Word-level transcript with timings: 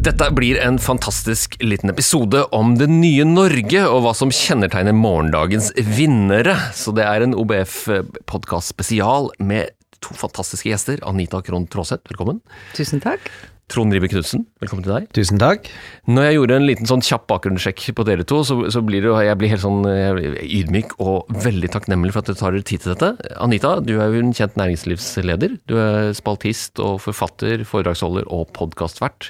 Dette 0.00 0.30
blir 0.32 0.56
en 0.64 0.78
fantastisk 0.80 1.58
liten 1.60 1.90
episode 1.92 2.40
om 2.56 2.70
det 2.80 2.86
nye 2.88 3.24
Norge 3.28 3.82
og 3.84 3.98
hva 4.06 4.14
som 4.16 4.30
kjennetegner 4.32 4.94
morgendagens 4.96 5.66
vinnere. 5.76 6.54
Så 6.72 6.94
det 6.96 7.04
er 7.04 7.26
en 7.26 7.34
OBF-podkast 7.36 8.72
spesial 8.72 9.28
med 9.36 9.74
to 10.00 10.16
fantastiske 10.16 10.70
gjester. 10.70 11.02
Anita 11.04 11.42
Krohn 11.44 11.66
Traaseth, 11.68 12.08
velkommen. 12.08 12.40
Tusen 12.78 13.04
takk. 13.04 13.28
Trond 13.68 13.92
Ribe 13.92 14.08
Knutsen, 14.08 14.46
velkommen 14.64 14.86
til 14.86 14.94
deg. 14.94 15.10
Tusen 15.18 15.42
takk. 15.42 15.68
Når 16.08 16.30
jeg 16.30 16.38
gjorde 16.38 16.56
en 16.56 16.66
liten 16.70 16.88
sånn 16.88 17.04
kjapp 17.04 17.28
bakgrunnssjekk 17.34 17.84
på 18.00 18.08
dere 18.08 18.24
to, 18.24 18.40
så, 18.48 18.56
så 18.72 18.80
blir 18.80 19.04
det, 19.04 19.12
jeg 19.28 19.38
blir 19.42 19.52
helt 19.52 19.66
sånn 19.66 19.84
ydmyk 19.84 20.96
og 20.96 21.28
veldig 21.44 21.70
takknemlig 21.76 22.16
for 22.16 22.24
at 22.24 22.32
dere 22.32 22.40
tar 22.40 22.56
dere 22.56 22.68
tid 22.72 22.86
til 22.86 22.94
dette. 22.96 23.12
Anita, 23.36 23.76
du 23.84 23.98
er 23.98 24.08
jo 24.16 24.24
en 24.24 24.32
kjent 24.32 24.56
næringslivsleder. 24.64 25.60
Du 25.68 25.76
er 25.76 26.10
spaltist 26.16 26.80
og 26.80 27.02
forfatter, 27.04 27.68
foredragsholder 27.68 28.32
og 28.32 28.48
podkastvert. 28.56 29.28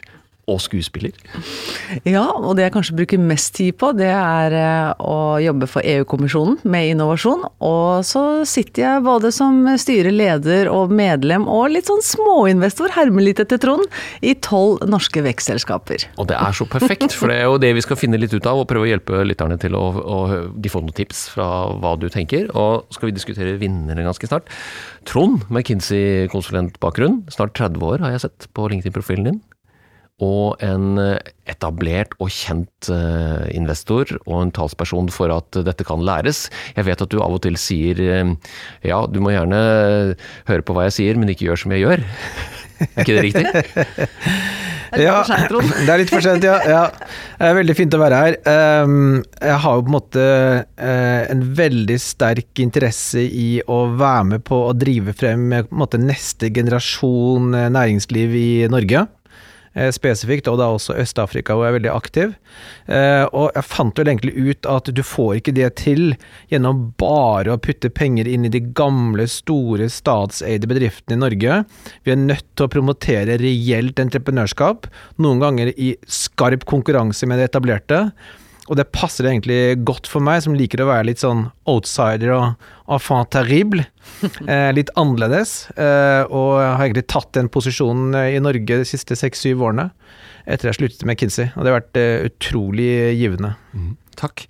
Og 0.51 0.61
skuespiller. 0.63 1.15
Ja, 2.09 2.25
og 2.35 2.57
det 2.59 2.67
jeg 2.67 2.75
kanskje 2.75 2.97
bruker 2.99 3.23
mest 3.23 3.53
tid 3.59 3.77
på, 3.81 3.93
det 3.97 4.11
er 4.11 4.55
eh, 4.57 4.91
å 4.99 5.39
jobbe 5.43 5.69
for 5.71 5.87
EU-kommisjonen 5.87 6.59
med 6.71 6.93
innovasjon. 6.95 7.45
Og 7.67 8.07
så 8.07 8.25
sitter 8.49 8.85
jeg 8.85 9.05
både 9.07 9.31
som 9.35 9.63
styreleder 9.79 10.71
og 10.73 10.93
medlem, 10.95 11.47
og 11.51 11.71
litt 11.75 11.91
sånn 11.91 12.03
småinvestor, 12.05 12.95
hermer 12.97 13.29
litt 13.29 13.43
etter 13.43 13.61
Trond, 13.63 13.87
i 14.27 14.35
tolv 14.43 14.83
norske 14.91 15.23
vekstselskaper. 15.25 16.09
Og 16.21 16.31
det 16.31 16.39
er 16.39 16.57
så 16.57 16.67
perfekt, 16.71 17.15
for 17.17 17.31
det 17.31 17.41
er 17.41 17.49
jo 17.49 17.61
det 17.63 17.73
vi 17.77 17.85
skal 17.85 18.01
finne 18.01 18.21
litt 18.21 18.35
ut 18.35 18.49
av, 18.49 18.63
og 18.63 18.69
prøve 18.71 18.89
å 18.89 18.91
hjelpe 18.91 19.23
lytterne 19.27 19.59
til 19.61 19.77
å, 19.79 19.85
å 20.01 20.19
de 20.57 20.73
får 20.73 20.87
noen 20.87 20.97
tips 20.97 21.27
fra 21.35 21.49
hva 21.81 21.95
du 22.01 22.09
tenker. 22.13 22.51
Og 22.59 22.91
skal 22.95 23.11
vi 23.11 23.17
diskutere 23.17 23.59
vinnere 23.61 24.07
ganske 24.07 24.31
snart. 24.31 24.51
Trond, 25.09 25.47
McKinsey-konsulentbakgrunn, 25.49 27.25
snart 27.33 27.57
30 27.59 27.87
år 27.87 28.05
har 28.05 28.17
jeg 28.17 28.27
sett 28.27 28.51
på 28.57 28.69
LinkedIn-profilen 28.73 29.31
din 29.31 29.41
og 30.21 30.61
en 30.65 31.01
etablert 31.51 32.15
og 32.21 32.31
kjent 32.33 32.91
uh, 32.93 33.47
investor 33.57 34.13
og 34.27 34.37
en 34.45 34.55
talsperson 34.55 35.11
for 35.13 35.33
at 35.35 35.61
dette 35.67 35.87
kan 35.87 36.05
læres. 36.07 36.49
Jeg 36.77 36.89
vet 36.89 37.05
at 37.05 37.13
du 37.13 37.21
av 37.25 37.37
og 37.37 37.43
til 37.47 37.59
sier 37.61 38.01
uh, 38.01 38.35
ja, 38.87 39.03
du 39.11 39.21
må 39.25 39.35
gjerne 39.35 39.61
høre 40.51 40.65
på 40.65 40.77
hva 40.77 40.89
jeg 40.89 40.99
sier, 41.01 41.21
men 41.21 41.33
ikke 41.33 41.49
gjør 41.51 41.65
som 41.65 41.77
jeg 41.77 41.87
gjør. 41.87 42.05
er 42.81 43.05
ikke 43.05 43.17
det 43.17 43.25
riktig? 43.29 43.47
ja, 45.07 45.21
det 45.23 45.93
er 45.93 46.01
litt 46.01 46.13
for 46.13 46.25
sent, 46.25 46.45
ja. 46.47 46.57
ja. 46.67 46.83
Det 47.39 47.51
er 47.51 47.59
veldig 47.61 47.77
fint 47.79 47.95
å 47.97 48.01
være 48.01 48.21
her. 48.25 48.39
Um, 48.85 49.21
jeg 49.39 49.61
har 49.65 49.77
jo 49.77 49.85
på 49.87 49.93
en 49.93 49.97
måte 49.97 50.27
en 50.81 51.45
veldig 51.61 51.99
sterk 52.03 52.63
interesse 52.63 53.23
i 53.23 53.61
å 53.71 53.85
være 54.01 54.27
med 54.35 54.45
på 54.49 54.65
å 54.67 54.75
drive 54.77 55.15
frem 55.17 55.49
på 55.53 55.63
en 55.63 55.83
måte, 55.85 56.01
neste 56.03 56.51
generasjon 56.55 57.55
næringsliv 57.77 58.37
i 58.41 58.51
Norge. 58.73 59.07
Eh, 59.71 59.93
spesifikt, 59.95 60.49
og 60.51 60.57
da 60.59 60.67
også 60.75 60.97
Øst-Afrika, 60.99 61.55
hvor 61.55 61.69
jeg 61.69 61.71
er 61.71 61.77
veldig 61.77 61.91
aktiv. 61.93 62.33
Eh, 62.91 63.23
og 63.31 63.53
jeg 63.55 63.69
fant 63.71 64.01
vel 64.01 64.11
egentlig 64.11 64.35
ut 64.35 64.67
at 64.67 64.91
du 64.91 65.03
får 65.07 65.37
ikke 65.39 65.55
det 65.55 65.69
til 65.79 66.17
gjennom 66.51 66.89
bare 66.99 67.55
å 67.55 67.61
putte 67.63 67.93
penger 67.95 68.27
inn 68.27 68.49
i 68.49 68.51
de 68.51 68.65
gamle, 68.75 69.29
store 69.31 69.87
statseide 69.87 70.67
bedriftene 70.67 71.15
i 71.15 71.23
Norge. 71.23 71.61
Vi 72.03 72.17
er 72.17 72.19
nødt 72.19 72.49
til 72.59 72.67
å 72.67 72.73
promotere 72.73 73.39
reelt 73.39 74.03
entreprenørskap, 74.03 74.91
noen 75.23 75.45
ganger 75.45 75.71
i 75.77 75.95
skarp 76.11 76.67
konkurranse 76.67 77.31
med 77.31 77.39
det 77.39 77.53
etablerte. 77.53 78.09
Og 78.71 78.79
det 78.79 78.87
passer 78.95 79.27
egentlig 79.27 79.81
godt 79.83 80.07
for 80.07 80.23
meg, 80.23 80.45
som 80.45 80.55
liker 80.55 80.85
å 80.85 80.91
være 80.93 81.09
litt 81.09 81.23
sånn 81.23 81.49
outsider 81.71 82.35
og 82.37 82.69
enfant 82.97 83.33
terrible. 83.35 83.87
Eh, 84.51 84.71
litt 84.75 84.91
annerledes. 84.99 85.71
Eh, 85.79 86.23
og 86.27 86.59
jeg 86.59 86.71
har 86.75 86.83
egentlig 86.85 87.07
tatt 87.13 87.31
den 87.37 87.49
posisjonen 87.53 88.17
i 88.19 88.41
Norge 88.43 88.81
de 88.81 88.87
siste 88.89 89.15
seks-syv 89.17 89.63
årene 89.69 89.87
etter 90.51 90.71
jeg 90.71 90.79
sluttet 90.79 91.05
med 91.09 91.21
Kinsey. 91.21 91.51
Og 91.55 91.63
det 91.63 91.71
har 91.71 91.79
vært 91.79 92.01
eh, 92.01 92.27
utrolig 92.27 92.91
givende. 93.21 93.53
Mm. 93.73 93.93
Takk. 94.21 94.45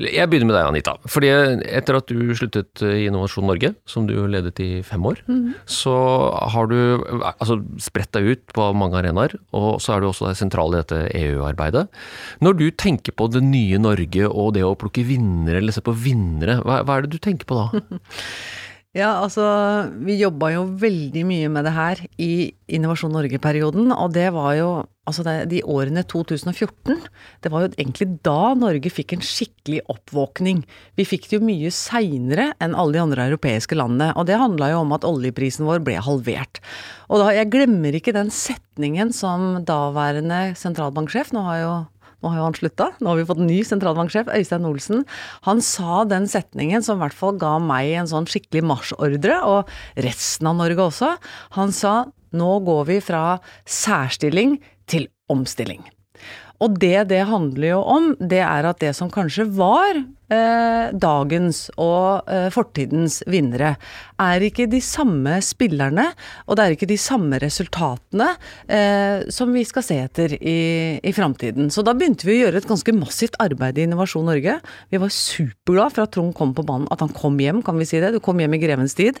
Jeg 0.00 0.30
begynner 0.30 0.48
med 0.48 0.56
deg, 0.56 0.68
Anita. 0.68 0.94
Fordi 1.10 1.30
etter 1.66 1.98
at 1.98 2.10
du 2.10 2.30
sluttet 2.38 2.82
i 2.86 3.08
Innovasjon 3.08 3.48
Norge, 3.48 3.72
som 3.90 4.06
du 4.08 4.14
ledet 4.30 4.54
i 4.62 4.68
fem 4.86 5.04
år, 5.10 5.20
mm. 5.26 5.42
så 5.68 5.94
har 6.54 6.70
du 6.70 6.78
altså, 7.32 7.58
spredt 7.82 8.14
deg 8.16 8.30
ut 8.30 8.44
på 8.54 8.70
mange 8.76 9.00
arenaer, 9.00 9.34
og 9.56 9.82
så 9.82 9.96
er 9.96 10.04
du 10.04 10.10
også 10.10 10.32
sentral 10.38 10.74
i 10.74 10.80
dette 10.80 11.02
EU-arbeidet. 11.20 11.88
Når 12.44 12.58
du 12.60 12.66
tenker 12.70 13.16
på 13.16 13.28
det 13.34 13.42
nye 13.46 13.80
Norge 13.82 14.30
og 14.30 14.54
det 14.56 14.64
å 14.66 14.76
plukke 14.78 15.04
vinnere, 15.08 15.60
eller 15.60 15.74
se 15.74 15.84
på 15.84 15.96
vinnere, 16.06 16.60
hva, 16.64 16.82
hva 16.86 16.98
er 16.98 17.06
det 17.06 17.16
du 17.16 17.22
tenker 17.22 17.50
på 17.50 17.58
da? 17.58 18.00
Ja, 18.90 19.20
altså 19.22 19.44
vi 20.02 20.16
jobba 20.18 20.48
jo 20.50 20.64
veldig 20.82 21.22
mye 21.28 21.50
med 21.54 21.62
det 21.62 21.72
her 21.76 22.00
i 22.18 22.50
Innovasjon 22.74 23.12
Norge-perioden, 23.14 23.92
og 23.94 24.16
det 24.16 24.32
var 24.34 24.56
jo 24.58 24.70
altså 25.06 25.22
det, 25.22 25.34
de 25.52 25.60
årene 25.62 26.02
2014. 26.10 26.98
Det 27.38 27.52
var 27.54 27.62
jo 27.62 27.68
egentlig 27.76 28.08
da 28.26 28.50
Norge 28.58 28.90
fikk 28.90 29.14
en 29.14 29.22
skikkelig 29.22 29.84
oppvåkning. 29.94 30.64
Vi 30.98 31.06
fikk 31.06 31.28
det 31.30 31.38
jo 31.38 31.46
mye 31.46 31.70
seinere 31.74 32.48
enn 32.58 32.74
alle 32.74 32.98
de 32.98 33.04
andre 33.04 33.28
europeiske 33.30 33.78
landene, 33.78 34.10
og 34.18 34.26
det 34.26 34.40
handla 34.42 34.72
jo 34.72 34.82
om 34.82 34.96
at 34.98 35.06
oljeprisen 35.06 35.70
vår 35.70 35.86
ble 35.86 35.94
halvert. 36.02 36.58
Og 37.06 37.22
da, 37.22 37.30
jeg 37.38 37.52
glemmer 37.54 37.94
ikke 37.94 38.16
den 38.18 38.34
setningen 38.34 39.14
som 39.14 39.62
daværende 39.70 40.48
sentralbanksjef, 40.58 41.30
nå 41.36 41.46
har 41.46 41.62
jo 41.62 41.72
nå 42.20 42.30
har 42.30 42.40
jo 42.40 42.46
han 42.48 42.56
slutta, 42.58 42.90
nå 43.00 43.12
har 43.12 43.20
vi 43.20 43.26
fått 43.28 43.42
ny 43.42 43.60
sentralbanksjef, 43.66 44.28
Øystein 44.36 44.68
Olsen. 44.68 45.04
Han 45.48 45.62
sa 45.64 46.04
den 46.08 46.28
setningen 46.30 46.84
som 46.84 47.00
i 47.00 47.04
hvert 47.04 47.16
fall 47.16 47.38
ga 47.40 47.54
meg 47.62 47.94
en 48.00 48.10
sånn 48.10 48.28
skikkelig 48.28 48.64
marsjordre, 48.70 49.40
og 49.48 49.70
resten 50.04 50.50
av 50.50 50.58
Norge 50.60 50.84
også. 50.90 51.14
Han 51.56 51.72
sa 51.76 51.94
nå 52.36 52.50
går 52.66 52.84
vi 52.90 53.00
fra 53.02 53.24
særstilling 53.68 54.58
til 54.90 55.08
omstilling. 55.32 55.82
Og 56.60 56.76
det 56.80 57.08
det 57.10 57.24
handler 57.30 57.72
jo 57.72 57.80
om, 57.88 58.10
det 58.20 58.42
er 58.44 58.68
at 58.68 58.82
det 58.82 58.92
som 58.98 59.10
kanskje 59.12 59.48
var 59.56 60.02
dagens 60.30 61.66
og 61.80 62.28
eh, 62.30 62.48
fortidens 62.54 63.20
vinnere, 63.30 63.74
er 64.20 64.44
ikke 64.44 64.66
de 64.70 64.80
samme 64.84 65.38
spillerne, 65.44 66.10
og 66.46 66.58
det 66.58 66.64
er 66.64 66.74
ikke 66.74 66.88
de 66.90 66.98
samme 67.00 67.38
resultatene 67.40 68.28
eh, 68.68 69.26
som 69.32 69.52
vi 69.54 69.64
skal 69.66 69.84
se 69.86 69.96
etter 70.02 70.34
i, 70.36 71.00
i 71.02 71.12
framtiden. 71.16 71.70
Så 71.72 71.84
da 71.86 71.94
begynte 71.96 72.28
vi 72.28 72.36
å 72.36 72.40
gjøre 72.44 72.60
et 72.60 72.68
ganske 72.68 72.94
massivt 72.96 73.38
arbeid 73.42 73.80
i 73.80 73.86
Innovasjon 73.88 74.28
Norge. 74.28 74.58
Vi 74.92 75.00
var 75.00 75.14
superglad 75.14 75.96
for 75.96 76.04
at 76.04 76.14
Trond 76.14 76.34
kom 76.36 76.52
på 76.56 76.66
banen, 76.68 76.88
at 76.92 77.02
han 77.04 77.14
kom 77.16 77.38
hjem, 77.40 77.62
kan 77.66 77.78
vi 77.80 77.88
si 77.88 78.00
det. 78.02 78.12
Du 78.14 78.20
kom 78.22 78.40
hjem 78.42 78.58
i 78.58 78.62
grevens 78.62 78.96
tid. 78.98 79.20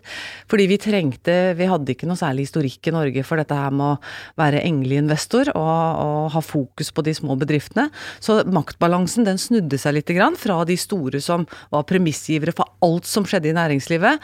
Fordi 0.50 0.66
vi 0.70 0.80
trengte 0.80 1.38
Vi 1.56 1.68
hadde 1.68 1.92
ikke 1.92 2.08
noe 2.08 2.18
særlig 2.18 2.46
historikk 2.46 2.90
i 2.90 2.94
Norge 2.94 3.24
for 3.26 3.40
dette 3.40 3.56
her 3.56 3.72
med 3.74 3.94
å 3.94 4.40
være 4.40 4.62
engleinvestor 4.66 5.52
og, 5.54 5.80
og 6.04 6.30
ha 6.34 6.42
fokus 6.44 6.92
på 6.94 7.04
de 7.06 7.14
små 7.16 7.36
bedriftene. 7.40 7.88
Så 8.22 8.40
maktbalansen 8.50 9.26
den 9.26 9.40
snudde 9.40 9.78
seg 9.80 9.96
litt 9.96 10.12
grann 10.14 10.38
fra 10.40 10.60
de 10.68 10.76
store 10.80 10.99
store 11.00 11.20
som 11.24 11.46
var 11.72 11.88
premissgivere 11.88 12.54
for 12.56 12.68
alt 12.84 13.08
som 13.08 13.24
skjedde 13.24 13.50
i 13.50 13.56
næringslivet, 13.56 14.20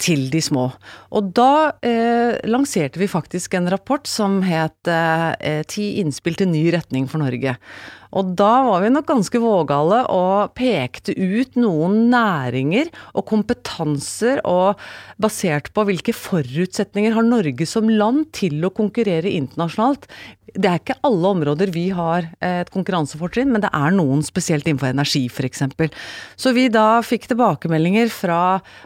til 0.00 0.28
de 0.32 0.40
små. 0.42 0.70
Og 1.14 1.30
da 1.36 1.76
eh, 1.86 2.40
lanserte 2.48 3.00
vi 3.00 3.10
faktisk 3.10 3.54
en 3.58 3.70
rapport 3.72 4.06
som 4.08 4.40
het 4.46 4.90
eh, 4.90 5.62
Ti 5.70 5.86
innspill 6.00 6.38
til 6.38 6.50
ny 6.52 6.68
retning 6.74 7.08
for 7.10 7.22
Norge. 7.22 7.56
Og 8.16 8.32
da 8.38 8.50
var 8.66 8.82
vi 8.82 8.90
nok 8.90 9.06
ganske 9.06 9.40
vågale 9.42 10.00
og 10.10 10.54
pekte 10.58 11.14
ut 11.14 11.54
noen 11.60 12.08
næringer 12.10 12.90
og 13.14 13.26
kompetanser 13.30 14.42
og 14.48 14.80
basert 15.22 15.70
på 15.76 15.86
hvilke 15.86 16.14
forutsetninger 16.16 17.14
har 17.14 17.26
Norge 17.26 17.68
som 17.70 17.90
land 17.90 18.26
til 18.36 18.58
å 18.66 18.74
konkurrere 18.74 19.30
internasjonalt. 19.30 20.08
Det 20.50 20.66
er 20.66 20.80
ikke 20.80 20.98
alle 21.06 21.30
områder 21.36 21.70
vi 21.70 21.84
har 21.94 22.26
et 22.42 22.70
konkurransefortrinn, 22.74 23.52
men 23.54 23.62
det 23.62 23.70
er 23.76 23.94
noen 23.94 24.24
spesielt 24.26 24.66
innenfor 24.66 24.90
energi 24.90 25.28
f.eks. 25.30 25.62
Så 26.34 26.50
vi 26.56 26.66
da 26.72 27.02
fikk 27.06 27.28
tilbakemeldinger 27.30 28.10
fra 28.10 28.40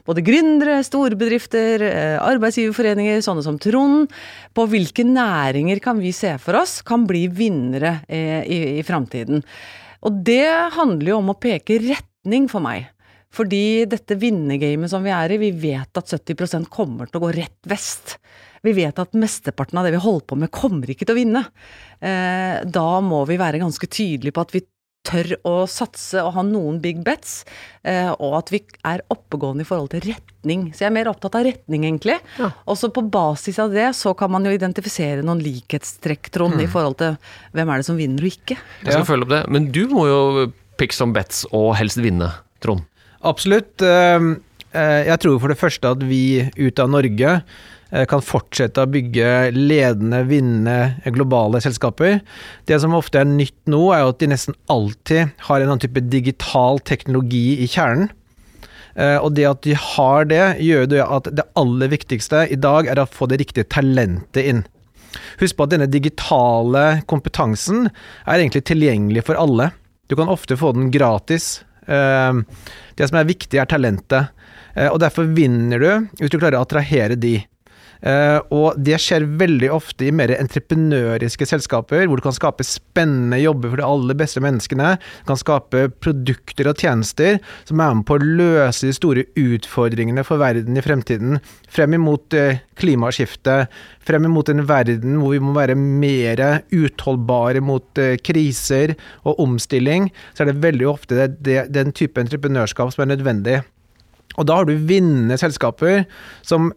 både 0.05 0.25
gründere, 0.27 0.83
storbedrifter, 1.05 1.85
eh, 1.85 2.17
arbeidsgiverforeninger, 2.25 3.21
sånne 3.25 3.45
som 3.45 3.59
Trond, 3.61 4.09
på 4.56 4.67
hvilke 4.73 5.05
næringer 5.05 5.83
kan 5.85 6.01
vi 6.01 6.12
se 6.17 6.33
for 6.41 6.56
oss 6.56 6.81
kan 6.83 7.05
bli 7.06 7.27
vinnere 7.29 8.01
eh, 8.09 8.43
i, 8.49 8.59
i 8.81 8.83
framtiden. 8.83 9.45
Og 10.05 10.25
det 10.25 10.49
handler 10.77 11.15
jo 11.15 11.21
om 11.21 11.33
å 11.33 11.39
peke 11.41 11.81
retning 11.85 12.49
for 12.49 12.65
meg. 12.65 12.89
Fordi 13.35 13.85
dette 13.91 14.17
vinnergamet 14.19 14.91
som 14.93 15.03
vi 15.05 15.12
er 15.12 15.35
i, 15.35 15.41
vi 15.43 15.51
vet 15.51 15.99
at 15.99 16.12
70% 16.12 16.71
kommer 16.73 17.11
til 17.11 17.19
å 17.19 17.25
gå 17.27 17.33
rett 17.35 17.67
vest. 17.67 18.17
Vi 18.65 18.73
vet 18.77 18.99
at 19.00 19.17
mesteparten 19.19 19.81
av 19.81 19.85
det 19.85 19.93
vi 19.97 20.03
holder 20.05 20.29
på 20.31 20.39
med, 20.39 20.53
kommer 20.55 20.91
ikke 20.91 21.09
til 21.09 21.17
å 21.17 21.19
vinne. 21.19 21.43
Eh, 21.99 22.62
da 22.65 22.89
må 23.05 23.25
vi 23.29 23.41
være 23.41 23.61
ganske 23.61 23.91
tydelige 23.91 24.37
på 24.37 24.45
at 24.47 24.55
vi 24.55 24.62
tør 25.05 25.35
å 25.45 25.55
satse 25.69 26.23
og 26.25 26.33
ha 26.39 26.43
noen 26.47 26.79
big 26.83 27.03
bets, 27.05 27.43
eh, 27.85 28.09
og 28.17 28.39
at 28.41 28.53
vi 28.55 28.62
er 28.89 29.03
oppegående 29.12 29.65
i 29.65 29.69
forhold 29.69 29.93
til 29.93 30.05
retning. 30.09 30.71
Så 30.73 30.85
jeg 30.85 30.89
er 30.89 30.97
mer 30.97 31.11
opptatt 31.12 31.37
av 31.39 31.45
retning, 31.45 31.85
egentlig. 31.85 32.17
Og 32.41 32.79
så 32.81 32.89
på 32.95 33.05
basis 33.12 33.61
av 33.62 33.75
det 33.75 33.91
så 33.99 34.15
kan 34.17 34.33
man 34.33 34.49
jo 34.49 34.55
identifisere 34.56 35.25
noen 35.27 35.43
likhetstrekk, 35.45 36.33
Trond, 36.35 36.56
i 36.61 36.71
forhold 36.71 36.99
til 37.03 37.19
hvem 37.53 37.75
er 37.75 37.83
det 37.83 37.89
som 37.91 38.01
vinner 38.01 38.25
og 38.25 38.33
ikke. 38.33 38.56
Jeg 38.87 38.97
skal 38.97 39.06
følge 39.09 39.29
opp 39.29 39.35
det. 39.37 39.43
Men 39.53 39.69
du 39.77 39.85
må 39.93 40.09
jo 40.09 40.21
pick 40.81 40.97
some 40.97 41.15
bets 41.17 41.45
og 41.53 41.75
helst 41.79 42.00
vinne, 42.03 42.33
Trond. 42.65 42.87
Absolutt. 43.25 43.81
Eh, 43.85 44.31
eh, 44.73 45.05
Jeg 45.12 45.21
tror 45.21 45.39
for 45.41 45.53
det 45.53 45.61
første 45.61 45.95
at 45.97 46.03
vi 46.03 46.50
ut 46.57 46.81
av 46.81 46.91
Norge 46.93 47.43
kan 48.11 48.23
fortsette 48.25 48.82
å 48.82 48.91
bygge 48.91 49.52
ledende, 49.55 50.25
vinnende 50.26 51.12
globale 51.14 51.61
selskaper. 51.62 52.17
Det 52.67 52.81
som 52.82 52.96
ofte 52.99 53.20
er 53.23 53.29
nytt 53.31 53.55
nå, 53.70 53.82
er 53.94 54.02
jo 54.02 54.12
at 54.14 54.19
de 54.23 54.31
nesten 54.32 54.56
alltid 54.73 55.31
har 55.46 55.62
en 55.62 55.70
annen 55.70 55.82
type 55.85 56.02
digital 56.11 56.81
teknologi 56.82 57.61
i 57.62 57.69
kjernen. 57.70 58.11
Eh, 58.96 59.19
Og 59.19 59.35
det 59.35 59.46
at 59.46 59.62
de 59.67 59.75
har 59.79 60.25
det, 60.31 60.43
gjør 60.62 60.87
det 60.91 61.02
at 61.02 61.31
det 61.35 61.46
aller 61.58 61.91
viktigste 61.94 62.44
i 62.50 62.58
dag 62.58 62.87
er 62.91 63.02
å 63.02 63.06
få 63.11 63.29
det 63.31 63.41
riktige 63.43 63.69
talentet 63.70 64.43
inn. 64.43 64.64
Husk 65.38 65.56
på 65.56 65.67
at 65.67 65.75
denne 65.75 65.90
digitale 65.90 67.02
kompetansen 67.11 67.88
er 68.26 68.38
egentlig 68.38 68.64
tilgjengelig 68.67 69.25
for 69.26 69.38
alle. 69.38 69.70
Du 70.11 70.17
kan 70.19 70.31
ofte 70.31 70.58
få 70.58 70.73
den 70.75 70.90
gratis. 70.94 71.62
Eh, 71.87 72.32
Det 72.97 73.08
som 73.08 73.19
er 73.19 73.25
viktig, 73.31 73.58
er 73.58 73.67
talentet. 73.67 74.29
Eh, 74.76 74.88
Og 74.88 75.00
derfor 75.00 75.26
vinner 75.35 75.79
du 75.79 76.08
hvis 76.20 76.31
du 76.31 76.38
klarer 76.38 76.58
å 76.58 76.67
attrahere 76.67 77.19
de. 77.19 77.44
Eh, 78.05 78.39
og 78.53 78.77
det 78.85 78.99
skjer 79.01 79.25
veldig 79.41 79.71
ofte 79.73 80.09
i 80.09 80.12
mer 80.15 80.35
entreprenøriske 80.37 81.47
selskaper, 81.49 82.05
hvor 82.05 82.21
du 82.21 82.25
kan 82.27 82.37
skape 82.37 82.67
spennende 82.67 83.41
jobber 83.41 83.73
for 83.73 83.81
de 83.81 83.87
aller 83.87 84.19
beste 84.21 84.43
menneskene. 84.45 84.95
Du 85.23 85.31
kan 85.33 85.41
skape 85.41 85.87
produkter 86.05 86.69
og 86.69 86.81
tjenester 86.81 87.41
som 87.65 87.81
er 87.81 87.97
med 87.97 88.05
på 88.09 88.19
å 88.19 88.25
løse 88.25 88.91
de 88.91 88.97
store 88.97 89.25
utfordringene 89.41 90.25
for 90.27 90.43
verden 90.43 90.77
i 90.77 90.85
fremtiden. 90.85 91.41
Frem 91.73 91.97
imot 91.97 92.37
eh, 92.37 92.61
klimaskiftet, 92.81 93.73
frem 94.05 94.29
imot 94.29 94.53
en 94.53 94.65
verden 94.69 95.21
hvor 95.23 95.33
vi 95.33 95.43
må 95.43 95.55
være 95.57 95.79
mer 95.79 96.43
utholdbare 96.75 97.65
mot 97.65 98.03
eh, 98.03 98.19
kriser 98.21 98.99
og 99.25 99.41
omstilling, 99.47 100.11
så 100.35 100.45
er 100.45 100.53
det 100.53 100.62
veldig 100.65 100.91
ofte 100.91 101.17
det, 101.17 101.29
det, 101.47 101.62
den 101.73 101.95
type 101.97 102.21
entreprenørskap 102.21 102.93
som 102.93 103.07
er 103.07 103.15
nødvendig. 103.15 103.62
Og 104.35 104.49
da 104.49 104.59
har 104.59 104.67
du 104.67 104.75
vinnende 104.89 105.39
selskaper 105.39 106.05
som 106.47 106.73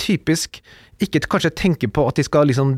typisk 0.00 0.62
ikke 1.02 1.20
kanskje 1.30 1.52
tenker 1.54 1.90
på 1.94 2.04
at 2.08 2.18
de 2.18 2.24
skal 2.26 2.48
liksom 2.50 2.72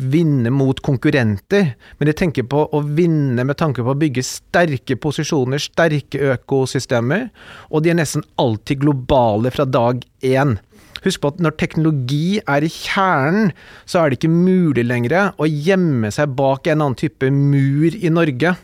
vinne 0.00 0.50
mot 0.54 0.78
konkurrenter, 0.84 1.74
men 1.98 2.08
de 2.08 2.14
tenker 2.16 2.46
på 2.48 2.62
å 2.64 2.80
vinne 2.80 3.44
med 3.44 3.58
tanke 3.60 3.84
på 3.84 3.92
å 3.92 3.98
bygge 3.98 4.24
sterke 4.24 4.96
posisjoner, 4.96 5.60
sterke 5.60 6.32
økosystemer, 6.32 7.28
og 7.68 7.84
de 7.84 7.92
er 7.92 8.00
nesten 8.00 8.24
alltid 8.40 8.80
globale 8.86 9.52
fra 9.52 9.68
dag 9.68 10.00
én. 10.24 10.56
Husk 11.04 11.22
på 11.22 11.30
at 11.30 11.42
når 11.44 11.58
teknologi 11.60 12.40
er 12.40 12.64
i 12.64 12.72
kjernen, 12.72 13.52
så 13.86 14.00
er 14.00 14.10
det 14.10 14.18
ikke 14.18 14.32
mulig 14.32 14.86
lenger 14.88 15.34
å 15.36 15.46
gjemme 15.46 16.10
seg 16.14 16.32
bak 16.38 16.66
en 16.66 16.80
annen 16.80 16.98
type 16.98 17.28
mur 17.30 17.94
i 17.94 18.10
Norge. 18.10 18.56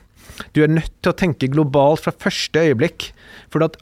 Du 0.55 0.63
er 0.65 0.73
nødt 0.73 0.93
til 1.03 1.13
å 1.13 1.17
tenke 1.19 1.51
globalt 1.53 2.05
fra 2.05 2.15
første 2.25 2.63
øyeblikk. 2.69 3.11
For 3.53 3.65
at 3.67 3.79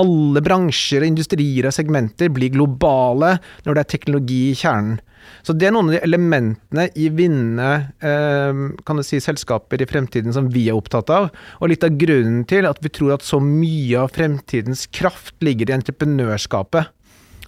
alle 0.00 0.42
bransjer, 0.44 1.06
industrier 1.06 1.68
og 1.68 1.76
segmenter 1.76 2.32
blir 2.32 2.54
globale 2.54 3.36
når 3.64 3.76
det 3.76 3.84
er 3.84 3.92
teknologi 3.96 4.40
i 4.50 4.56
kjernen. 4.58 4.98
Så 5.42 5.54
det 5.54 5.68
er 5.68 5.74
noen 5.74 5.90
av 5.90 5.96
de 5.96 6.02
elementene 6.06 6.84
i 6.98 7.08
vinnende 7.14 7.70
eh, 7.98 9.00
si, 9.06 9.18
selskaper 9.22 9.82
i 9.82 9.88
fremtiden 9.88 10.34
som 10.34 10.50
vi 10.52 10.66
er 10.70 10.78
opptatt 10.78 11.10
av. 11.14 11.30
Og 11.60 11.72
litt 11.72 11.86
av 11.86 11.96
grunnen 11.98 12.44
til 12.50 12.68
at 12.68 12.78
vi 12.82 12.92
tror 12.94 13.16
at 13.16 13.26
så 13.26 13.40
mye 13.42 14.04
av 14.04 14.14
fremtidens 14.14 14.86
kraft 14.94 15.34
ligger 15.44 15.70
i 15.70 15.76
entreprenørskapet, 15.78 16.92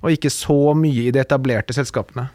og 0.03 0.15
ikke 0.15 0.31
så 0.31 0.75
mye 0.79 1.09
i 1.09 1.15
de 1.15 1.23
etablerte 1.23 1.75
selskapene. 1.77 2.29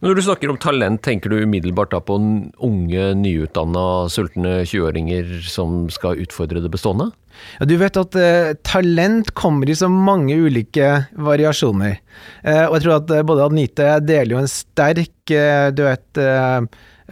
Når 0.00 0.16
du 0.16 0.22
snakker 0.24 0.48
om 0.48 0.56
talent, 0.56 1.02
tenker 1.04 1.28
du 1.28 1.42
umiddelbart 1.44 1.90
da 1.92 1.98
på 2.00 2.14
unge, 2.16 3.08
nyutdanna, 3.20 4.08
sultne 4.08 4.62
20-åringer 4.64 5.42
som 5.44 5.90
skal 5.92 6.22
utfordre 6.22 6.62
det 6.64 6.70
bestående? 6.72 7.10
Ja, 7.58 7.68
du 7.68 7.74
vet 7.80 7.98
at 8.00 8.16
eh, 8.16 8.54
talent 8.64 9.34
kommer 9.36 9.68
i 9.68 9.76
så 9.76 9.90
mange 9.92 10.38
ulike 10.40 10.88
variasjoner. 11.20 11.98
Eh, 12.40 12.64
og 12.64 12.78
jeg 12.78 12.86
tror 12.86 12.96
at 12.96 13.12
eh, 13.12 13.26
både 13.28 13.50
Anita 13.50 13.84
og 13.84 13.92
jeg 13.92 14.06
deler 14.08 14.34
jo 14.34 14.40
en 14.40 14.50
sterk, 14.54 15.34
eh, 15.36 15.68
du 15.76 15.84
vet 15.84 16.22
eh, 16.24 16.58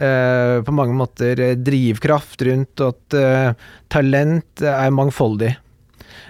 eh, 0.09 0.57
på 0.65 0.77
mange 0.81 0.97
måter 0.97 1.45
drivkraft 1.61 2.41
rundt 2.49 2.87
at 2.89 3.19
talent 3.93 4.65
er 4.65 4.97
mangfoldig. 4.97 5.53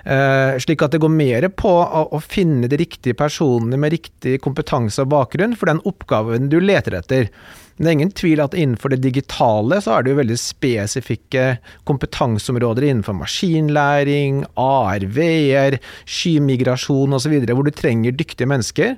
Eh, 0.06 0.60
slik 0.63 0.84
at 0.86 0.94
det 0.96 1.01
går 1.04 1.12
mer 1.12 1.50
på 1.51 1.72
å, 1.72 2.04
å 2.16 2.19
finne 2.24 2.69
de 2.72 2.80
riktige 2.80 3.18
personene 3.19 3.80
med 3.80 3.96
riktig 3.96 4.38
kompetanse 4.44 5.04
og 5.04 5.12
bakgrunn 5.13 5.57
for 5.60 5.72
den 5.72 5.81
oppgaven 5.90 6.51
du 6.51 6.60
leter 6.63 7.00
etter. 7.01 7.31
Men 7.79 7.85
det 7.85 7.89
er 7.89 7.95
ingen 7.95 8.11
tvil 8.11 8.41
at 8.43 8.55
innenfor 8.59 8.91
det 8.91 8.99
digitale 9.05 9.77
så 9.79 9.93
er 9.95 10.03
det 10.03 10.11
jo 10.11 10.19
veldig 10.19 10.35
spesifikke 10.35 11.43
kompetanseområder 11.87 12.89
innenfor 12.89 13.15
maskinlæring, 13.15 14.41
AR, 14.59 15.05
VR, 15.15 15.77
skymigrasjon 16.03 17.15
osv., 17.15 17.37
hvor 17.47 17.63
du 17.63 17.71
trenger 17.71 18.17
dyktige 18.19 18.49
mennesker. 18.51 18.97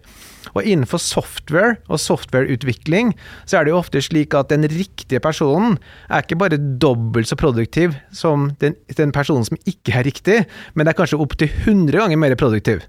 Og 0.57 0.65
innenfor 0.65 0.97
software 0.97 1.75
og 1.85 2.01
softwareutvikling 2.01 3.13
så 3.45 3.59
er 3.59 3.67
det 3.67 3.75
jo 3.75 3.77
ofte 3.83 4.01
slik 4.01 4.33
at 4.33 4.49
den 4.49 4.65
riktige 4.65 5.21
personen 5.21 5.77
er 6.09 6.25
ikke 6.25 6.39
bare 6.41 6.57
dobbelt 6.57 7.29
så 7.29 7.37
produktiv 7.37 7.93
som 8.09 8.49
den, 8.65 8.73
den 8.97 9.13
personen 9.13 9.45
som 9.45 9.61
ikke 9.69 9.93
er 9.93 10.09
riktig, 10.09 10.39
men 10.73 10.89
det 10.89 10.95
er 10.95 11.01
kanskje 11.03 11.21
opptil 11.21 11.53
100 11.53 12.01
ganger 12.01 12.17
mer 12.17 12.33
produktiv. 12.39 12.81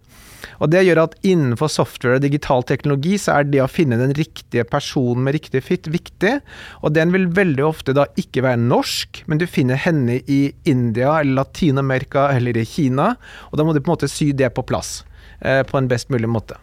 Og 0.61 0.73
Det 0.73 0.85
gjør 0.87 1.03
at 1.05 1.17
innenfor 1.27 1.71
software 1.71 2.19
og 2.19 2.25
digital 2.25 2.65
teknologi 2.67 3.19
så 3.21 3.39
er 3.39 3.49
det 3.51 3.63
å 3.63 3.71
finne 3.71 3.99
den 4.01 4.15
riktige 4.17 4.65
personen 4.69 5.27
med 5.27 5.37
riktig 5.39 5.63
fit 5.67 5.89
viktig. 5.93 6.39
Og 6.83 6.95
den 6.97 7.13
vil 7.15 7.29
veldig 7.35 7.65
ofte 7.67 7.95
da 7.97 8.09
ikke 8.21 8.45
være 8.47 8.63
norsk, 8.63 9.25
men 9.27 9.43
du 9.43 9.47
finner 9.51 9.81
henne 9.81 10.21
i 10.27 10.43
India 10.69 11.19
eller 11.21 11.43
Latin-Amerika 11.43 12.31
eller 12.35 12.59
i 12.59 12.67
Kina. 12.69 13.15
Og 13.51 13.59
da 13.59 13.67
må 13.67 13.75
du 13.75 13.83
på 13.83 13.91
en 13.91 13.97
måte 13.97 14.11
sy 14.11 14.33
det 14.37 14.53
på 14.57 14.67
plass 14.67 15.03
på 15.43 15.79
en 15.79 15.89
best 15.91 16.13
mulig 16.13 16.31
måte. 16.31 16.59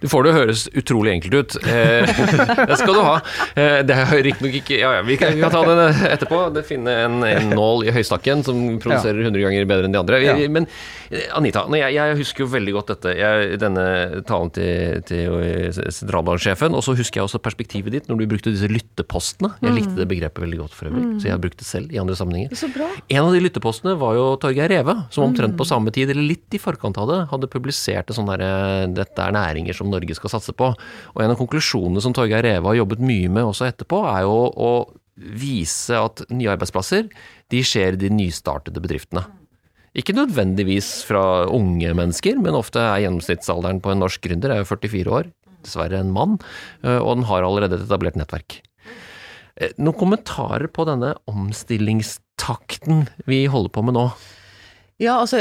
Du 0.00 0.06
får 0.08 0.28
det 0.28 0.34
høres 0.36 0.64
utrolig 0.78 1.12
enkelt 1.16 1.34
ut. 1.34 1.56
Eh, 1.66 2.06
det 2.70 2.76
skal 2.78 2.94
du 2.94 3.00
ha. 3.02 3.16
Eh, 3.58 3.80
det 3.86 3.96
er 3.96 4.12
riktignok 4.28 4.54
ikke 4.60 4.78
Ja 4.78 4.92
ja, 4.98 5.02
vi 5.06 5.16
kan, 5.18 5.34
vi 5.34 5.42
kan 5.42 5.52
ta 5.54 5.64
det 5.66 5.88
etterpå. 6.12 6.42
Det 6.54 6.64
Finne 6.68 6.94
en, 7.06 7.18
en 7.26 7.50
nål 7.56 7.86
i 7.88 7.94
høystakken 7.94 8.44
som 8.46 8.60
produserer 8.82 9.24
100 9.24 9.42
ganger 9.42 9.66
bedre 9.68 9.88
enn 9.88 9.94
de 9.94 10.00
andre. 10.00 10.20
Ja. 10.22 10.36
Men 10.52 10.68
eh, 11.10 11.26
Anita, 11.34 11.64
jeg, 11.74 11.96
jeg 11.96 12.18
husker 12.20 12.44
jo 12.44 12.50
veldig 12.52 12.74
godt 12.76 12.92
dette. 12.94 13.14
Jeg, 13.18 13.58
denne 13.62 13.86
talen 14.28 14.52
til, 14.54 15.02
til 15.08 15.74
sentralbanksjefen. 15.74 16.76
Og 16.78 16.84
så 16.86 16.94
husker 16.98 17.20
jeg 17.22 17.26
også 17.26 17.42
perspektivet 17.42 17.96
ditt 17.96 18.10
når 18.10 18.22
du 18.22 18.28
brukte 18.30 18.54
disse 18.54 18.70
lyttepostene. 18.70 19.54
Jeg 19.64 19.74
likte 19.74 19.96
det 19.98 20.08
begrepet 20.10 20.44
veldig 20.44 20.62
godt 20.62 20.76
for 20.78 20.92
øvrig, 20.92 21.18
så 21.18 21.30
jeg 21.30 21.34
har 21.34 21.42
brukt 21.42 21.58
det 21.58 21.66
selv 21.66 21.94
i 21.94 21.98
andre 21.98 22.14
sammenhenger. 22.18 22.54
En 23.08 23.24
av 23.24 23.34
de 23.34 23.42
lyttepostene 23.42 23.96
var 23.98 24.14
jo 24.18 24.30
Torgeir 24.40 24.70
Reve, 24.70 24.94
som 25.14 25.26
omtrent 25.26 25.56
på 25.58 25.66
samme 25.66 25.90
tid, 25.94 26.12
eller 26.12 26.26
litt 26.36 26.54
i 26.54 26.62
forkant 26.62 27.00
av 27.00 27.10
det, 27.10 27.18
hadde 27.32 27.50
publisert 27.50 28.10
det 28.10 28.17
sånn 28.18 28.28
derre 28.30 28.88
Dette 28.94 29.24
er 29.24 29.34
næringer 29.36 29.76
som 29.76 29.90
Norge 29.92 30.16
skal 30.18 30.34
satse 30.34 30.54
på. 30.56 30.70
Og 31.14 31.24
en 31.24 31.34
av 31.34 31.40
konklusjonene 31.40 32.02
som 32.04 32.14
Torgeir 32.16 32.44
Reve 32.46 32.70
har 32.70 32.80
jobbet 32.80 33.02
mye 33.02 33.30
med 33.32 33.48
også 33.48 33.68
etterpå, 33.70 34.02
er 34.10 34.26
jo 34.26 34.38
å 34.52 34.72
vise 35.18 35.98
at 35.98 36.22
nye 36.30 36.52
arbeidsplasser, 36.52 37.08
de 37.50 37.64
skjer 37.66 37.96
i 37.96 38.02
de 38.04 38.12
nystartede 38.14 38.82
bedriftene. 38.82 39.24
Ikke 39.98 40.14
nødvendigvis 40.14 41.00
fra 41.08 41.48
unge 41.50 41.90
mennesker, 41.96 42.38
men 42.38 42.54
ofte 42.58 42.78
er 42.82 43.02
gjennomsnittsalderen 43.06 43.80
på 43.82 43.90
en 43.90 44.02
norsk 44.04 44.22
gründer 44.28 44.54
er 44.54 44.62
jo 44.62 44.68
44 44.70 45.14
år. 45.16 45.30
Dessverre 45.66 45.98
en 45.98 46.14
mann, 46.14 46.36
og 46.86 47.12
den 47.16 47.26
har 47.26 47.42
allerede 47.42 47.80
et 47.80 47.88
etablert 47.88 48.18
nettverk. 48.20 48.60
Eh, 49.58 49.74
Noen 49.80 49.98
kommentarer 49.98 50.70
på 50.70 50.86
denne 50.86 51.16
omstillingstakten 51.30 53.08
vi 53.26 53.46
holder 53.50 53.74
på 53.74 53.84
med 53.88 53.98
nå? 53.98 54.06
Ja, 54.98 55.20
altså 55.22 55.38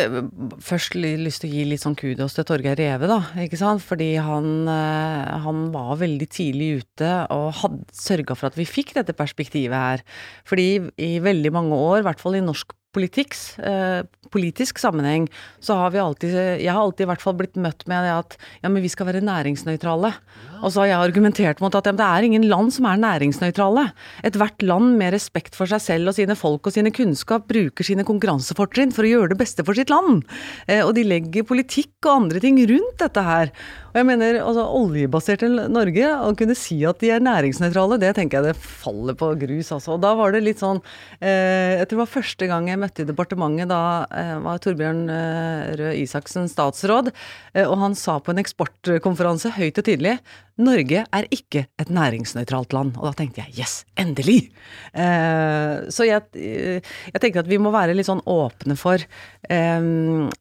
først 0.62 0.94
lyst 0.94 1.42
til 1.42 1.50
å 1.50 1.56
gi 1.56 1.64
litt 1.66 1.82
sånn 1.82 1.96
kudos 1.98 2.36
til 2.38 2.46
Torgeir 2.46 2.78
Reve, 2.78 3.08
da. 3.10 3.24
Ikke 3.42 3.58
sant? 3.58 3.82
Fordi 3.82 4.12
han, 4.22 4.68
eh, 4.70 5.32
han 5.42 5.72
var 5.74 5.98
veldig 5.98 6.28
tidlig 6.30 6.84
ute 6.84 7.10
og 7.34 7.56
hadde 7.64 7.98
sørga 7.98 8.38
for 8.38 8.52
at 8.52 8.60
vi 8.60 8.68
fikk 8.70 8.94
dette 8.94 9.18
perspektivet 9.18 9.74
her. 9.74 10.04
Fordi 10.46 10.92
i 11.02 11.18
veldig 11.26 11.52
mange 11.56 11.74
år, 11.74 12.04
i 12.04 12.06
hvert 12.06 12.22
fall 12.22 12.38
i 12.38 12.46
norsk 12.46 12.78
politiks, 12.94 13.58
eh, 13.58 14.04
politisk 14.30 14.78
sammenheng, 14.78 15.28
så 15.60 15.74
har 15.82 15.90
vi 15.90 16.06
alltid 16.06 16.62
Jeg 16.62 16.70
har 16.70 16.82
alltid 16.82 17.06
i 17.06 17.10
hvert 17.10 17.22
fall 17.22 17.34
blitt 17.34 17.58
møtt 17.58 17.88
med 17.88 18.06
det 18.06 18.14
at 18.14 18.38
ja, 18.62 18.70
men 18.70 18.84
vi 18.84 18.90
skal 18.90 19.08
være 19.08 19.26
næringsnøytrale. 19.26 20.14
Og 20.62 20.72
så 20.74 20.84
har 20.84 20.90
jeg 20.90 21.10
argumentert 21.10 21.62
mot 21.64 21.74
at 21.78 21.88
det 21.88 22.04
er 22.04 22.26
ingen 22.26 22.48
land 22.50 22.72
som 22.76 22.88
er 22.90 23.00
næringsnøytrale. 23.02 23.88
Ethvert 24.28 24.64
land 24.66 24.96
med 25.00 25.14
respekt 25.16 25.58
for 25.58 25.70
seg 25.70 25.84
selv 25.84 26.12
og 26.12 26.18
sine 26.18 26.38
folk 26.38 26.68
og 26.68 26.76
sine 26.76 26.94
kunnskap 26.96 27.48
bruker 27.50 27.86
sine 27.86 28.06
konkurransefortrinn 28.08 28.94
for 28.96 29.08
å 29.08 29.12
gjøre 29.12 29.34
det 29.34 29.40
beste 29.42 29.66
for 29.68 29.78
sitt 29.78 29.92
land. 29.94 30.24
Eh, 30.68 30.84
og 30.84 30.96
de 30.98 31.06
legger 31.08 31.48
politikk 31.48 32.08
og 32.08 32.14
andre 32.14 32.42
ting 32.44 32.60
rundt 32.70 32.98
dette 33.02 33.26
her. 33.28 33.54
Og 33.92 34.02
jeg 34.02 34.08
mener, 34.12 34.40
altså 34.44 34.64
oljebaserte 34.78 35.48
Norge, 35.74 36.10
å 36.22 36.34
kunne 36.38 36.58
si 36.58 36.80
at 36.86 37.00
de 37.02 37.10
er 37.16 37.24
næringsnøytrale, 37.26 37.98
det 38.02 38.14
tenker 38.18 38.40
jeg 38.40 38.52
det 38.52 38.62
faller 38.62 39.18
på 39.18 39.32
grus, 39.42 39.72
altså. 39.74 39.96
Og 39.96 40.04
da 40.04 40.12
var 40.18 40.36
det 40.36 40.44
litt 40.46 40.62
sånn 40.62 40.82
eh, 41.18 41.80
Jeg 41.80 41.88
tror 41.88 41.96
det 41.96 42.04
var 42.04 42.12
første 42.14 42.50
gang 42.52 42.70
jeg 42.70 42.82
møtte 42.82 43.04
i 43.04 43.10
departementet, 43.10 43.72
da 43.72 43.82
eh, 44.14 44.36
var 44.44 44.62
Torbjørn 44.62 45.02
eh, 45.14 45.72
Røe 45.80 45.96
Isaksen 46.04 46.46
statsråd, 46.52 47.10
eh, 47.56 47.66
og 47.66 47.78
han 47.82 47.98
sa 47.98 48.20
på 48.22 48.36
en 48.36 48.44
eksportkonferanse 48.44 49.56
høyt 49.58 49.82
og 49.82 49.88
tydelig 49.88 50.18
Norge 50.58 51.04
er 51.06 51.28
ikke 51.34 51.68
et 51.78 51.90
næringsnøytralt 51.94 52.74
land. 52.74 52.96
Og 52.98 53.10
da 53.10 53.14
tenkte 53.20 53.44
jeg 53.44 53.62
yes, 53.62 53.76
endelig! 54.00 54.50
Eh, 54.98 55.88
så 55.94 56.08
jeg, 56.08 56.24
eh, 56.34 56.80
jeg 57.14 57.22
tenker 57.22 57.44
at 57.44 57.50
vi 57.50 57.60
må 57.62 57.72
være 57.74 57.94
litt 57.98 58.10
sånn 58.10 58.24
åpne 58.26 58.78
for 58.80 58.98
eh, 58.98 59.90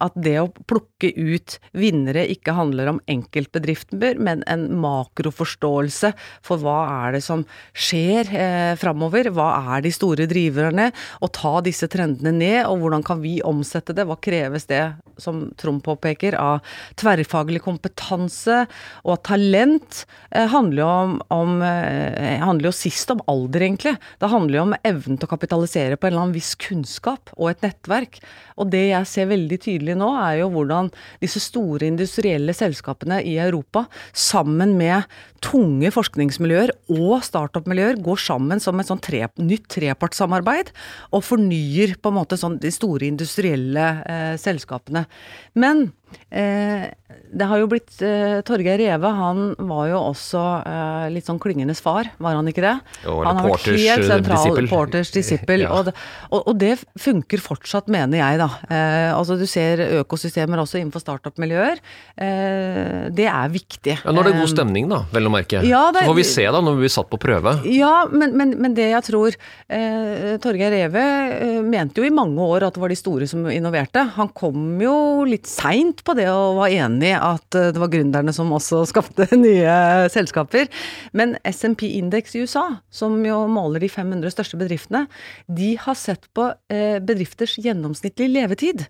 at 0.06 0.16
det 0.16 0.36
å 0.40 0.48
plukke 0.68 1.12
ut 1.12 1.58
vinnere 1.76 2.24
ikke 2.32 2.56
handler 2.56 2.94
om 2.94 3.02
enkeltbedrifter, 3.12 4.16
men 4.16 4.44
en 4.48 4.66
makroforståelse 4.80 6.12
for 6.46 6.64
hva 6.64 6.78
er 7.06 7.18
det 7.18 7.22
som 7.26 7.44
skjer 7.76 8.32
eh, 8.32 8.72
framover, 8.80 9.30
hva 9.36 9.50
er 9.76 9.84
de 9.84 9.92
store 9.94 10.28
driverne, 10.30 10.88
og 11.20 11.34
ta 11.36 11.58
disse 11.66 11.90
trendene 11.92 12.32
ned, 12.36 12.62
og 12.70 12.80
hvordan 12.82 13.04
kan 13.06 13.20
vi 13.20 13.36
omsette 13.44 13.94
det, 13.96 14.08
hva 14.08 14.16
kreves 14.16 14.68
det, 14.70 14.82
som 15.20 15.46
Trond 15.60 15.84
påpeker, 15.84 16.36
av 16.40 16.64
tverrfaglig 17.00 17.62
kompetanse 17.64 18.64
og 19.04 19.20
talent 19.26 20.05
handler 20.30 20.82
jo 20.82 20.88
om, 20.88 21.14
om 21.32 21.62
eh, 21.64 22.40
handler 22.42 22.70
jo 22.70 22.74
sist 22.76 23.10
om 23.12 23.22
alder, 23.30 23.64
egentlig. 23.66 23.94
Det 24.20 24.30
handler 24.32 24.58
jo 24.58 24.64
om 24.66 24.74
evnen 24.86 25.18
til 25.18 25.28
å 25.28 25.32
kapitalisere 25.32 25.98
på 25.98 26.08
en 26.08 26.14
eller 26.14 26.24
annen 26.26 26.36
viss 26.36 26.54
kunnskap 26.60 27.32
og 27.36 27.50
et 27.52 27.64
nettverk. 27.66 28.20
Og 28.56 28.70
det 28.72 28.84
jeg 28.88 29.10
ser 29.10 29.30
veldig 29.30 29.58
tydelig 29.62 29.96
nå, 30.00 30.10
er 30.20 30.40
jo 30.42 30.50
hvordan 30.54 30.90
disse 31.22 31.42
store 31.44 31.88
industrielle 31.88 32.54
selskapene 32.56 33.20
i 33.26 33.36
Europa, 33.42 33.86
sammen 34.16 34.76
med 34.78 35.06
tunge 35.44 35.90
forskningsmiljøer 35.94 36.72
og 36.96 37.20
startup-miljøer, 37.26 38.00
går 38.02 38.22
sammen 38.22 38.62
som 38.62 38.80
et 38.80 38.88
sånn 38.88 39.02
tre, 39.04 39.26
nytt 39.38 39.68
trepartssamarbeid 39.76 40.72
og 41.12 41.24
fornyer 41.26 41.96
på 42.00 42.12
en 42.12 42.18
måte 42.18 42.40
sånn 42.40 42.58
de 42.62 42.72
store 42.74 43.08
industrielle 43.08 43.86
eh, 44.08 44.34
selskapene. 44.40 45.06
Men 45.58 45.88
Eh, 46.05 46.05
det 46.30 47.46
har 47.50 47.58
jo 47.60 47.66
blitt 47.70 48.00
eh, 48.04 48.40
Torgeir 48.46 48.78
Reve, 48.80 49.10
han 49.18 49.40
var 49.68 49.88
jo 49.90 49.98
også 50.12 50.42
eh, 50.66 51.06
litt 51.14 51.26
sånn 51.28 51.38
klyngenes 51.42 51.80
far, 51.82 52.08
var 52.22 52.36
han 52.38 52.46
ikke 52.50 52.62
det? 52.64 52.74
Jo, 53.04 53.18
han 53.24 53.40
har 53.40 53.48
vært 53.50 53.66
helt 53.72 54.06
sentral 54.08 54.68
Porters 54.70 55.12
disippel. 55.14 55.62
Ja. 55.66 55.72
Og, 55.72 55.86
det- 55.88 55.94
og, 56.30 56.42
og 56.50 56.58
det 56.60 56.74
funker 57.00 57.40
fortsatt, 57.42 57.88
mener 57.92 58.20
jeg, 58.20 58.38
da. 58.38 58.46
Eh, 58.70 59.10
altså 59.16 59.36
du 59.40 59.46
ser 59.50 59.80
økosystemer 60.02 60.60
også 60.62 60.78
innenfor 60.80 61.02
startup-miljøer. 61.02 61.80
Eh, 62.20 63.08
det 63.16 63.26
er 63.30 63.50
viktig. 63.54 63.96
Ja, 64.04 64.12
Når 64.14 64.28
det 64.28 64.32
er 64.34 64.38
god 64.40 64.46
Eh, 64.46 64.52
stemning, 64.54 64.88
da, 64.92 65.00
vel 65.12 65.26
å 65.28 65.32
merke. 65.32 65.62
Ja, 65.66 65.90
det- 65.92 66.04
Så 66.04 66.10
får 66.12 66.18
vi 66.20 66.24
se 66.28 66.44
da, 66.46 66.60
når 66.60 66.76
vi 66.76 66.84
blir 66.86 66.94
satt 66.94 67.10
på 67.10 67.18
prøve. 67.22 67.56
Ja, 67.72 68.06
men, 68.12 68.36
men, 68.36 68.54
men 68.62 68.74
det 68.76 68.90
jeg 68.92 69.02
tror 69.08 69.34
eh, 69.68 70.36
Torgeir 70.44 70.70
Reve 70.76 71.02
eh, 71.40 71.60
mente 71.66 72.00
jo 72.02 72.06
i 72.06 72.14
mange 72.14 72.38
år 72.38 72.68
at 72.68 72.74
det 72.76 72.80
var 72.84 72.92
de 72.94 72.98
store 73.00 73.26
som 73.30 73.46
innoverte. 73.50 74.04
Han 74.16 74.28
kom 74.36 74.78
jo 74.82 75.24
litt 75.28 75.46
seint 75.50 76.04
på 76.06 76.14
det 76.18 76.28
og 76.30 76.60
var 76.60 76.72
enig 76.72 77.12
at 77.18 77.58
eh, 77.58 77.70
det 77.74 77.82
var 77.82 77.90
gründerne 77.92 78.34
som 78.34 78.52
også 78.54 78.84
skapte 78.90 79.28
nye 79.36 79.76
selskaper. 80.12 80.70
Men 81.16 81.36
SMP 81.46 81.88
Index 81.98 82.36
i 82.36 82.44
USA, 82.46 82.66
som 82.90 83.18
jo 83.26 83.42
måler 83.50 83.82
de 83.82 83.90
500 83.92 84.34
største 84.34 84.60
bedriftene, 84.60 85.06
de 85.46 85.74
har 85.82 85.98
sett 85.98 86.28
på 86.36 86.50
eh, 86.72 86.98
bedrifters 87.02 87.58
gjennomsnittlig 87.62 88.30
levetid. 88.32 88.86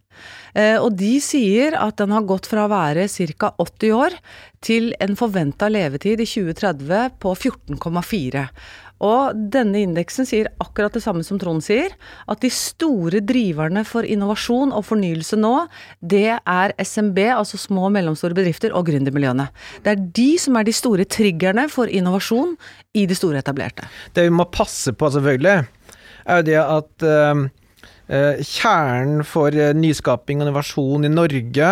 Eh, 0.54 0.76
og 0.80 0.92
de 0.99 1.16
sier 1.25 1.76
at 1.78 1.99
den 2.00 2.14
har 2.14 2.28
gått 2.28 2.49
fra 2.50 2.66
å 2.66 2.73
være 2.73 3.08
ca. 3.37 3.52
80 3.62 3.96
år 3.96 4.16
til 4.64 4.92
en 5.02 5.16
forventa 5.18 5.68
levetid 5.70 6.20
i 6.23 6.28
2030 6.28 7.16
på 7.23 7.35
14,4. 7.37 8.46
Og 9.04 9.36
denne 9.52 9.82
indeksen 9.84 10.28
sier 10.28 10.48
akkurat 10.62 10.94
det 10.96 11.02
samme 11.04 11.24
som 11.26 11.40
Trond 11.40 11.64
sier, 11.64 11.92
at 12.30 12.40
de 12.40 12.50
store 12.52 13.20
driverne 13.24 13.82
for 13.88 14.06
innovasjon 14.08 14.72
og 14.72 14.86
fornyelse 14.88 15.36
nå, 15.40 15.52
det 16.00 16.38
er 16.38 16.74
SMB, 16.80 17.20
altså 17.36 17.60
små 17.60 17.88
og 17.90 17.94
mellomstore 17.96 18.36
bedrifter, 18.36 18.72
og 18.76 18.88
gründermiljøene. 18.88 19.48
Det 19.84 19.92
er 19.92 20.08
de 20.16 20.30
som 20.40 20.56
er 20.56 20.68
de 20.68 20.76
store 20.76 21.04
triggerne 21.04 21.66
for 21.72 21.92
innovasjon 21.92 22.56
i 22.96 23.04
de 23.08 23.18
store 23.18 23.44
etablerte. 23.44 23.88
Det 24.16 24.26
vi 24.26 24.32
må 24.32 24.48
passe 24.48 24.94
på, 24.96 25.12
selvfølgelig, 25.12 25.68
er 26.26 26.40
jo 26.40 26.48
det 26.48 26.58
at 26.62 27.06
eh, 27.06 27.46
kjernen 28.06 29.25
for 29.26 29.50
eh, 29.50 29.72
nyskaping 29.75 30.38
og 30.38 30.46
innovasjon 30.46 31.08
i 31.08 31.10
Norge 31.10 31.70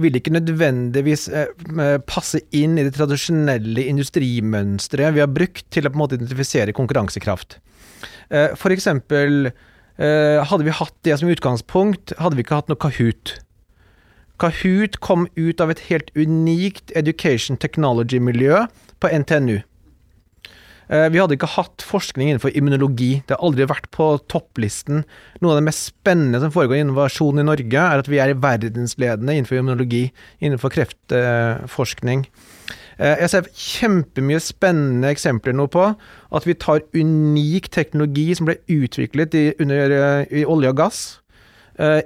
vil 0.00 0.18
ikke 0.18 0.34
nødvendigvis 0.34 1.28
eh, 1.32 1.54
eh, 1.72 1.96
passe 2.04 2.42
inn 2.52 2.76
i 2.76 2.84
det 2.84 2.92
tradisjonelle 2.98 3.86
industrimønsteret 3.88 5.16
vi 5.16 5.24
har 5.24 5.32
brukt 5.32 5.64
til 5.72 5.88
å 5.88 5.92
på 5.92 5.96
en 5.96 6.02
måte 6.02 6.18
identifisere 6.18 6.76
konkurransekraft. 6.76 7.56
Eh, 8.28 8.52
for 8.60 8.76
eksempel, 8.76 9.52
eh, 9.96 10.44
hadde 10.44 10.68
vi 10.68 10.76
hatt 10.76 10.96
det 11.08 11.16
som 11.18 11.32
utgangspunkt, 11.32 12.12
hadde 12.20 12.36
vi 12.36 12.44
ikke 12.44 12.60
hatt 12.60 12.68
noe 12.68 12.80
Kahoot. 12.80 13.38
Kahoot 14.40 15.00
kom 15.00 15.28
ut 15.36 15.60
av 15.60 15.72
et 15.72 15.80
helt 15.88 16.12
unikt 16.16 16.92
education 16.96 17.56
technology-miljø 17.56 18.66
på 19.00 19.08
NTNU. 19.08 19.62
Eh, 20.90 21.06
Vi 21.12 21.20
hadde 21.22 21.36
ikke 21.36 21.52
hatt 21.54 21.84
forskning 21.86 22.32
innenfor 22.32 22.54
immunologi. 22.58 23.22
Det 23.26 23.36
har 23.36 23.44
aldri 23.46 23.66
vært 23.70 23.86
på 23.94 24.08
topplisten. 24.30 25.04
Noe 25.40 25.54
av 25.54 25.60
det 25.60 25.68
mest 25.68 25.92
spennende 25.92 26.40
som 26.42 26.50
foregår 26.50 26.80
i 26.80 26.84
innovasjon 26.84 27.38
i 27.38 27.46
Norge, 27.46 27.78
er 27.78 28.02
at 28.02 28.10
vi 28.10 28.18
er 28.18 28.34
verdensledende 28.34 29.36
innenfor 29.36 29.60
immunologi, 29.60 30.08
innenfor 30.42 30.74
kreftforskning. 30.74 32.26
Eh, 32.98 33.16
Jeg 33.22 33.30
ser 33.30 33.52
kjempemye 33.54 34.40
spennende 34.42 35.14
eksempler 35.14 35.54
nå 35.54 35.68
på 35.70 35.96
at 36.32 36.44
vi 36.44 36.54
tar 36.54 36.82
unik 36.92 37.70
teknologi 37.70 38.34
som 38.34 38.46
ble 38.46 38.58
utviklet 38.68 39.34
i, 39.34 39.54
under, 39.60 39.90
eh, 39.90 40.40
i 40.42 40.44
olje 40.44 40.68
og 40.68 40.76
gass, 40.76 41.16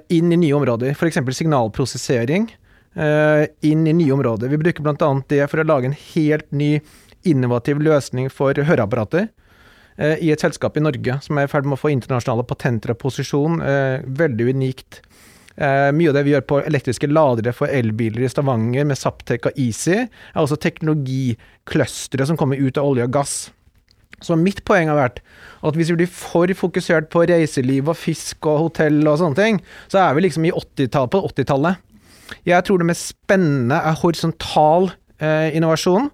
inn 0.09 0.31
i 0.31 0.37
nye 0.37 0.55
områder. 0.55 0.93
F.eks. 0.95 1.17
signalprosessering 1.35 2.47
inn 2.95 3.87
i 3.89 3.93
nye 3.93 4.13
områder. 4.15 4.47
Vi 4.49 4.57
bruker 4.57 4.85
bl.a. 4.85 5.23
det 5.27 5.51
for 5.51 5.59
å 5.59 5.67
lage 5.67 5.87
en 5.87 5.97
helt 6.15 6.47
ny 6.53 6.81
innovativ 7.29 7.81
løsning 7.83 8.31
for 8.33 8.57
høreapparater 8.57 9.29
eh, 9.97 10.21
i 10.25 10.31
et 10.35 10.45
selskap 10.45 10.77
i 10.77 10.85
Norge 10.85 11.19
som 11.25 11.39
er 11.39 11.49
i 11.49 11.51
ferd 11.51 11.69
med 11.69 11.79
å 11.79 11.83
få 11.83 11.93
internasjonale 11.95 12.47
patenter 12.49 12.95
og 12.95 13.01
posisjon. 13.03 13.61
eh, 13.65 14.05
Veldig 14.05 14.49
unikt. 14.55 15.01
Eh, 15.57 15.91
mye 15.95 16.11
av 16.11 16.17
det 16.19 16.25
vi 16.27 16.33
gjør 16.35 16.47
på 16.51 16.61
elektriske 16.67 17.11
ladere 17.11 17.53
for 17.55 17.71
elbiler 17.71 18.25
i 18.27 18.31
Stavanger 18.31 18.87
med 18.89 18.99
Saptek 18.99 19.47
og 19.51 19.59
Easy, 19.61 20.01
er 20.03 20.41
også 20.41 20.59
teknologikløstre 20.59 22.27
som 22.27 22.39
kommer 22.41 22.59
ut 22.59 22.81
av 22.81 22.89
olje 22.91 23.07
og 23.07 23.15
gass. 23.15 23.37
Så 24.25 24.37
mitt 24.39 24.65
poeng 24.67 24.91
har 24.91 24.99
vært 24.99 25.21
at 25.65 25.79
hvis 25.79 25.93
vi 25.93 26.01
blir 26.01 26.11
for 26.11 26.51
fokusert 26.59 27.11
på 27.13 27.25
reiseliv 27.29 27.91
og 27.93 27.99
fisk 27.99 28.49
og 28.51 28.67
hotell 28.67 29.03
og 29.07 29.21
sånne 29.21 29.39
ting, 29.39 29.61
så 29.93 30.03
er 30.05 30.17
vi 30.17 30.27
liksom 30.27 30.47
i 30.49 30.53
80-tall, 30.55 31.11
på 31.13 31.23
80-tallet. 31.31 31.81
Jeg 32.49 32.65
tror 32.67 32.81
det 32.81 32.89
mest 32.89 33.13
spennende 33.13 33.79
er 33.79 33.99
horisontal 34.01 34.91
eh, 35.21 35.55
innovasjon, 35.55 36.11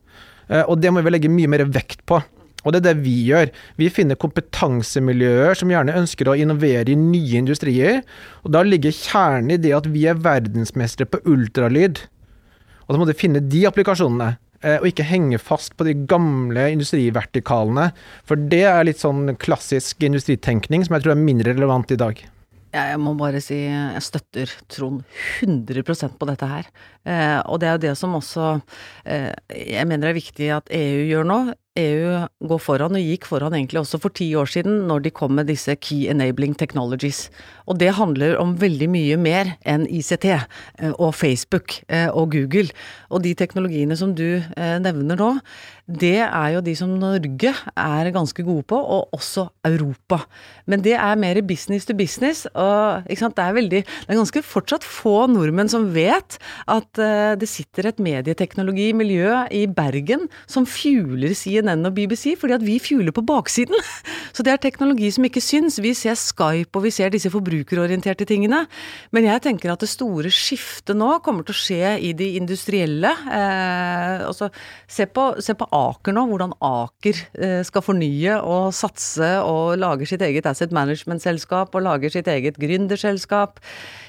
og 0.66 0.80
det 0.82 0.90
må 0.92 1.02
vi 1.04 1.14
legge 1.14 1.30
mye 1.32 1.50
mer 1.50 1.66
vekt 1.70 2.04
på. 2.10 2.18
Og 2.64 2.74
det 2.74 2.80
er 2.80 2.90
det 2.90 3.04
vi 3.04 3.14
gjør. 3.30 3.50
Vi 3.80 3.88
finner 3.92 4.18
kompetansemiljøer 4.20 5.56
som 5.56 5.70
gjerne 5.72 5.96
ønsker 5.96 6.28
å 6.28 6.36
innovere 6.36 6.92
i 6.92 6.98
nye 6.98 7.40
industrier, 7.40 8.02
og 8.44 8.52
da 8.56 8.64
ligger 8.66 8.94
kjernen 8.94 9.54
i 9.54 9.60
det 9.60 9.72
at 9.76 9.88
vi 9.90 10.04
er 10.10 10.20
verdensmestere 10.20 11.08
på 11.08 11.22
ultralyd. 11.30 12.02
Og 12.86 12.94
så 12.94 13.00
må 13.00 13.06
du 13.08 13.16
finne 13.16 13.42
de 13.46 13.62
applikasjonene, 13.68 14.34
eh, 14.60 14.76
og 14.80 14.90
ikke 14.90 15.08
henge 15.08 15.40
fast 15.40 15.76
på 15.78 15.86
de 15.88 15.94
gamle 16.10 16.66
industrivertikalene. 16.74 17.90
For 18.28 18.36
det 18.50 18.64
er 18.68 18.84
litt 18.88 19.00
sånn 19.00 19.38
klassisk 19.40 20.04
industritenkning 20.04 20.84
som 20.84 20.98
jeg 20.98 21.06
tror 21.06 21.16
er 21.16 21.24
mindre 21.24 21.54
relevant 21.54 21.94
i 21.94 22.00
dag. 22.00 22.20
Jeg 22.70 22.98
må 23.02 23.16
bare 23.18 23.40
si 23.42 23.56
jeg 23.64 24.02
støtter 24.06 24.52
Trond 24.70 25.02
100% 25.42 26.14
på 26.18 26.28
dette 26.28 26.46
her. 26.46 26.68
Eh, 27.02 27.40
og 27.50 27.58
det 27.60 27.68
er 27.68 27.74
jo 27.76 27.84
det 27.86 27.94
som 27.98 28.14
også 28.14 28.52
eh, 29.08 29.32
jeg 29.50 29.88
mener 29.90 30.10
er 30.10 30.18
viktig 30.18 30.52
at 30.54 30.70
EU 30.74 31.02
gjør 31.08 31.26
nå. 31.26 31.40
EU 31.78 32.26
går 32.50 32.60
foran, 32.60 32.96
og 32.98 33.08
gikk 33.12 33.28
foran 33.30 33.54
egentlig 33.54 33.78
også 33.80 34.00
for 34.02 34.12
ti 34.14 34.26
år 34.34 34.48
siden, 34.50 34.88
når 34.88 35.04
de 35.04 35.12
kom 35.14 35.36
med 35.38 35.46
disse 35.46 35.76
Key 35.78 36.08
Enabling 36.10 36.56
Technologies. 36.58 37.28
Og 37.70 37.78
det 37.78 37.92
handler 37.94 38.34
om 38.40 38.56
veldig 38.58 38.88
mye 38.90 39.18
mer 39.20 39.52
enn 39.68 39.86
ICT 39.86 40.26
eh, 40.34 40.90
og 40.92 41.14
Facebook 41.14 41.78
eh, 41.88 42.08
og 42.10 42.34
Google. 42.34 42.74
Og 43.10 43.22
de 43.22 43.36
teknologiene 43.38 43.96
som 43.96 44.16
du 44.18 44.42
eh, 44.42 44.76
nevner 44.82 45.20
nå, 45.20 45.30
det 45.90 46.20
er 46.22 46.48
jo 46.54 46.62
de 46.64 46.74
som 46.78 46.90
Norge 47.00 47.50
er 47.50 48.10
ganske 48.14 48.44
gode 48.46 48.64
på, 48.70 48.78
og 48.78 49.14
også 49.16 49.48
Europa. 49.66 50.20
Men 50.70 50.84
det 50.84 50.94
er 50.94 51.18
mer 51.18 51.40
business 51.46 51.88
to 51.88 51.96
business, 51.98 52.46
og? 52.54 53.06
Det, 53.10 53.42
er 53.42 53.54
veldig, 53.56 53.80
det 53.84 54.12
er 54.12 54.18
ganske 54.18 54.42
fortsatt 54.44 54.84
få 54.86 55.26
nordmenn 55.30 55.70
som 55.70 55.88
vet 55.94 56.38
at 56.70 57.00
uh, 57.00 57.34
det 57.38 57.48
sitter 57.50 57.90
et 57.90 58.00
medieteknologimiljø 58.02 59.46
i 59.56 59.64
Bergen 59.66 60.28
som 60.50 60.66
fjuler 60.68 61.34
CNN 61.36 61.86
og 61.88 61.96
BBC, 61.98 62.34
fordi 62.40 62.56
at 62.56 62.64
vi 62.64 62.78
fjuler 62.82 63.14
på 63.14 63.24
baksiden. 63.26 63.76
Så 64.34 64.46
det 64.46 64.54
er 64.54 64.62
teknologi 64.62 65.10
som 65.14 65.26
ikke 65.26 65.42
syns. 65.44 65.80
Vi 65.82 65.92
ser 65.96 66.18
Skype 66.18 66.76
og 66.76 66.86
vi 66.86 66.94
ser 66.94 67.12
disse 67.12 67.32
forbrukerorienterte 67.32 68.26
tingene. 68.28 68.64
Men 69.14 69.26
jeg 69.26 69.44
tenker 69.46 69.72
at 69.72 69.82
det 69.82 69.90
store 69.90 70.30
skiftet 70.34 70.98
nå 70.98 71.16
kommer 71.24 71.46
til 71.46 71.56
å 71.56 71.60
skje 71.60 71.96
i 72.06 72.14
de 72.16 72.32
industrielle. 72.40 73.12
Uh, 73.26 74.28
altså, 74.30 74.50
se, 74.88 75.08
på, 75.10 75.32
se 75.42 75.56
på 75.58 75.68
Aker 75.80 76.16
nå, 76.16 76.26
hvordan 76.30 76.56
Aker 76.66 77.22
eh, 77.38 77.60
skal 77.66 77.84
fornye 77.86 78.40
og 78.42 78.74
satse 78.76 79.30
og 79.46 79.78
lage 79.80 80.08
sitt 80.10 80.24
eget 80.26 80.48
asset 80.50 80.74
management-selskap 80.76 81.74
og 81.76 81.86
lager 81.86 82.12
sitt 82.12 82.30
eget 82.30 82.58
gründerselskap. 82.60 83.62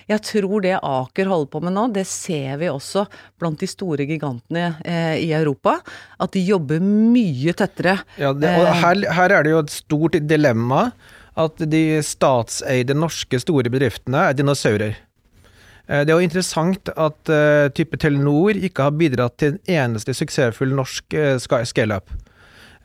Jeg 0.09 0.25
tror 0.25 0.65
det 0.65 0.75
Aker 0.79 1.29
holder 1.29 1.51
på 1.53 1.63
med 1.63 1.77
nå, 1.77 1.85
det 1.95 2.07
ser 2.09 2.57
vi 2.59 2.71
også 2.71 3.05
blant 3.39 3.61
de 3.61 3.69
store 3.69 4.09
gigantene 4.09 4.73
eh, 4.81 5.21
i 5.21 5.29
Europa. 5.37 5.77
At 6.21 6.33
de 6.33 6.43
jobber 6.43 6.81
mye 6.81 7.53
tettere. 7.57 7.99
Ja, 8.17 8.33
det, 8.33 8.51
og 8.57 8.71
Eh, 8.71 8.81
her, 8.81 9.05
her 9.17 9.35
er 9.35 9.45
det 9.45 9.53
jo 9.53 9.61
et 9.63 9.73
stort 9.73 10.17
dilemma 10.29 10.89
at 11.39 11.63
de 11.71 12.01
statseide 12.03 12.95
norske 12.97 13.39
store 13.41 13.71
bedriftene 13.71 14.27
er 14.29 14.37
dinosaurer. 14.37 14.97
Eh, 15.87 16.03
Det 16.05 16.11
er 16.11 16.19
jo 16.19 16.27
interessant 16.27 16.91
at 16.95 17.31
uh, 17.31 17.69
type 17.75 17.97
Telenor 17.97 18.57
ikke 18.57 18.87
har 18.87 18.97
bidratt 18.97 19.37
til 19.41 19.55
en 19.55 19.61
eneste 19.67 20.13
suksessfull 20.13 20.75
norsk 20.77 21.15
uh, 21.15 21.63
scaleup. 21.65 22.11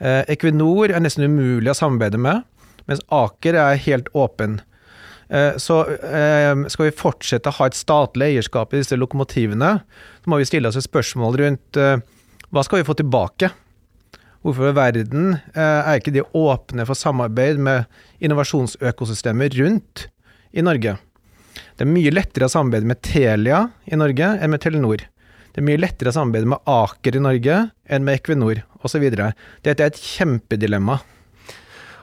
Uh, 0.00 0.22
Equinor 0.28 0.92
er 0.92 1.02
nesten 1.04 1.26
umulig 1.26 1.72
å 1.72 1.76
samarbeide 1.76 2.20
med, 2.20 2.44
mens 2.86 3.04
Aker 3.12 3.58
er 3.58 3.84
helt 3.86 4.10
åpen. 4.14 4.60
Så 5.58 5.80
skal 6.70 6.84
vi 6.86 6.92
fortsette 6.94 7.50
å 7.50 7.56
ha 7.56 7.66
et 7.66 7.74
statlig 7.74 8.28
eierskap 8.28 8.70
i 8.70 8.78
disse 8.78 8.94
lokomotivene, 8.94 9.72
så 10.22 10.30
må 10.30 10.38
vi 10.38 10.46
stille 10.46 10.70
oss 10.70 10.78
et 10.78 10.86
spørsmål 10.86 11.40
rundt 11.40 11.78
hva 12.54 12.62
skal 12.62 12.78
vi 12.78 12.86
få 12.86 12.94
tilbake? 12.94 13.48
Hvorfor 14.46 14.70
i 14.70 14.76
verden 14.78 15.34
er 15.58 15.98
ikke 15.98 16.14
de 16.14 16.22
åpne 16.30 16.86
for 16.86 16.94
samarbeid 16.94 17.58
med 17.58 17.90
innovasjonsøkosystemer 18.22 19.58
rundt 19.58 20.06
i 20.54 20.62
Norge? 20.62 20.94
Det 21.76 21.84
er 21.84 21.92
mye 21.92 22.12
lettere 22.14 22.46
å 22.48 22.52
samarbeide 22.52 22.88
med 22.88 23.02
Telia 23.04 23.66
i 23.84 23.98
Norge 24.00 24.30
enn 24.40 24.52
med 24.52 24.62
Telenor. 24.64 25.02
Det 25.52 25.60
er 25.60 25.66
mye 25.68 25.80
lettere 25.80 26.08
å 26.08 26.16
samarbeide 26.16 26.48
med 26.48 26.70
Aker 26.72 27.18
i 27.18 27.20
Norge 27.20 27.58
enn 27.92 28.06
med 28.06 28.16
Equinor 28.16 28.62
osv. 28.80 29.04
Dette 29.12 29.76
er 29.76 29.90
et 29.90 30.00
kjempedilemma. 30.00 30.96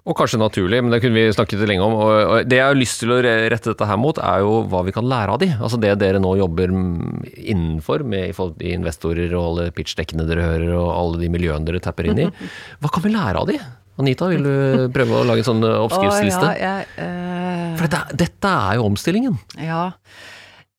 Og 0.03 0.18
kanskje 0.20 0.38
naturlig, 0.42 0.82
men 0.84 0.92
det 0.92 1.00
kunne 1.01 1.15
vi 1.15 1.34
snakket 1.34 1.63
lenge 1.65 1.86
om. 1.86 1.94
Og 1.96 2.50
det 2.50 2.60
jeg 2.60 2.70
har 2.70 2.77
lyst 2.77 3.01
til 3.01 3.15
å 3.15 3.20
rette 3.24 3.72
dette 3.72 3.88
her 3.88 3.98
mot, 3.98 4.18
er 4.20 4.44
jo 4.44 4.60
hva 4.70 4.82
vi 4.86 4.94
kan 4.94 5.08
lære 5.10 5.38
av 5.38 5.42
de. 5.42 5.50
Altså 5.56 5.80
det 5.82 5.94
dere 6.01 6.22
nå 6.22 6.36
jobber 6.38 6.74
innenfor, 6.74 8.03
med 8.06 8.36
investorer 8.68 9.34
og 9.34 9.46
alle 9.48 9.70
pitchdekkene 9.74 10.27
dere 10.30 10.50
hører, 10.50 10.74
og 10.75 10.89
alle 10.92 11.24
de 11.24 11.32
miljøene 11.34 11.65
dere 11.70 11.82
tapper 11.82 12.12
inn 12.12 12.27
i. 12.27 12.34
Hva 12.84 12.94
kan 12.94 13.06
vi 13.08 13.15
lære 13.15 13.42
av 13.42 13.50
de? 13.50 13.58
Anita, 14.02 14.28
vil 14.32 14.46
du 14.46 14.54
prøve 14.94 15.20
å 15.20 15.26
lage 15.28 15.44
en 15.44 15.50
sånn 15.52 15.66
oppskriftsliste? 15.68 16.48
Oh, 16.48 16.56
ja, 16.58 16.78
jeg, 16.82 16.88
uh... 16.98 17.76
For 17.78 17.90
dette, 17.92 18.18
dette 18.24 18.54
er 18.54 18.80
jo 18.80 18.88
omstillingen. 18.88 19.36
Ja. 19.62 19.84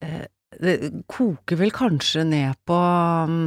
eh, 0.02 0.24
Det 0.54 0.74
koker 1.10 1.58
vel 1.60 1.70
kanskje 1.74 2.24
ned 2.26 2.58
på 2.66 2.80
mm, 3.30 3.46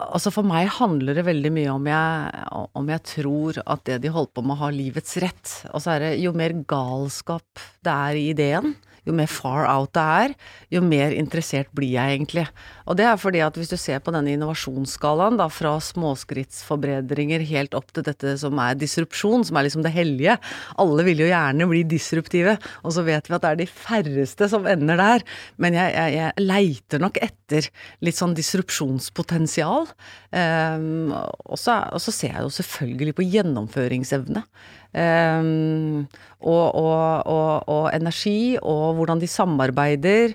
Altså 0.00 0.30
for 0.32 0.46
meg 0.48 0.70
handler 0.78 1.18
det 1.18 1.26
veldig 1.26 1.50
mye 1.52 1.72
om 1.74 1.88
jeg, 1.90 2.44
om 2.78 2.86
jeg 2.88 3.02
tror 3.04 3.58
at 3.66 3.82
det 3.84 3.98
de 4.00 4.12
holder 4.14 4.32
på 4.32 4.44
med 4.48 4.56
har 4.56 4.72
livets 4.72 5.18
rett. 5.20 5.56
Og 5.74 5.82
så 5.84 5.92
er 5.94 6.04
det 6.06 6.12
jo 6.22 6.32
mer 6.36 6.54
galskap 6.70 7.60
det 7.84 7.92
er 7.92 8.16
i 8.16 8.30
ideen, 8.30 8.72
jo 9.08 9.14
mer 9.16 9.30
far 9.30 9.66
out 9.70 9.92
det 9.96 10.02
er, 10.02 10.34
jo 10.76 10.82
mer 10.84 11.14
interessert 11.16 11.70
blir 11.76 11.94
jeg 11.94 12.16
egentlig. 12.16 12.46
Og 12.86 12.98
det 12.98 13.06
er 13.08 13.18
fordi 13.20 13.42
at 13.44 13.56
hvis 13.58 13.72
du 13.72 13.76
ser 13.80 14.02
på 14.04 14.12
denne 14.14 14.34
innovasjonsskalaen, 14.34 15.38
da 15.40 15.48
fra 15.52 15.76
småskrittsforbedringer 15.82 17.44
helt 17.50 17.74
opp 17.78 17.90
til 17.94 18.06
dette 18.06 18.36
som 18.40 18.58
er 18.62 18.78
disrupsjon, 18.78 19.44
som 19.46 19.58
er 19.58 19.66
liksom 19.66 19.84
det 19.86 19.94
hellige. 19.94 20.36
Alle 20.80 21.06
vil 21.06 21.24
jo 21.24 21.30
gjerne 21.30 21.68
bli 21.70 21.84
disruptive, 21.90 22.56
og 22.84 22.94
så 22.96 23.04
vet 23.06 23.30
vi 23.30 23.36
at 23.36 23.46
det 23.46 23.52
er 23.52 23.60
de 23.62 23.68
færreste 23.70 24.50
som 24.52 24.68
ender 24.70 25.00
der. 25.00 25.26
Men 25.62 25.78
jeg, 25.78 25.94
jeg, 25.96 26.16
jeg 26.18 26.46
leiter 26.46 27.02
nok 27.02 27.20
etter 27.22 27.70
litt 28.04 28.18
sånn 28.18 28.36
disrupsjonspotensial. 28.38 29.90
Um, 30.30 31.10
og, 31.10 31.56
så, 31.58 31.80
ser 32.10 32.36
jeg 32.36 32.44
jo 32.44 32.52
selvfølgelig 32.54 33.16
på 33.18 33.26
gjennomføringsevne. 33.26 34.44
Um, 34.90 36.08
og, 36.40 36.74
og, 36.74 37.26
og, 37.26 37.68
og 37.68 37.84
energi, 37.94 38.58
og 38.62 38.94
hvordan 38.98 39.20
de 39.20 39.28
samarbeider. 39.30 40.34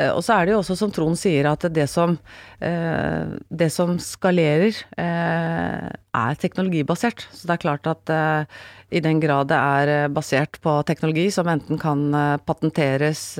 Eh, 0.00 0.10
Og 0.14 0.24
så 0.24 0.36
er 0.36 0.46
det 0.46 0.54
jo 0.54 0.60
også 0.62 0.76
som 0.78 0.92
Trond 0.94 1.18
sier, 1.18 1.48
at 1.50 1.66
det 1.72 1.88
som, 1.90 2.18
eh, 2.60 3.36
det 3.50 3.70
som 3.72 3.98
skalerer, 3.98 4.74
eh, 4.96 5.88
er 6.14 6.34
teknologibasert. 6.40 7.26
Så 7.32 7.46
det 7.46 7.54
er 7.54 7.64
klart 7.66 7.86
at 7.86 8.48
i 8.90 8.98
den 8.98 9.20
grad 9.20 9.46
det 9.46 9.56
er 9.56 10.08
basert 10.08 10.58
på 10.60 10.84
teknologi 10.84 11.30
som 11.30 11.46
enten 11.46 11.78
kan 11.78 12.10
patenteres, 12.44 13.38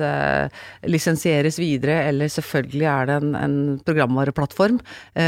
lisensieres 0.87 1.59
videre, 1.59 2.07
eller 2.07 2.27
selvfølgelig 2.27 2.87
er 2.87 3.05
det 3.07 3.15
en, 3.21 3.35
en 3.35 3.79
programvareplattform 3.83 4.79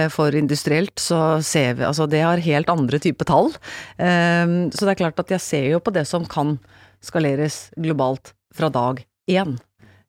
for 0.10 0.32
industrielt, 0.32 0.96
så 0.96 1.44
ser 1.44 1.74
vi 1.74 1.84
Altså 1.84 2.08
det 2.08 2.22
har 2.22 2.38
helt 2.38 2.70
andre 2.70 2.98
type 2.98 3.26
tall. 3.26 3.52
Så 4.00 4.80
det 4.80 4.92
er 4.94 5.04
klart 5.04 5.20
at 5.20 5.30
jeg 5.30 5.42
ser 5.42 5.70
jo 5.74 5.80
på 5.80 5.92
det 5.92 6.08
som 6.08 6.24
kan 6.24 6.58
skaleres 7.02 7.70
globalt 7.76 8.34
fra 8.56 8.70
dag 8.70 9.04
én. 9.28 9.60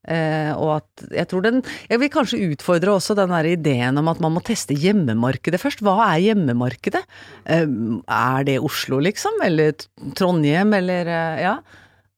Eh, 0.04 0.50
og 0.52 0.82
at 0.82 1.04
jeg 1.16 1.28
tror 1.30 1.44
den 1.46 1.62
Jeg 1.88 1.96
vil 2.02 2.10
kanskje 2.12 2.42
utfordre 2.52 2.92
også 2.92 3.14
den 3.16 3.30
der 3.32 3.46
ideen 3.54 3.96
om 3.96 4.10
at 4.12 4.18
man 4.20 4.34
må 4.34 4.42
teste 4.44 4.76
hjemmemarkedet 4.76 5.60
først. 5.62 5.80
Hva 5.84 5.96
er 6.10 6.26
hjemmemarkedet? 6.26 7.00
Eh, 7.48 7.64
er 7.64 8.44
det 8.44 8.58
Oslo, 8.60 9.00
liksom? 9.04 9.40
Eller 9.44 9.72
Trondheim, 10.16 10.76
eller 10.76 11.08
eh, 11.08 11.40
Ja. 11.44 11.56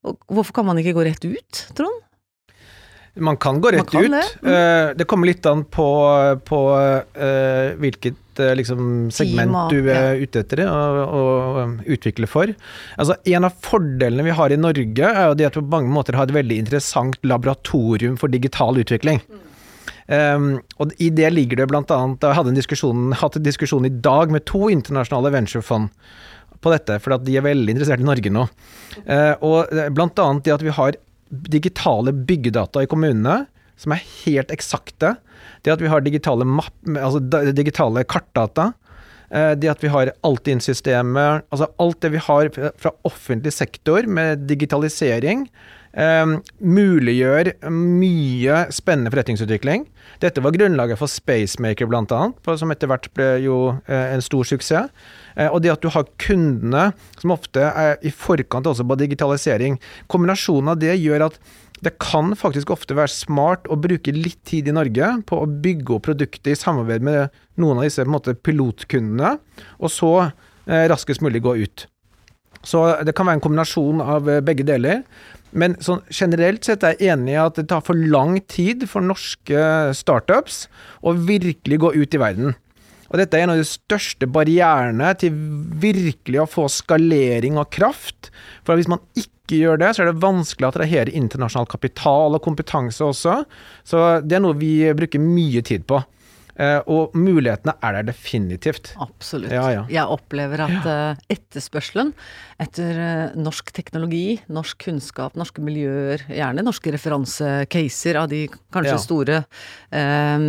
Og 0.07 0.19
Hvorfor 0.31 0.59
kan 0.59 0.67
man 0.67 0.77
ikke 0.79 0.93
gå 0.95 1.03
rett 1.07 1.25
ut, 1.25 1.63
Trond? 1.75 2.03
Man 3.19 3.37
kan 3.41 3.59
gå 3.61 3.71
rett 3.73 3.89
kan 3.89 4.05
ut. 4.05 4.11
det, 4.13 4.25
mm. 4.41 4.51
Eh, 4.53 4.93
det 4.99 5.07
kommer 5.09 5.27
litt 5.27 5.45
an 5.49 5.63
på, 5.65 5.87
på 6.45 6.59
uh, 6.77 7.73
hvilket 7.81 8.19
eh, 8.43 8.53
liksom, 8.57 9.09
segment 9.13 9.71
du 9.73 9.89
er 9.93 10.21
ute 10.21 10.43
etter 10.43 10.63
og, 10.67 11.01
og 11.19 11.89
utvikle 11.97 12.29
for. 12.29 12.53
Altså, 12.97 13.17
en 13.33 13.47
av 13.47 13.57
fordelene 13.65 14.25
vi 14.27 14.35
har 14.37 14.53
i 14.53 14.59
Norge, 14.59 15.11
er 15.11 15.31
jo 15.31 15.37
det 15.39 15.49
at 15.49 15.59
vi 15.59 15.65
på 15.65 15.75
mange 15.75 15.93
måter 15.93 16.17
har 16.17 16.29
et 16.29 16.37
veldig 16.37 16.61
interessant 16.65 17.19
laboratorium 17.27 18.17
for 18.19 18.33
digital 18.33 18.79
utvikling. 18.81 19.21
Um, 20.07 20.61
og 20.79 20.93
I 21.03 21.09
det 21.11 21.27
ligger 21.33 21.59
det 21.59 21.65
annet 21.91 22.23
Jeg 22.23 22.35
hadde 22.37 22.51
en 22.53 22.55
diskusjon, 22.57 23.09
hatt 23.19 23.35
en 23.35 23.43
diskusjon 23.43 23.87
i 23.87 23.91
dag 23.91 24.31
med 24.31 24.45
to 24.47 24.69
internasjonale 24.71 25.33
venturefond 25.35 25.89
på 26.63 26.71
dette, 26.71 26.95
for 27.03 27.17
de 27.21 27.35
er 27.37 27.43
veldig 27.45 27.73
interessert 27.75 28.01
i 28.01 28.07
Norge 28.07 28.31
nå. 28.33 28.47
Uh, 29.03 29.35
og 29.45 29.73
eh, 29.75 29.91
annet 29.91 30.47
det 30.47 30.55
at 30.55 30.63
vi 30.63 30.73
har 30.73 30.97
digitale 31.27 32.13
byggedata 32.15 32.85
i 32.85 32.89
kommunene, 32.89 33.43
som 33.77 33.93
er 33.93 34.05
helt 34.23 34.53
eksakte. 34.55 35.17
Det 35.63 35.73
at 35.73 35.81
vi 35.81 35.87
har 35.91 36.01
digitale, 36.05 36.45
mapp, 36.45 36.73
altså 36.85 37.21
digitale 37.53 38.03
kartdata. 38.03 38.73
eh, 39.31 39.55
Det 39.55 39.69
at 39.69 39.81
vi 39.83 39.87
har 39.91 40.11
Altinn-systemet, 40.23 41.43
altså 41.51 41.67
alt 41.79 41.99
det 42.01 42.11
vi 42.11 42.17
har 42.17 42.49
fra- 42.77 42.95
offentlig 43.03 43.51
sektor 43.53 44.05
med 44.07 44.47
digitalisering, 44.47 45.47
um, 45.97 46.41
muliggjør 46.61 47.53
mye 47.71 48.71
spennende 48.71 49.11
forretningsutvikling. 49.11 49.85
Dette 50.21 50.41
var 50.43 50.51
grunnlaget 50.55 50.97
for 50.99 51.07
Spacemaker 51.07 51.87
bl.a., 51.89 52.21
som 52.57 52.71
etter 52.71 52.87
hvert 52.87 53.09
ble 53.17 53.29
jo 53.43 53.57
eh, 53.87 54.13
en 54.13 54.21
stor 54.21 54.43
suksess. 54.47 54.89
Og 55.51 55.61
det 55.61 55.69
at 55.69 55.81
du 55.83 55.89
har 55.93 56.07
kundene, 56.17 56.87
som 57.21 57.29
ofte 57.35 57.61
er 57.61 57.99
i 58.01 58.09
forkant 58.09 58.65
også 58.65 58.81
på 58.89 58.95
digitalisering. 58.97 59.75
Kombinasjonen 60.09 60.71
av 60.73 60.79
det 60.81 60.95
gjør 60.97 61.27
at 61.27 61.35
det 61.85 61.93
kan 62.01 62.33
faktisk 62.37 62.71
ofte 62.73 62.95
være 62.97 63.11
smart 63.13 63.67
å 63.69 63.77
bruke 63.79 64.13
litt 64.15 64.39
tid 64.49 64.69
i 64.69 64.75
Norge 64.75 65.11
på 65.29 65.41
å 65.43 65.49
bygge 65.49 65.97
opp 65.97 66.07
produktet 66.09 66.53
i 66.53 66.57
samarbeid 66.57 67.05
med 67.05 67.35
noen 67.61 67.81
av 67.81 67.85
disse 67.85 68.05
måte, 68.09 68.33
pilotkundene, 68.33 69.35
og 69.77 69.93
så 69.93 70.11
eh, 70.25 70.87
raskest 70.89 71.21
mulig 71.25 71.43
gå 71.45 71.53
ut. 71.61 71.85
Så 72.65 72.83
det 73.05 73.13
kan 73.15 73.29
være 73.29 73.39
en 73.39 73.45
kombinasjon 73.45 74.01
av 74.01 74.29
eh, 74.31 74.43
begge 74.45 74.65
deler. 74.67 75.03
Men 75.57 75.77
sånn 75.83 76.01
generelt 76.11 76.65
sett 76.67 76.83
er 76.83 76.97
jeg 76.97 77.13
enig 77.13 77.35
i 77.37 77.41
at 77.41 77.59
det 77.59 77.69
tar 77.69 77.85
for 77.85 77.97
lang 77.97 78.39
tid 78.51 78.83
for 78.89 79.05
norske 79.05 79.61
startups 79.95 80.65
å 81.05 81.13
virkelig 81.15 81.79
gå 81.85 81.93
ut 81.95 82.17
i 82.17 82.21
verden. 82.21 82.57
Og 83.07 83.21
dette 83.21 83.37
er 83.37 83.45
en 83.45 83.53
av 83.53 83.61
de 83.61 83.67
største 83.67 84.27
barrierene 84.27 85.13
til 85.21 85.35
virkelig 85.79 86.41
å 86.43 86.49
få 86.49 86.67
skalering 86.71 87.55
og 87.61 87.69
kraft. 87.71 88.33
For 88.67 88.75
hvis 88.75 88.89
man 88.91 89.03
ikke 89.15 89.36
gjør 89.55 89.77
det, 89.79 89.95
så 89.95 90.03
er 90.03 90.11
det 90.11 90.19
vanskelig 90.19 90.67
å 90.67 90.69
attrahere 90.73 91.13
internasjonal 91.15 91.67
kapital 91.71 92.35
og 92.35 92.43
kompetanse 92.43 92.99
også. 93.07 93.45
Så 93.87 94.21
det 94.27 94.35
er 94.35 94.43
noe 94.43 94.57
vi 94.59 94.91
bruker 94.97 95.19
mye 95.23 95.61
tid 95.63 95.87
på. 95.87 96.03
Eh, 96.57 96.79
og 96.89 97.13
mulighetene 97.13 97.75
er 97.85 97.99
der 97.99 98.07
definitivt. 98.09 98.95
Absolutt. 98.97 99.51
Ja, 99.53 99.67
ja. 99.69 99.83
Jeg 99.93 100.09
opplever 100.09 100.63
at 100.65 100.87
eh, 100.89 101.19
etterspørselen 101.37 102.15
etter 102.59 102.97
eh, 102.97 103.35
norsk 103.37 103.69
teknologi, 103.77 104.39
norsk 104.49 104.87
kunnskap, 104.87 105.37
norske 105.37 105.61
miljøer, 105.61 106.25
gjerne 106.33 106.65
norske 106.65 106.91
referansecaser 106.97 108.17
av 108.17 108.31
de 108.33 108.47
kanskje 108.73 108.95
Ja. 108.95 108.97
store, 108.97 109.43
eh, 109.93 110.47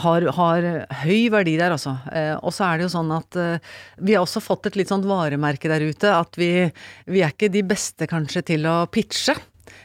har, 0.00 0.26
har 0.36 0.66
høy 1.02 1.30
verdi 1.32 1.56
der, 1.56 1.72
altså. 1.72 1.94
Eh, 2.12 2.34
og 2.36 2.52
så 2.54 2.66
er 2.66 2.78
det 2.78 2.86
jo 2.86 2.92
sånn 2.92 3.12
at 3.16 3.38
eh, 3.40 3.70
vi 4.04 4.14
har 4.14 4.24
også 4.24 4.42
fått 4.44 4.68
et 4.68 4.76
litt 4.76 4.92
sånt 4.92 5.08
varemerke 5.08 5.70
der 5.70 5.84
ute. 5.86 6.12
At 6.12 6.36
vi, 6.40 6.50
vi 7.08 7.22
er 7.24 7.32
ikke 7.32 7.52
de 7.52 7.64
beste 7.66 8.08
kanskje 8.10 8.44
til 8.52 8.68
å 8.68 8.82
pitche. 8.92 9.36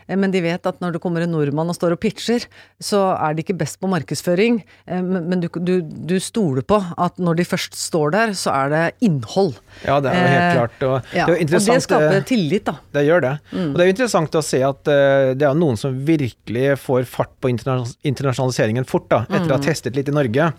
Eh, 0.07 0.15
Men 0.15 0.31
de 0.31 0.41
vet 0.41 0.65
at 0.69 0.79
når 0.81 0.93
det 0.95 1.01
kommer 1.03 1.21
en 1.25 1.31
nordmann 1.31 1.69
og 1.69 1.75
står 1.77 1.95
og 1.95 1.99
pitcher, 2.03 2.45
så 2.81 3.01
er 3.17 3.33
de 3.35 3.43
ikke 3.45 3.57
best 3.57 3.79
på 3.81 3.89
markedsføring. 3.91 4.61
Eh, 4.87 5.01
Men 5.01 5.39
du, 5.41 5.49
du, 5.59 5.81
du 5.81 6.15
stoler 6.19 6.61
på 6.63 6.79
at 6.97 7.17
når 7.17 7.35
de 7.41 7.45
først 7.45 7.75
står 7.75 8.11
der, 8.15 8.33
så 8.37 8.53
er 8.53 8.69
det 8.73 8.83
innhold. 9.01 9.55
Ja, 9.85 9.99
det 9.99 10.11
er 10.11 10.19
jo 10.21 10.27
helt 10.27 10.45
Eh, 10.45 10.55
klart. 10.59 10.83
Og 10.83 11.15
Ja, 11.15 11.25
det 11.25 11.35
er 11.35 11.55
og 11.55 11.65
det 11.65 11.81
skaper 11.83 12.21
tillit, 12.27 12.65
da. 12.65 12.75
Det 12.93 13.05
gjør 13.07 13.21
det. 13.25 13.33
Og 13.53 13.73
det 13.75 13.81
er 13.81 13.89
jo 13.89 13.95
interessant 13.95 14.35
å 14.35 14.43
se 14.45 14.61
at 14.63 14.83
det 14.85 15.41
er 15.47 15.53
noen 15.57 15.77
som 15.79 15.95
virkelig 16.05 16.77
får 16.79 17.05
fart 17.09 17.31
på 17.41 17.49
internasjonaliseringen 18.05 18.85
fort, 18.87 19.07
da, 19.11 19.23
etter 19.29 19.49
å 19.51 19.57
ha 19.57 19.63
testet 19.63 19.95
litt 19.97 20.09
i 20.11 20.15
Norge. 20.15 20.51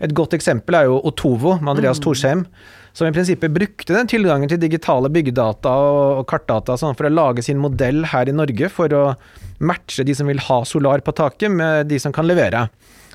Et 0.00 0.14
godt 0.16 0.34
eksempel 0.36 0.74
er 0.78 0.88
jo 0.88 1.00
Otovo 1.06 1.56
med 1.60 1.74
Andreas 1.76 2.00
Thorsheim, 2.02 2.46
som 2.94 3.08
i 3.08 3.12
prinsippet 3.14 3.50
brukte 3.50 3.94
den 3.96 4.08
tilgangen 4.10 4.50
til 4.50 4.60
digitale 4.62 5.10
byggedata 5.10 5.70
og 5.74 6.24
kartdata 6.30 6.76
sånn 6.78 6.94
for 6.94 7.08
å 7.08 7.12
lage 7.12 7.42
sin 7.42 7.58
modell 7.58 8.04
her 8.12 8.30
i 8.30 8.34
Norge 8.34 8.70
for 8.70 8.94
å 8.94 9.04
matche 9.58 10.06
de 10.06 10.14
som 10.14 10.30
vil 10.30 10.42
ha 10.46 10.60
solar 10.68 11.02
på 11.02 11.14
taket, 11.18 11.50
med 11.50 11.90
de 11.90 11.98
som 11.98 12.14
kan 12.14 12.28
levere. 12.28 12.68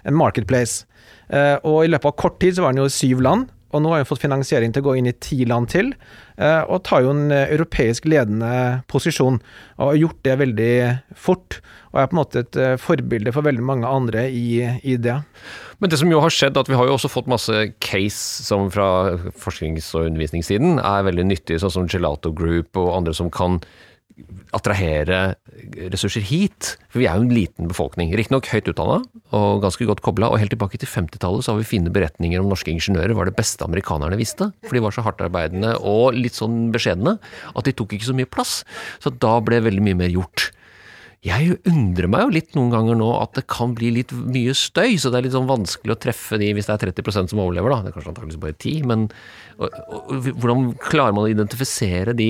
En 0.04 0.18
marketplace. 0.20 0.84
Eh, 1.32 1.56
og 1.64 1.86
i 1.86 1.92
løpet 1.92 2.12
av 2.12 2.18
kort 2.20 2.40
tid 2.44 2.58
så 2.58 2.66
var 2.66 2.76
den 2.76 2.84
jo 2.84 2.92
syv 2.92 3.24
land. 3.24 3.48
Og 3.70 3.84
nå 3.84 3.92
har 3.94 4.02
hun 4.02 4.10
fått 4.10 4.24
finansiering 4.24 4.74
til 4.74 4.84
å 4.84 4.90
gå 4.90 4.96
inn 5.00 5.10
i 5.10 5.16
ti 5.22 5.44
land 5.50 5.70
til, 5.70 5.92
eh, 6.42 6.62
og 6.66 6.84
tar 6.88 7.04
jo 7.06 7.14
en 7.14 7.30
eh, 7.34 7.52
europeisk 7.54 8.08
ledende 8.10 8.82
posisjon. 8.90 9.38
Og 9.78 9.92
har 9.92 10.00
gjort 10.00 10.22
det 10.26 10.38
veldig 10.42 10.74
fort, 11.14 11.60
og 11.92 12.02
er 12.02 12.10
på 12.10 12.16
en 12.16 12.22
måte 12.22 12.44
et 12.44 12.60
eh, 12.60 12.78
forbilde 12.82 13.34
for 13.36 13.46
veldig 13.46 13.66
mange 13.66 13.90
andre 13.90 14.26
i, 14.34 14.64
i 14.82 14.98
det. 14.98 15.20
Men 15.80 15.92
det 15.92 16.00
som 16.02 16.10
jo 16.12 16.22
har 16.24 16.34
skjedd, 16.34 16.58
at 16.58 16.70
vi 16.70 16.78
har 16.80 16.90
jo 16.90 16.96
også 16.98 17.12
fått 17.14 17.30
masse 17.30 17.60
case 17.84 18.48
som 18.48 18.72
fra 18.74 19.20
forsknings- 19.38 19.94
og 19.94 20.10
undervisningssiden 20.10 20.82
er 20.82 21.06
veldig 21.08 21.30
nyttige, 21.30 21.62
sånn 21.62 21.78
som 21.78 21.92
Gelato 21.92 22.34
Group 22.36 22.80
og 22.80 22.96
andre 22.98 23.14
som 23.16 23.30
kan 23.34 23.62
attrahere 24.56 25.20
ressurser 25.94 26.24
hit. 26.26 26.76
For 26.90 27.02
vi 27.02 27.08
er 27.10 27.20
jo 27.20 27.28
en 27.28 27.34
liten 27.34 27.70
befolkning. 27.70 28.12
Riktignok 28.18 28.50
høyt 28.52 28.70
utdanna 28.72 29.00
og 29.36 29.64
ganske 29.64 29.88
godt 29.90 30.04
kobla, 30.06 30.32
og 30.32 30.42
helt 30.42 30.54
tilbake 30.54 30.80
til 30.82 30.90
50-tallet 30.90 31.46
så 31.46 31.54
har 31.54 31.62
vi 31.62 31.70
fine 31.70 31.94
beretninger 31.94 32.42
om 32.42 32.50
norske 32.52 32.72
ingeniører 32.74 33.18
var 33.18 33.30
det 33.30 33.38
beste 33.38 33.66
amerikanerne 33.66 34.20
visste. 34.20 34.52
For 34.66 34.78
de 34.78 34.84
var 34.86 34.96
så 34.96 35.06
hardtarbeidende 35.06 35.76
og 35.80 36.18
litt 36.18 36.38
sånn 36.38 36.70
beskjedne 36.76 37.18
at 37.54 37.68
de 37.68 37.76
tok 37.76 37.98
ikke 37.98 38.10
så 38.10 38.18
mye 38.18 38.30
plass. 38.30 38.62
Så 39.04 39.14
da 39.14 39.38
ble 39.44 39.62
veldig 39.66 39.86
mye 39.86 40.02
mer 40.06 40.14
gjort. 40.14 40.50
Jeg 41.26 41.58
undrer 41.68 42.08
meg 42.08 42.22
jo 42.24 42.32
litt 42.32 42.54
noen 42.56 42.70
ganger 42.72 42.96
nå 42.96 43.10
at 43.20 43.34
det 43.36 43.44
kan 43.52 43.74
bli 43.76 43.90
litt 43.98 44.14
mye 44.16 44.54
støy, 44.56 44.96
så 44.96 45.12
det 45.12 45.20
er 45.20 45.26
litt 45.26 45.36
sånn 45.36 45.50
vanskelig 45.50 45.98
å 45.98 46.00
treffe 46.00 46.40
de 46.40 46.54
hvis 46.56 46.70
det 46.70 46.78
er 46.78 46.86
30% 46.94 47.34
som 47.34 47.42
overlever, 47.44 47.74
da. 47.74 47.82
Det 47.84 47.92
er 47.92 47.96
kanskje 47.98 48.14
antakeligvis 48.14 48.44
bare 48.46 48.56
10, 48.56 48.86
men 48.88 49.04
og, 49.60 49.68
og, 49.68 50.30
hvordan 50.40 50.70
klarer 50.80 51.18
man 51.18 51.28
å 51.28 51.34
identifisere 51.34 52.16
de 52.16 52.30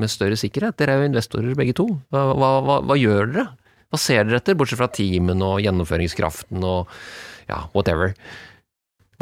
med 0.00 0.10
større 0.12 0.38
sikkerhet? 0.38 0.78
Dere 0.78 0.94
er 0.94 1.02
jo 1.02 1.10
investorer 1.12 1.58
begge 1.58 1.76
to. 1.78 1.88
Hva, 2.14 2.24
hva, 2.34 2.80
hva, 2.86 2.96
gjør 2.98 3.30
dere? 3.30 3.46
Hva 3.92 4.00
ser 4.00 4.26
dere 4.26 4.40
etter, 4.40 4.56
bortsett 4.58 4.80
fra 4.80 4.90
teamen 4.90 5.42
og 5.44 5.60
gjennomføringskraften 5.62 6.66
og 6.66 6.90
ja, 7.50 7.64
whatever? 7.76 8.16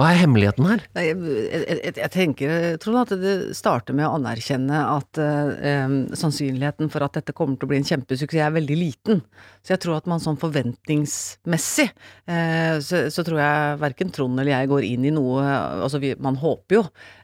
Hva 0.01 0.09
er 0.09 0.23
hemmeligheten 0.23 0.67
her? 0.67 0.85
Jeg, 0.97 1.17
jeg, 1.53 1.93
jeg 2.01 2.11
tenker, 2.15 2.53
Trond, 2.81 3.03
at 3.03 3.13
det 3.21 3.35
starter 3.57 3.97
med 3.97 4.09
å 4.09 4.15
anerkjenne 4.17 4.79
at 4.95 5.21
eh, 5.21 5.97
sannsynligheten 6.17 6.89
for 6.93 7.05
at 7.05 7.19
dette 7.19 7.35
kommer 7.37 7.61
til 7.61 7.69
å 7.69 7.73
bli 7.75 7.83
en 7.83 7.89
kjempesuksess 7.91 8.47
er 8.47 8.55
veldig 8.57 8.79
liten. 8.81 9.21
Så 9.63 9.77
jeg 9.77 9.83
tror 9.85 10.01
at 10.01 10.09
man 10.11 10.19
sånn 10.23 10.39
forventningsmessig, 10.43 11.87
eh, 12.27 12.77
så, 12.83 13.05
så 13.15 13.23
tror 13.23 13.39
jeg 13.39 13.81
verken 13.83 14.11
Trond 14.11 14.41
eller 14.43 14.57
jeg 14.57 14.71
går 14.73 14.87
inn 14.89 15.07
i 15.07 15.15
noe 15.15 15.43
Altså, 15.43 16.01
vi, 16.03 16.13
man 16.23 16.37
håper 16.41 16.81
jo. 16.81 16.83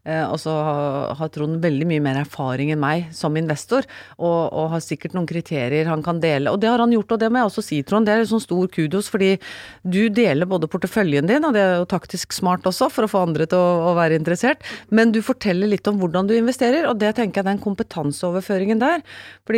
Eh, 0.09 0.22
og 0.22 0.38
så 0.40 0.53
har 1.18 1.33
Trond 1.35 1.59
veldig 1.62 1.88
mye 1.90 2.03
mer 2.05 2.20
erfaring 2.22 2.70
enn 2.72 2.81
meg 2.81 3.09
som 3.16 3.37
investor, 3.37 3.87
og, 4.16 4.55
og 4.55 4.70
har 4.74 4.85
sikkert 4.85 5.16
noen 5.16 5.27
kriterier 5.29 5.90
han 5.90 6.05
kan 6.05 6.22
dele. 6.22 6.53
Og 6.53 6.62
det 6.62 6.70
har 6.70 6.83
han 6.83 6.94
gjort, 6.94 7.16
og 7.16 7.22
det 7.22 7.31
må 7.33 7.42
jeg 7.42 7.51
også 7.51 7.64
si, 7.66 7.81
Trond. 7.87 8.09
Det 8.09 8.14
er 8.14 8.29
sånn 8.31 8.44
stor 8.44 8.70
kudos, 8.72 9.11
fordi 9.12 9.35
du 9.83 10.07
deler 10.14 10.48
både 10.48 10.70
porteføljen 10.70 11.29
din, 11.29 11.44
og 11.44 11.57
det 11.57 11.64
er 11.64 11.77
jo 11.83 11.88
taktisk 11.90 12.37
smart 12.37 12.66
også, 12.70 12.90
for 12.94 13.07
å 13.07 13.11
få 13.11 13.24
andre 13.27 13.48
til 13.51 13.59
å, 13.59 13.90
å 13.90 13.96
være 13.98 14.18
interessert, 14.18 14.64
men 14.94 15.12
du 15.14 15.20
forteller 15.27 15.70
litt 15.74 15.90
om 15.90 15.98
hvordan 16.01 16.31
du 16.31 16.37
investerer, 16.38 16.88
og 16.88 17.03
det 17.03 17.16
tenker 17.18 17.42
jeg 17.42 17.51
den 17.51 17.62
kompetanseoverføringen 17.66 18.83
der. 18.83 19.05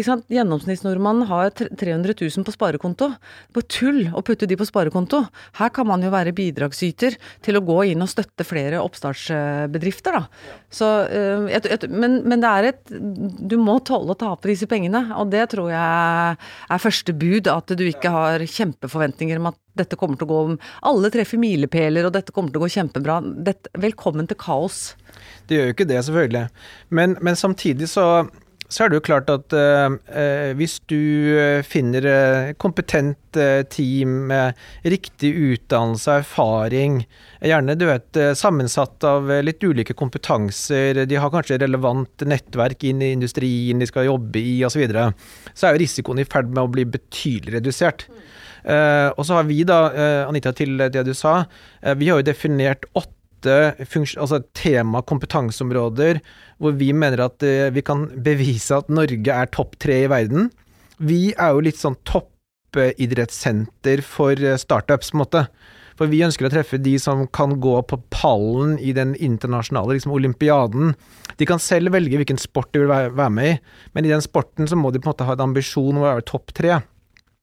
Sant, 0.01 0.25
gjennomsnittsnordmannen 0.33 1.29
har 1.29 1.51
300 1.53 2.17
000 2.17 2.47
på 2.47 2.55
sparekonto. 2.71 3.11
På 3.53 3.63
tull 3.67 4.09
å 4.15 4.23
putte 4.23 4.47
de 4.47 4.57
på 4.59 4.67
sparekonto. 4.69 5.25
Her 5.59 5.73
kan 5.75 5.89
man 5.89 6.03
jo 6.03 6.13
være 6.13 6.35
bidragsyter 6.37 7.17
til 7.43 7.59
å 7.59 7.65
gå 7.65 7.83
inn 7.91 8.03
og 8.05 8.11
støtte 8.11 8.47
flere 8.47 8.81
oppstartsbedrifter, 8.83 10.17
da. 10.17 10.27
Så, 10.71 10.89
et, 11.51 11.67
et, 11.67 11.89
men, 11.91 12.21
men 12.31 12.43
det 12.43 12.51
er 12.51 12.69
et 12.69 12.93
Du 13.51 13.57
må 13.59 13.81
tåle 13.83 14.15
å 14.15 14.19
tape 14.19 14.51
disse 14.51 14.69
pengene, 14.71 15.03
og 15.19 15.33
det 15.33 15.49
tror 15.55 15.73
jeg 15.73 16.37
er 16.71 16.85
første 16.85 17.15
bud. 17.17 17.51
At 17.51 17.75
du 17.75 17.85
ikke 17.87 18.13
har 18.15 18.45
kjempeforventninger 18.47 19.41
om 19.41 19.51
at 19.51 19.59
dette 19.79 19.97
kommer 19.99 20.19
til 20.19 20.29
å 20.29 20.31
gå 20.31 20.59
Alle 20.87 21.11
treffer 21.13 21.41
milepæler, 21.41 22.07
og 22.07 22.15
dette 22.15 22.35
kommer 22.35 22.53
til 22.53 22.63
å 22.63 22.67
gå 22.67 22.75
kjempebra. 22.77 23.21
Dette, 23.51 23.73
velkommen 23.81 24.29
til 24.31 24.39
kaos. 24.41 24.95
Det 25.49 25.59
gjør 25.59 25.71
jo 25.71 25.75
ikke 25.75 25.89
det, 25.91 26.01
selvfølgelig. 26.07 26.47
Men, 26.95 27.17
men 27.25 27.39
samtidig 27.39 27.91
så, 27.91 28.07
så 28.71 28.85
er 28.85 28.91
det 28.91 29.01
jo 29.01 29.05
klart 29.09 29.31
at 29.33 29.55
eh, 29.57 29.97
eh, 30.15 30.51
hvis 30.59 30.77
du 30.91 30.97
eh, 31.35 31.61
finner 31.67 32.07
eh, 32.07 32.53
kompetent 32.61 33.19
team 33.71 34.25
med 34.27 34.59
riktig 34.91 35.29
utdannelse 35.31 36.09
og 36.11 36.23
erfaring, 36.25 36.97
gjerne 37.47 37.77
du 37.79 37.85
vet, 37.87 38.19
sammensatt 38.35 39.07
av 39.07 39.31
litt 39.47 39.63
ulike 39.63 39.95
kompetanser, 39.95 41.05
de 41.07 41.19
har 41.23 41.31
kanskje 41.31 41.61
relevant 41.63 42.25
nettverk 42.27 42.83
inn 42.91 43.05
i 43.07 43.13
industrien 43.15 43.79
de 43.79 43.87
skal 43.87 44.09
jobbe 44.09 44.43
i 44.43 44.57
osv., 44.67 44.75
så, 44.75 44.83
videre, 44.83 45.05
så 45.55 45.69
er 45.69 45.77
jo 45.77 45.83
risikoen 45.85 46.25
i 46.25 46.27
ferd 46.27 46.51
med 46.51 46.65
å 46.65 46.73
bli 46.75 46.89
betydelig 46.91 47.61
redusert. 47.61 48.09
Eh, 48.67 49.15
og 49.15 49.23
så 49.23 49.39
har 49.39 49.47
vi 49.47 49.63
da, 49.63 49.79
Anita, 50.27 50.51
til 50.51 50.75
det 50.91 51.07
du 51.07 51.15
sa, 51.15 51.45
vi 52.03 52.11
har 52.11 52.19
jo 52.19 52.31
definert 52.33 52.91
åtte 52.99 53.20
funks- 53.47 54.17
altså 54.19 54.43
tema 54.57 55.03
kompetanseområder 55.03 56.21
hvor 56.61 56.77
vi 56.77 56.93
mener 56.93 57.25
at 57.25 57.43
uh, 57.47 57.71
vi 57.73 57.83
kan 57.83 58.09
bevise 58.21 58.77
at 58.77 58.91
Norge 58.93 59.33
er 59.33 59.51
topp 59.55 59.79
tre 59.81 60.03
i 60.05 60.11
verden. 60.11 60.51
Vi 61.01 61.33
er 61.33 61.55
jo 61.55 61.65
litt 61.65 61.81
sånn 61.81 61.97
toppidrettssenter 62.05 64.03
for 64.05 64.37
eh, 64.37 64.59
startups, 64.61 65.11
på 65.11 65.17
en 65.17 65.23
måte. 65.23 65.45
For 65.97 66.09
vi 66.09 66.23
ønsker 66.25 66.49
å 66.49 66.53
treffe 66.53 66.79
de 66.81 66.95
som 67.01 67.27
kan 67.29 67.59
gå 67.61 67.75
på 67.89 67.99
pallen 68.13 68.79
i 68.81 68.93
den 68.97 69.15
internasjonale 69.17 69.97
liksom 69.97 70.13
olympiaden. 70.17 70.95
De 71.41 71.49
kan 71.49 71.61
selv 71.61 71.93
velge 71.97 72.21
hvilken 72.21 72.41
sport 72.41 72.69
de 72.73 72.83
vil 72.83 72.93
være 72.93 73.33
med 73.33 73.51
i, 73.51 73.59
men 73.97 74.09
i 74.09 74.13
den 74.13 74.25
sporten 74.25 74.69
så 74.69 74.77
må 74.81 74.93
de 74.93 75.01
på 75.01 75.09
en 75.09 75.15
måte 75.15 75.29
ha 75.29 75.37
en 75.37 75.49
ambisjon 75.49 75.97
om 75.97 76.05
å 76.05 76.09
være 76.11 76.29
topp 76.29 76.53
tre. 76.57 76.83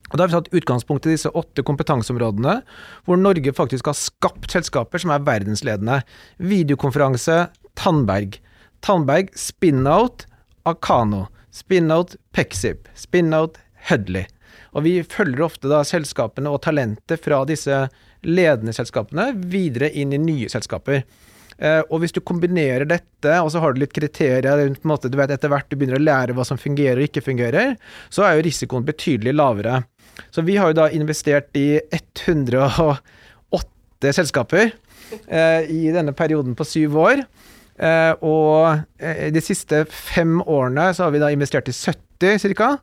Og 0.07 0.17
Da 0.17 0.23
har 0.23 0.31
vi 0.31 0.37
tatt 0.37 0.53
utgangspunkt 0.55 1.07
i 1.07 1.13
disse 1.15 1.31
åtte 1.35 1.63
kompetanseområdene, 1.67 2.61
hvor 3.05 3.19
Norge 3.19 3.53
faktisk 3.53 3.89
har 3.91 3.97
skapt 3.99 4.51
selskaper 4.51 5.03
som 5.03 5.11
er 5.11 5.25
verdensledende. 5.27 6.01
Videokonferanse 6.39 7.47
Tandberg. 7.75 8.39
Tandberg 8.81 9.33
Spinout 9.35 10.25
Akano. 10.63 11.27
Spinout 11.51 12.15
Pexip. 12.31 12.87
Spinout 12.95 13.59
Hudley. 13.89 14.27
Og 14.75 14.83
vi 14.85 14.99
følger 15.03 15.47
ofte 15.47 15.69
da 15.71 15.83
selskapene 15.87 16.51
og 16.51 16.61
talentet 16.65 17.23
fra 17.23 17.43
disse 17.47 17.87
ledende 18.27 18.73
selskapene 18.75 19.31
videre 19.51 19.89
inn 19.91 20.13
i 20.13 20.21
nye 20.21 20.49
selskaper. 20.51 21.03
Eh, 21.57 21.81
og 21.89 22.03
hvis 22.03 22.13
du 22.13 22.21
kombinerer 22.21 22.85
dette, 22.85 23.33
og 23.41 23.49
så 23.49 23.61
har 23.63 23.73
du 23.73 23.81
litt 23.81 23.95
kriterier 23.95 24.59
rundt 24.61 25.07
etter 25.07 25.49
hvert 25.49 25.69
du 25.69 25.75
begynner 25.75 25.97
å 25.97 26.03
lære 26.03 26.35
hva 26.37 26.45
som 26.45 26.59
fungerer 26.61 27.01
og 27.01 27.09
ikke 27.09 27.25
fungerer, 27.25 27.75
så 28.13 28.27
er 28.27 28.37
jo 28.37 28.45
risikoen 28.45 28.85
betydelig 28.85 29.33
lavere. 29.33 29.81
Så 30.33 30.41
vi 30.47 30.57
har 30.57 30.71
jo 30.71 30.79
da 30.79 30.87
investert 30.93 31.49
i 31.57 31.79
108 31.93 34.13
selskaper 34.15 34.71
eh, 35.27 35.69
i 35.71 35.91
denne 35.95 36.13
perioden 36.17 36.57
på 36.57 36.67
syv 36.67 36.97
år. 37.01 37.23
Eh, 37.77 38.13
og 38.25 38.79
eh, 38.99 39.27
de 39.33 39.43
siste 39.43 39.83
fem 39.93 40.39
årene 40.41 40.89
så 40.97 41.05
har 41.05 41.15
vi 41.15 41.21
da 41.21 41.31
investert 41.33 41.69
i 41.69 41.75
70 41.75 42.53
ca. 42.57 42.75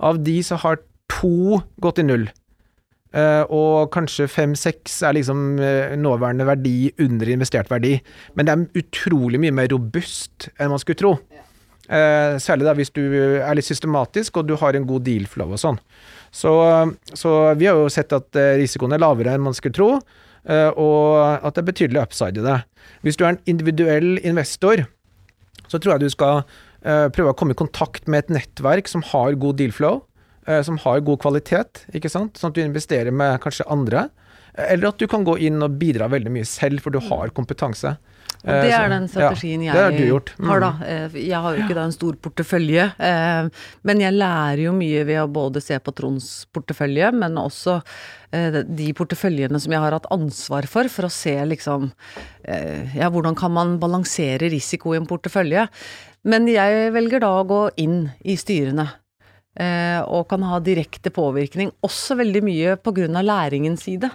Av 0.00 0.18
de 0.24 0.40
så 0.42 0.58
har 0.62 0.80
to 1.10 1.60
gått 1.82 2.00
i 2.02 2.06
null. 2.06 2.28
Eh, 3.10 3.42
og 3.50 3.90
kanskje 3.90 4.28
fem-seks 4.30 5.00
er 5.06 5.16
liksom 5.16 5.58
eh, 5.58 5.96
nåværende 5.98 6.46
verdi 6.46 6.92
under 7.02 7.32
investert 7.32 7.70
verdi. 7.70 7.96
Men 8.34 8.46
det 8.46 8.54
er 8.54 8.84
utrolig 8.84 9.40
mye 9.42 9.54
mer 9.54 9.70
robust 9.72 10.50
enn 10.56 10.70
man 10.70 10.82
skulle 10.82 11.00
tro. 11.00 11.16
Eh, 11.90 12.36
særlig 12.38 12.68
da 12.68 12.76
hvis 12.78 12.92
du 12.94 13.02
er 13.42 13.56
litt 13.58 13.66
systematisk 13.66 14.38
og 14.38 14.46
du 14.46 14.54
har 14.60 14.78
en 14.78 14.86
god 14.86 15.08
deal 15.08 15.26
flow 15.30 15.56
og 15.56 15.62
sånn. 15.62 15.80
Så, 16.30 16.52
så 17.18 17.30
vi 17.58 17.66
har 17.66 17.78
jo 17.78 17.90
sett 17.90 18.12
at 18.14 18.38
eh, 18.38 18.56
risikoen 18.60 18.94
er 18.94 19.02
lavere 19.02 19.34
enn 19.34 19.42
man 19.42 19.56
skulle 19.56 19.74
tro, 19.74 19.90
eh, 20.46 20.70
og 20.78 21.18
at 21.42 21.56
det 21.56 21.64
er 21.64 21.70
betydelig 21.72 22.02
upside 22.04 22.38
i 22.38 22.46
det. 22.46 22.60
Hvis 23.06 23.18
du 23.18 23.24
er 23.24 23.34
en 23.34 23.42
individuell 23.50 24.20
investor, 24.22 24.84
så 25.66 25.78
tror 25.78 25.96
jeg 25.96 26.06
du 26.06 26.14
skal 26.14 26.42
eh, 26.42 27.08
prøve 27.14 27.34
å 27.34 27.38
komme 27.38 27.56
i 27.56 27.58
kontakt 27.58 28.06
med 28.10 28.24
et 28.24 28.34
nettverk 28.38 28.90
som 28.90 29.04
har 29.10 29.38
god 29.42 29.58
deal 29.58 29.74
flow, 29.74 30.04
eh, 30.46 30.62
som 30.66 30.78
har 30.84 31.02
god 31.06 31.22
kvalitet, 31.22 31.84
ikke 31.94 32.12
sant? 32.12 32.38
sånn 32.38 32.54
at 32.54 32.58
du 32.58 32.64
investerer 32.64 33.14
med 33.14 33.40
kanskje 33.42 33.68
andre. 33.70 34.08
Eller 34.54 34.90
at 34.90 35.02
du 35.02 35.06
kan 35.10 35.26
gå 35.26 35.36
inn 35.46 35.62
og 35.62 35.78
bidra 35.80 36.10
veldig 36.10 36.32
mye 36.34 36.48
selv, 36.48 36.82
for 36.84 36.94
du 36.94 37.02
har 37.10 37.34
kompetanse. 37.34 37.96
Og 38.40 38.48
det 38.64 38.70
Eh, 38.72 38.76
er 38.78 38.88
den 38.88 39.08
strategien 39.08 39.62
ja, 39.66 39.74
jeg 39.74 40.08
har. 40.08 40.30
Mm. 40.38 40.48
har, 40.48 40.60
da. 40.60 40.70
Eh, 40.86 41.16
Jeg 41.28 41.40
har 41.44 41.56
jo 41.56 41.64
ikke 41.64 41.76
da 41.76 41.84
en 41.84 41.92
stor 41.92 42.14
portefølje, 42.16 42.86
eh, 42.98 43.48
men 43.84 44.00
jeg 44.00 44.16
lærer 44.16 44.62
jo 44.64 44.72
mye 44.72 45.04
ved 45.04 45.20
å 45.20 45.28
både 45.28 45.60
se 45.60 45.76
på 45.78 45.92
Tronds 45.92 46.46
portefølje, 46.52 47.12
men 47.12 47.36
også 47.36 47.82
de 48.30 48.92
porteføljene 48.94 49.58
som 49.58 49.72
jeg 49.72 49.80
har 49.82 49.90
hatt 49.90 50.06
ansvar 50.14 50.62
for, 50.70 50.86
for 50.86 51.08
å 51.08 51.10
se 51.10 51.32
liksom 51.50 51.90
Ja, 52.94 53.08
hvordan 53.10 53.34
kan 53.34 53.50
man 53.50 53.72
balansere 53.82 54.46
risiko 54.52 54.94
i 54.94 55.00
en 55.00 55.08
portefølje? 55.10 55.64
Men 56.22 56.46
jeg 56.46 56.92
velger 56.94 57.24
da 57.24 57.32
å 57.40 57.44
gå 57.44 57.70
inn 57.82 58.12
i 58.22 58.36
styrene. 58.38 58.86
Og 60.06 60.28
kan 60.30 60.46
ha 60.46 60.60
direkte 60.62 61.10
påvirkning, 61.10 61.72
også 61.82 62.20
veldig 62.22 62.44
mye 62.46 62.76
på 62.78 62.94
grunn 62.94 63.18
av 63.18 63.26
læringens 63.26 63.82
side. 63.82 64.12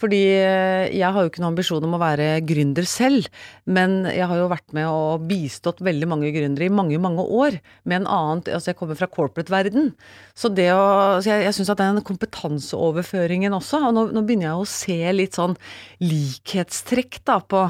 Fordi 0.00 0.20
eh, 0.32 0.88
jeg 0.96 1.12
har 1.12 1.22
jo 1.22 1.30
ikke 1.30 1.42
noen 1.42 1.52
ambisjon 1.52 1.84
om 1.86 1.96
å 1.96 2.00
være 2.00 2.28
gründer 2.48 2.86
selv, 2.88 3.28
men 3.68 4.02
jeg 4.08 4.28
har 4.30 4.40
jo 4.40 4.48
vært 4.50 4.74
med 4.76 4.88
og 4.88 5.26
bistått 5.28 5.82
veldig 5.84 6.08
mange 6.10 6.32
gründere 6.34 6.68
i 6.68 6.72
mange, 6.72 6.98
mange 7.02 7.24
år 7.24 7.60
med 7.84 8.02
en 8.02 8.08
annen 8.08 8.42
Altså, 8.50 8.70
jeg 8.70 8.78
kommer 8.78 8.96
fra 8.96 9.08
corporate-verden. 9.10 9.90
Så 10.34 10.48
det 10.54 10.70
å 10.72 11.20
Så 11.20 11.28
jeg, 11.30 11.44
jeg 11.44 11.56
syns 11.56 11.70
at 11.72 11.80
den 11.82 12.00
kompetanseoverføringen 12.06 13.54
også, 13.56 13.82
og 13.88 13.94
nå, 13.96 14.04
nå 14.14 14.22
begynner 14.26 14.48
jeg 14.48 14.62
å 14.62 14.68
se 14.68 14.98
litt 15.14 15.36
sånn 15.36 15.56
likhetstrekk, 16.02 17.20
da, 17.28 17.40
på 17.44 17.66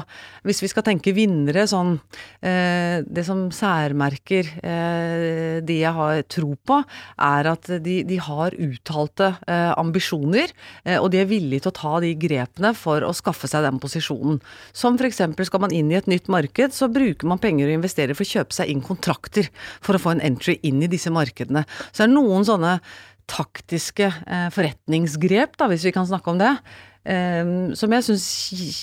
Hvis 0.47 0.61
vi 0.63 0.69
skal 0.71 0.85
tenke 0.87 1.13
vinnere, 1.15 1.65
sånn 1.69 1.97
eh, 2.39 3.03
Det 3.03 3.25
som 3.27 3.49
særmerker 3.55 4.47
eh, 4.61 5.59
de 5.65 5.81
jeg 5.81 5.93
har 5.97 6.23
tro 6.31 6.53
på, 6.55 6.79
er 7.21 7.51
at 7.51 7.69
de, 7.83 8.01
de 8.07 8.17
har 8.21 8.55
uttalte 8.55 9.31
eh, 9.47 9.71
ambisjoner, 9.79 10.53
eh, 10.85 10.97
og 10.99 11.11
de 11.13 11.21
er 11.21 11.29
villige 11.29 11.65
til 11.65 11.73
å 11.73 11.77
ta 11.81 11.93
de 12.03 12.13
grepene 12.21 12.73
for 12.77 13.05
å 13.05 13.13
skaffe 13.15 13.49
seg 13.49 13.65
den 13.65 13.79
posisjonen. 13.81 14.39
Som 14.77 14.99
f.eks. 14.99 15.23
skal 15.47 15.63
man 15.63 15.73
inn 15.75 15.91
i 15.91 15.97
et 15.99 16.09
nytt 16.11 16.29
marked, 16.31 16.75
så 16.77 16.89
bruker 16.91 17.29
man 17.29 17.41
penger 17.41 17.69
og 17.69 17.79
investerer 17.79 18.17
for 18.17 18.27
å 18.27 18.33
kjøpe 18.35 18.57
seg 18.57 18.71
inn 18.71 18.83
kontrakter 18.85 19.49
for 19.81 19.97
å 19.97 20.03
få 20.03 20.15
en 20.15 20.25
entry 20.31 20.59
inn 20.67 20.83
i 20.83 20.91
disse 20.91 21.13
markedene. 21.13 21.65
Så 21.91 22.03
det 22.03 22.09
er 22.09 22.15
noen 22.15 22.47
sånne 22.47 22.77
taktiske 23.31 24.07
eh, 24.07 24.47
forretningsgrep, 24.53 25.57
da, 25.59 25.69
hvis 25.71 25.85
vi 25.87 25.93
kan 25.95 26.07
snakke 26.09 26.33
om 26.33 26.41
det. 26.41 26.55
Um, 27.01 27.71
som 27.73 27.89
jeg 27.95 28.05
syns 28.05 28.25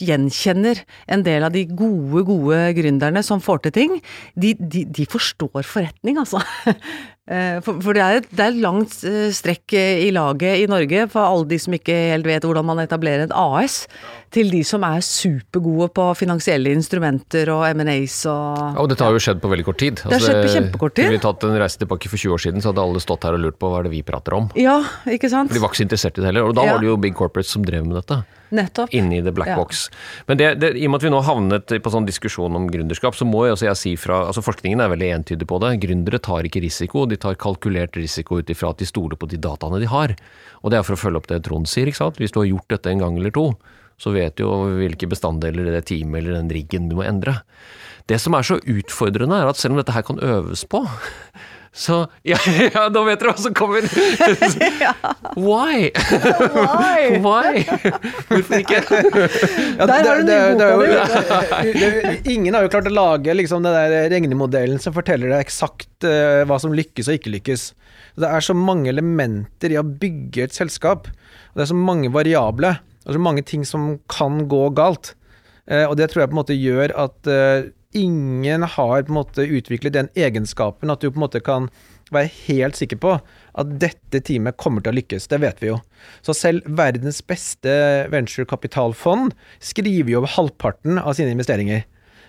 gjenkjenner 0.02 0.80
en 1.06 1.20
del 1.22 1.44
av 1.46 1.52
de 1.54 1.60
gode, 1.70 2.24
gode 2.26 2.56
gründerne 2.74 3.22
som 3.22 3.38
får 3.38 3.60
til 3.68 3.74
ting. 3.76 3.94
De, 4.34 4.56
de, 4.58 4.82
de 4.90 5.06
forstår 5.06 5.62
forretning, 5.62 6.18
altså. 6.18 6.42
Eh, 7.28 7.58
For, 7.64 7.76
for 7.84 7.92
det, 7.96 8.02
er 8.02 8.22
et, 8.22 8.28
det 8.32 8.40
er 8.40 8.54
et 8.54 8.62
langt 8.62 8.94
eh, 9.04 9.28
strekk 9.36 9.74
eh, 9.76 10.04
i 10.06 10.12
laget 10.16 10.62
i 10.62 10.68
Norge 10.70 11.04
for 11.12 11.28
alle 11.28 11.48
de 11.50 11.58
som 11.60 11.76
ikke 11.76 11.96
helt 12.14 12.28
vet 12.28 12.46
hvordan 12.48 12.64
man 12.70 12.80
etablerer 12.80 13.26
et 13.26 13.34
AS, 13.36 13.82
til 14.34 14.50
de 14.52 14.60
som 14.66 14.84
er 14.84 15.00
supergode 15.04 15.88
på 15.96 16.04
finansielle 16.18 16.72
instrumenter 16.76 17.48
og 17.54 17.64
M&As 17.74 18.20
og 18.28 18.78
Og 18.82 18.88
dette 18.92 19.04
har 19.06 19.12
jo 19.16 19.22
skjedd 19.22 19.40
på 19.40 19.50
veldig 19.52 19.64
kort 19.64 19.78
tid. 19.80 20.02
Altså, 20.04 20.08
Det 20.08 20.18
har 20.18 20.26
skjedd 20.28 20.42
på 20.44 20.54
kjempekort 20.56 20.94
tid. 20.98 21.04
Skulle 21.08 21.18
vi 21.18 21.24
tatt 21.26 21.44
en 21.48 21.58
reise 21.62 21.78
tilbake 21.80 22.08
for 22.12 22.16
20 22.20 22.34
år 22.36 22.42
siden, 22.44 22.60
så 22.64 22.72
hadde 22.72 22.84
alle 22.84 23.00
stått 23.04 23.24
her 23.24 23.34
og 23.38 23.40
lurt 23.46 23.58
på 23.58 23.70
hva 23.72 23.80
er 23.80 23.88
det 23.88 23.92
vi 23.96 24.02
prater 24.02 24.34
om. 24.36 24.50
Ja, 24.58 24.82
ikke 25.06 25.30
sant? 25.32 25.48
For 25.50 25.54
de 25.58 25.62
var 25.64 25.72
ikke 25.72 25.80
så 25.82 25.86
interessert 25.88 26.18
i 26.18 26.20
det 26.24 26.28
heller. 26.32 26.48
Og 26.48 26.54
da 26.54 26.64
Ja. 26.64 26.72
var 26.74 26.80
det 26.80 26.86
jo 26.90 26.96
big 26.96 27.14
corporates 27.14 27.50
som 27.50 27.64
drev 27.64 27.86
med 27.86 27.96
dette. 28.02 28.24
Nettopp. 28.50 28.88
Inni 28.96 29.22
the 29.22 29.30
black 29.30 29.48
Ja. 29.48 29.56
box. 29.56 29.90
Men 30.26 30.38
det, 30.38 30.58
det, 30.60 30.76
i 30.76 30.86
og 30.86 30.92
med 30.92 31.02
at 31.02 31.04
vi 31.04 31.10
nå 31.10 31.22
havnet 31.22 31.66
på 31.82 31.90
sånn 31.92 32.06
diskusjon 32.06 32.54
om 32.56 32.68
gründerskap, 32.68 33.12
så 33.14 33.26
må 33.28 33.44
jeg, 33.44 33.52
også 33.56 33.66
jeg 33.68 33.76
si 33.76 33.96
fra 33.96 34.26
altså 34.26 34.40
Forskningen 34.42 34.80
er 34.80 34.88
veldig 34.88 35.10
entydig 35.20 35.46
på 35.46 35.60
det. 35.60 35.80
Gründere 35.80 36.18
tar 36.20 36.42
ikke 36.48 36.62
risiko, 36.64 37.06
de 37.06 37.16
tar 37.16 37.34
kalkulert 37.34 37.92
risiko 37.96 38.38
ut 38.38 38.46
ifra 38.48 38.70
at 38.70 38.78
de 38.78 38.86
stoler 38.86 39.16
på 39.16 39.28
de 39.28 39.36
dataene 39.36 39.78
de 39.80 39.86
har. 39.86 40.16
Og 40.64 40.70
det 40.70 40.78
er 40.78 40.82
for 40.82 40.94
å 40.96 40.98
følge 40.98 41.16
opp 41.16 41.26
det 41.28 41.42
Trond 41.44 41.68
sier, 41.68 41.86
ikke 41.86 41.96
sant. 42.00 42.16
Hvis 42.16 42.32
du 42.32 42.40
har 42.40 42.46
gjort 42.48 42.68
dette 42.68 42.86
en 42.90 42.98
gang 42.98 43.18
eller 43.18 43.30
to, 43.30 43.54
så 43.98 44.12
vet 44.14 44.36
du 44.38 44.44
jo 44.46 44.52
hvilke 44.78 45.08
bestanddeler 45.10 45.68
i 45.68 45.76
det 45.78 45.84
teamet 45.90 46.22
eller 46.22 46.38
den 46.38 46.50
riggen 46.54 46.88
du 46.90 46.96
må 47.00 47.04
endre. 47.08 47.40
Det 48.08 48.16
som 48.22 48.32
er 48.38 48.46
så 48.46 48.56
utfordrende, 48.62 49.36
er 49.42 49.50
at 49.50 49.58
selv 49.60 49.74
om 49.74 49.80
dette 49.82 49.92
her 49.92 50.06
kan 50.06 50.20
øves 50.22 50.62
på, 50.64 50.84
så 51.78 52.06
Ja, 52.26 52.38
ja 52.74 52.86
nå 52.90 53.02
vet 53.06 53.20
dere 53.20 53.34
hva 53.34 53.42
som 53.42 53.52
kommer! 53.54 53.84
Why? 55.48 55.90
Why? 57.22 57.62
Hvorfor 58.30 58.56
ikke? 58.62 58.80
Ja, 58.82 59.86
Der 59.86 60.08
har 60.08 60.16
du 60.22 60.24
det- 60.26 60.26
det- 60.26 60.58
det 60.58 60.64
er 60.64 60.72
jo- 61.68 62.32
Ingen 62.32 62.54
har 62.54 62.62
jo 62.64 62.68
klart 62.72 62.88
å 62.88 62.94
lage 62.94 63.34
liksom, 63.36 63.62
den 63.62 63.72
der 63.76 64.08
regnemodellen 64.10 64.80
som 64.80 64.92
forteller 64.96 65.28
deg 65.28 65.44
eksakt 65.46 66.04
uh, 66.04 66.44
hva 66.48 66.58
som 66.60 66.72
lykkes 66.72 67.08
og 67.08 67.18
ikke 67.18 67.34
lykkes. 67.36 67.72
Det 68.18 68.26
er 68.26 68.40
så 68.42 68.54
mange 68.56 68.88
elementer 68.90 69.70
i 69.70 69.78
å 69.78 69.84
bygge 69.86 70.44
et 70.48 70.52
selskap. 70.56 71.06
Og 71.06 71.54
det 71.54 71.62
er 71.62 71.70
så 71.72 71.78
mange 71.78 72.10
variable. 72.10 72.78
Og 73.08 73.16
så 73.16 73.22
mange 73.22 73.42
ting 73.46 73.64
som 73.66 73.96
kan 74.12 74.44
gå 74.50 74.68
galt. 74.76 75.14
Eh, 75.66 75.86
og 75.88 75.96
det 75.98 76.10
tror 76.10 76.24
jeg 76.24 76.30
på 76.30 76.36
en 76.36 76.42
måte 76.42 76.56
gjør 76.56 76.94
at 77.08 77.28
eh, 77.32 77.70
ingen 77.96 78.66
har 78.68 79.02
på 79.02 79.12
en 79.12 79.18
måte 79.18 79.46
utviklet 79.48 79.96
den 79.96 80.10
egenskapen 80.16 80.92
at 80.92 81.00
du 81.00 81.08
på 81.08 81.16
en 81.16 81.24
måte 81.24 81.40
kan 81.44 81.70
være 82.12 82.30
helt 82.46 82.76
sikker 82.78 83.00
på 83.00 83.14
at 83.18 83.72
dette 83.80 84.20
teamet 84.24 84.56
kommer 84.60 84.84
til 84.84 84.92
å 84.92 84.98
lykkes. 84.98 85.28
Det 85.28 85.40
vet 85.42 85.60
vi 85.60 85.72
jo. 85.72 85.78
Så 86.24 86.36
selv 86.36 86.68
verdens 86.78 87.20
beste 87.24 87.72
venturekapitalfond 88.12 89.34
skriver 89.60 90.12
jo 90.12 90.22
over 90.22 90.36
halvparten 90.36 91.00
av 91.00 91.16
sine 91.18 91.34
investeringer. 91.36 91.84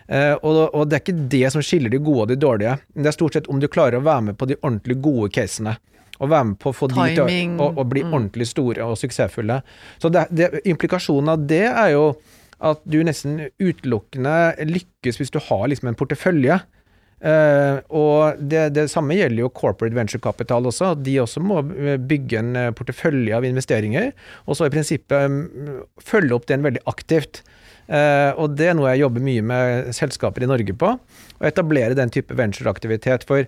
Eh, 0.09 0.33
og 0.41 0.89
det 0.89 0.97
er 0.97 1.03
ikke 1.03 1.29
det 1.31 1.45
som 1.53 1.63
skiller 1.63 1.93
de 1.93 2.01
gode 2.01 2.25
og 2.25 2.31
de 2.31 2.39
dårlige. 2.41 2.79
Det 2.95 3.11
er 3.11 3.15
stort 3.15 3.37
sett 3.37 3.51
om 3.51 3.61
du 3.61 3.69
klarer 3.71 3.99
å 3.99 4.07
være 4.07 4.31
med 4.31 4.39
på 4.39 4.49
de 4.49 4.57
ordentlig 4.63 4.99
gode 5.05 5.31
casene. 5.35 5.77
Og 6.19 6.31
være 6.31 6.49
med 6.51 6.59
på 6.59 6.73
å 6.73 6.75
få 6.75 6.89
de 6.91 7.05
til 7.15 7.23
å, 7.23 7.27
å, 7.63 7.69
å 7.79 7.87
bli 7.87 8.03
ordentlig 8.07 8.49
store 8.49 8.87
og 8.87 8.97
suksessfulle. 8.99 9.61
Så 10.01 10.11
det, 10.11 10.25
det, 10.35 10.51
implikasjonen 10.67 11.31
av 11.35 11.45
det 11.47 11.65
er 11.69 11.93
jo 11.95 12.09
at 12.59 12.81
du 12.83 12.99
nesten 13.07 13.45
utelukkende 13.61 14.67
lykkes 14.67 15.19
hvis 15.19 15.31
du 15.31 15.39
har 15.45 15.69
liksom 15.71 15.91
en 15.91 15.97
portefølje. 15.99 16.59
Uh, 17.19 17.83
og 17.91 18.39
det, 18.39 18.69
det 18.77 18.85
samme 18.87 19.17
gjelder 19.17 19.43
jo 19.43 19.51
corporate 19.51 19.95
venture 19.95 20.23
capital 20.23 20.69
også. 20.69 20.93
De 21.03 21.17
også 21.19 21.43
må 21.43 21.59
eh, 21.75 21.97
bygge 21.99 22.39
en 22.39 22.53
eh, 22.55 22.69
portefølje 22.75 23.35
av 23.35 23.47
investeringer, 23.47 24.13
og 24.45 24.55
så 24.55 24.69
i 24.69 24.71
prinsippet 24.71 25.27
um, 25.27 25.81
følge 25.99 26.37
opp 26.37 26.47
den 26.51 26.63
veldig 26.63 26.85
aktivt. 26.87 27.41
Uh, 27.89 28.31
og 28.39 28.55
det 28.55 28.69
er 28.69 28.77
noe 28.77 28.93
jeg 28.93 29.03
jobber 29.03 29.25
mye 29.25 29.43
med 29.51 29.91
selskaper 29.97 30.45
i 30.45 30.49
Norge 30.51 30.75
på. 30.79 30.93
Å 30.95 31.49
etablere 31.49 31.97
den 31.97 32.13
type 32.13 32.37
ventureaktivitet. 32.39 33.27
For 33.27 33.43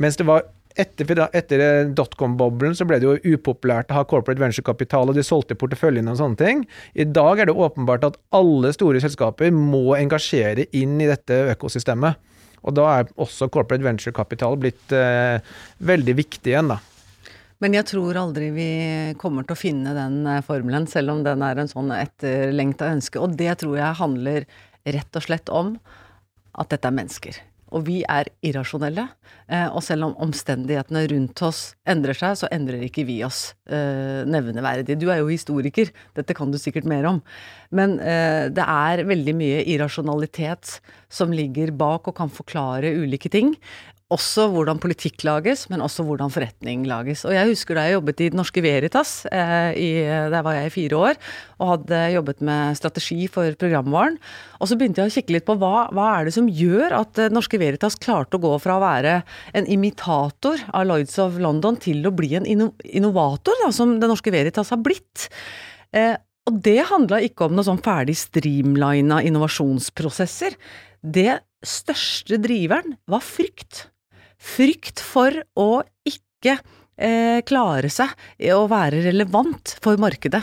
mens 0.00 0.16
det 0.16 0.28
var 0.28 0.46
etter, 0.80 1.24
etter 1.32 1.62
eh, 1.62 1.90
dotcom-boblen 1.96 2.76
så 2.78 2.86
ble 2.88 2.98
det 3.02 3.08
jo 3.08 3.36
upopulært 3.36 3.92
å 3.92 4.00
ha 4.00 4.04
corporate 4.08 4.42
venturekapital, 4.42 5.10
og 5.10 5.18
de 5.18 5.24
solgte 5.26 5.58
porteføljene 5.58 6.14
og 6.14 6.20
sånne 6.20 6.40
ting. 6.40 6.62
I 6.94 7.06
dag 7.08 7.42
er 7.42 7.50
det 7.50 7.56
åpenbart 7.56 8.06
at 8.08 8.20
alle 8.36 8.72
store 8.76 9.02
selskaper 9.02 9.52
må 9.54 9.96
engasjere 9.98 10.68
inn 10.76 10.98
i 11.02 11.10
dette 11.10 11.42
økosystemet. 11.56 12.30
Og 12.62 12.76
da 12.78 12.86
er 12.94 13.12
også 13.20 13.50
corporate 13.50 13.84
venturekapital 13.84 14.56
blitt 14.62 14.94
eh, 14.94 15.42
veldig 15.82 16.16
viktig 16.22 16.54
igjen, 16.54 16.72
da. 16.74 16.78
Men 17.62 17.76
jeg 17.76 17.86
tror 17.92 18.18
aldri 18.18 18.48
vi 18.50 18.70
kommer 19.22 19.46
til 19.46 19.54
å 19.54 19.60
finne 19.60 19.94
den 19.94 20.22
eh, 20.26 20.42
formelen, 20.46 20.88
selv 20.90 21.14
om 21.14 21.22
den 21.26 21.44
er 21.46 21.60
en 21.62 21.70
sånn 21.70 21.92
etterlengta 21.94 22.90
ønske. 22.90 23.22
Og 23.22 23.36
det 23.38 23.54
tror 23.62 23.78
jeg 23.78 24.00
handler 24.00 24.46
rett 24.82 25.18
og 25.18 25.26
slett 25.26 25.52
om 25.52 25.76
at 26.58 26.72
dette 26.72 26.90
er 26.90 26.96
mennesker. 26.96 27.38
Og 27.72 27.86
vi 27.86 28.02
er 28.08 28.28
irrasjonelle. 28.44 29.08
eh, 29.48 29.68
Og 29.72 29.82
selv 29.82 30.04
om 30.08 30.16
omstendighetene 30.28 31.06
rundt 31.12 31.42
oss 31.42 31.74
endrer 31.88 32.14
seg, 32.14 32.36
så 32.36 32.50
endrer 32.52 32.84
ikke 32.86 33.06
vi 33.08 33.22
oss 33.24 33.54
eh, 33.68 34.22
nevneverdig. 34.28 34.98
Du 35.00 35.08
er 35.10 35.22
jo 35.22 35.30
historiker, 35.32 35.90
dette 36.14 36.34
kan 36.34 36.50
du 36.52 36.58
sikkert 36.58 36.84
mer 36.88 37.08
om. 37.08 37.22
Men 37.70 37.98
eh, 38.00 38.48
det 38.52 38.64
er 38.66 39.04
veldig 39.08 39.34
mye 39.38 39.64
irrasjonalitet 39.64 40.80
som 41.12 41.32
ligger 41.32 41.72
bak 41.72 42.08
og 42.08 42.16
kan 42.16 42.32
forklare 42.32 42.94
ulike 43.00 43.32
ting. 43.32 43.56
Også 44.12 44.44
hvordan 44.52 44.80
politikk 44.82 45.22
lages, 45.24 45.64
men 45.72 45.80
også 45.84 46.04
hvordan 46.04 46.32
forretning 46.32 46.84
lages. 46.88 47.22
Og 47.24 47.32
jeg 47.32 47.48
husker 47.48 47.78
da 47.78 47.86
jeg 47.86 47.96
jobbet 47.96 48.20
i 48.20 48.28
Det 48.32 48.36
Norske 48.36 48.62
Veritas, 48.64 49.12
eh, 49.32 49.70
i, 49.78 49.90
der 50.04 50.44
var 50.44 50.58
jeg 50.58 50.68
i 50.68 50.74
fire 50.74 50.98
år, 50.98 51.20
og 51.62 51.70
hadde 51.70 52.00
jobbet 52.16 52.42
med 52.44 52.76
strategi 52.76 53.28
for 53.32 53.56
programvaren. 53.60 54.18
Og 54.60 54.68
så 54.68 54.76
begynte 54.76 55.00
jeg 55.00 55.12
å 55.12 55.14
kikke 55.16 55.36
litt 55.36 55.46
på 55.48 55.56
hva, 55.60 55.86
hva 55.96 56.08
er 56.18 56.28
det 56.28 56.34
som 56.36 56.50
gjør 56.50 56.96
at 56.98 57.14
Det 57.16 57.30
Norske 57.32 57.60
Veritas 57.62 57.96
klarte 58.00 58.36
å 58.36 58.42
gå 58.42 58.52
fra 58.62 58.76
å 58.76 58.82
være 58.84 59.14
en 59.56 59.70
imitator 59.70 60.60
av 60.72 60.84
Lloyds 60.90 61.16
of 61.22 61.38
London 61.40 61.78
til 61.80 62.04
å 62.06 62.12
bli 62.14 62.34
en 62.38 62.48
inno, 62.48 62.72
innovator, 62.84 63.56
da, 63.64 63.70
som 63.72 63.96
Det 64.02 64.10
Norske 64.10 64.34
Veritas 64.34 64.74
har 64.74 64.82
blitt. 64.84 65.30
Eh, 65.96 66.18
og 66.50 66.58
det 66.64 66.80
handla 66.90 67.22
ikke 67.22 67.46
om 67.46 67.56
noe 67.56 67.66
sånn 67.66 67.80
ferdig 67.82 68.16
streamlina 68.18 69.20
innovasjonsprosesser. 69.22 70.58
Det 71.02 71.38
største 71.62 72.38
driveren 72.42 72.96
var 73.10 73.22
frykt. 73.22 73.86
Frykt 74.42 75.02
for 75.06 75.36
å 75.54 75.70
ikke 76.08 76.58
eh, 76.98 77.40
klare 77.46 77.90
seg 77.92 78.12
å 78.52 78.64
være 78.70 79.04
relevant 79.06 79.76
for 79.84 80.00
markedet. 80.02 80.42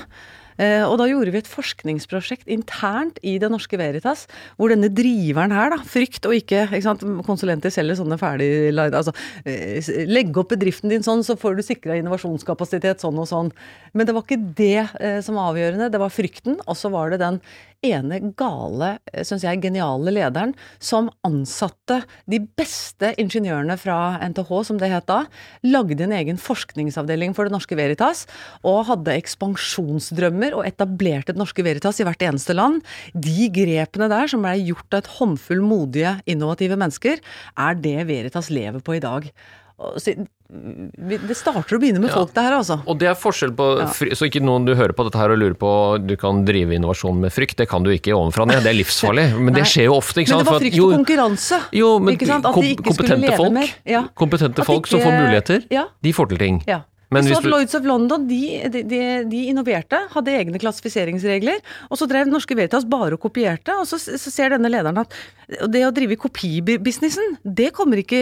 Eh, 0.60 0.84
og 0.84 0.98
da 1.00 1.08
gjorde 1.08 1.32
vi 1.32 1.40
et 1.40 1.50
forskningsprosjekt 1.50 2.50
internt 2.52 3.20
i 3.24 3.38
Det 3.40 3.48
Norske 3.52 3.80
Veritas, 3.80 4.26
hvor 4.60 4.74
denne 4.74 4.90
driveren 4.92 5.54
her, 5.56 5.72
da, 5.72 5.80
frykt 5.88 6.28
og 6.28 6.36
ikke, 6.36 6.66
ikke 6.68 6.84
sant, 6.84 7.06
Konsulenter 7.28 7.72
selger 7.72 8.00
sånne 8.00 8.20
ferdig 8.20 8.50
Altså, 8.90 9.14
eh, 9.48 9.80
legg 10.10 10.36
opp 10.40 10.52
bedriften 10.52 10.92
din 10.92 11.06
sånn, 11.06 11.24
så 11.24 11.38
får 11.40 11.56
du 11.56 11.64
sikra 11.64 11.96
innovasjonskapasitet 12.00 13.00
sånn 13.04 13.20
og 13.22 13.30
sånn. 13.30 13.54
Men 13.94 14.10
det 14.10 14.16
var 14.16 14.28
ikke 14.28 14.42
det 14.60 14.84
eh, 15.00 15.20
som 15.24 15.40
var 15.40 15.54
avgjørende, 15.54 15.92
det 15.94 16.04
var 16.04 16.12
frykten, 16.12 16.60
og 16.68 16.76
så 16.76 16.92
var 16.92 17.14
det 17.14 17.24
den 17.24 17.40
ene 17.86 18.20
gale, 18.38 18.96
syns 19.24 19.46
jeg, 19.46 19.62
geniale 19.63 20.12
lederen 20.12 20.54
som 20.84 21.10
ansatte 21.28 22.02
de 22.30 22.42
beste 22.60 23.13
ingeniørene 23.22 23.78
fra 23.80 24.18
NTH, 24.24 24.52
som 24.68 24.80
det 24.82 24.92
het 24.92 25.08
da, 25.10 25.22
lagde 25.65 26.04
en 26.06 26.15
egen 26.15 26.39
forskningsavdeling 26.42 27.36
for 27.38 27.48
Det 27.48 27.56
Norske 27.56 27.78
Veritas, 27.80 28.26
og 28.68 28.88
hadde 28.89 29.15
ekspansjonsdrømmer 29.22 30.58
og 30.58 30.65
etablerte 30.68 31.34
Det 31.34 31.42
Norske 31.42 31.65
Veritas 31.65 32.02
i 32.02 32.08
hvert 32.08 32.26
eneste 32.28 32.56
land. 32.58 32.82
De 33.13 33.50
grepene 33.54 34.10
der, 34.12 34.28
som 34.32 34.44
blei 34.44 34.60
gjort 34.68 34.92
av 34.92 35.04
et 35.04 35.13
håndfull 35.20 35.63
modige, 35.63 36.18
innovative 36.30 36.80
mennesker, 36.80 37.24
er 37.56 37.80
det 37.80 37.98
Veritas 38.10 38.52
lever 38.54 38.84
på 38.84 39.00
i 39.00 39.04
dag. 39.04 39.32
Det 39.80 41.36
starter 41.38 41.78
å 41.78 41.80
begynne 41.80 42.02
med 42.04 42.12
folk, 42.12 42.34
det 42.36 42.44
her, 42.44 42.56
altså. 42.58 42.80
Og 42.89 42.98
det 43.00 43.08
er 43.12 43.15
forskjell 43.15 43.54
på 43.56 43.68
Så 44.18 44.28
ikke 44.28 44.42
noen 44.44 44.65
du 44.68 44.74
hører 44.76 44.92
på 44.98 45.06
dette 45.08 45.20
her 45.22 45.32
og 45.32 45.39
lurer 45.39 45.56
på 45.60 45.72
du 46.04 46.15
kan 46.20 46.42
drive 46.48 46.76
innovasjon 46.76 47.22
med 47.22 47.32
frykt. 47.32 47.60
Det 47.62 47.70
kan 47.72 47.86
du 47.86 47.92
ikke 47.94 48.15
ovenfra 48.18 48.48
ned, 48.50 48.63
det 48.65 48.74
er 48.74 48.80
livsfarlig. 48.80 49.30
Men 49.46 49.56
det 49.56 49.68
skjer 49.70 49.88
jo 49.88 49.96
ofte. 50.00 50.24
ikke 50.24 50.34
sant? 50.34 50.44
Men 50.44 50.50
det 50.50 50.52
var 50.52 50.63
frykt 50.65 50.80
for 50.82 50.98
konkurranse. 50.98 51.62
Jo, 51.80 51.92
men 52.04 52.20
kom, 52.20 52.70
kompetente 52.84 53.36
folk, 53.39 53.74
ja. 53.88 54.04
kompetente 54.18 54.65
folk 54.68 54.84
ikke, 54.84 54.96
som 54.96 55.06
får 55.06 55.15
muligheter, 55.15 55.68
ja. 55.74 55.86
de 56.04 56.15
får 56.15 56.34
til 56.34 56.42
ting. 56.44 56.63
Ja. 56.68 56.84
Men 57.13 57.26
vi 57.26 57.34
så 57.34 57.41
at 57.41 57.48
Lloyds 57.50 57.76
of 57.78 57.88
London 57.89 58.28
de, 58.30 58.41
de, 58.69 58.84
de, 58.86 59.02
de, 59.30 59.41
innoverte, 59.50 59.98
hadde 60.13 60.34
egne 60.38 60.62
klassifiseringsregler. 60.62 61.58
Og 61.89 61.98
så 61.98 62.08
drev 62.10 62.30
Norske 62.30 62.58
Veritas 62.58 62.86
bare 62.89 63.17
og 63.17 63.24
kopierte. 63.24 63.74
Og 63.82 63.89
så, 63.89 63.98
så 63.98 64.34
ser 64.34 64.54
denne 64.54 64.69
lederen 64.69 65.02
at 65.02 65.15
det 65.74 65.82
å 65.88 65.93
drive 65.95 66.19
kopibusinessen, 66.22 67.39
det 67.41 67.72
kommer 67.74 68.04
ikke, 68.04 68.22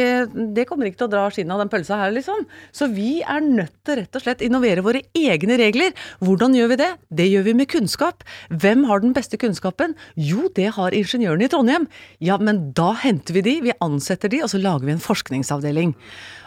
det 0.55 0.63
kommer 0.69 0.87
ikke 0.87 1.01
til 1.01 1.09
å 1.09 1.11
dra 1.11 1.25
skinnet 1.33 1.57
av 1.57 1.65
den 1.65 1.71
pølsa 1.73 1.99
her, 1.99 2.13
liksom. 2.15 2.45
Så 2.71 2.87
vi 2.93 3.19
er 3.19 3.43
nødt 3.43 3.75
til 3.87 3.99
rett 3.99 4.15
og 4.15 4.23
slett 4.23 4.45
innovere 4.45 4.85
våre 4.85 5.03
egne 5.17 5.59
regler. 5.59 5.91
Hvordan 6.23 6.55
gjør 6.55 6.71
vi 6.71 6.79
det? 6.85 6.91
Det 7.19 7.27
gjør 7.27 7.47
vi 7.49 7.57
med 7.59 7.71
kunnskap. 7.73 8.23
Hvem 8.63 8.87
har 8.87 9.03
den 9.03 9.15
beste 9.17 9.39
kunnskapen? 9.41 9.97
Jo, 10.15 10.47
det 10.55 10.71
har 10.79 10.95
ingeniørene 10.95 11.49
i 11.49 11.51
Trondheim. 11.51 11.91
Ja, 12.23 12.39
men 12.39 12.69
da 12.77 12.93
henter 13.03 13.35
vi 13.35 13.43
de, 13.43 13.59
vi 13.67 13.77
ansetter 13.83 14.31
de, 14.31 14.45
og 14.45 14.53
så 14.53 14.63
lager 14.63 14.87
vi 14.87 14.95
en 14.95 15.03
forskningsavdeling. 15.03 15.97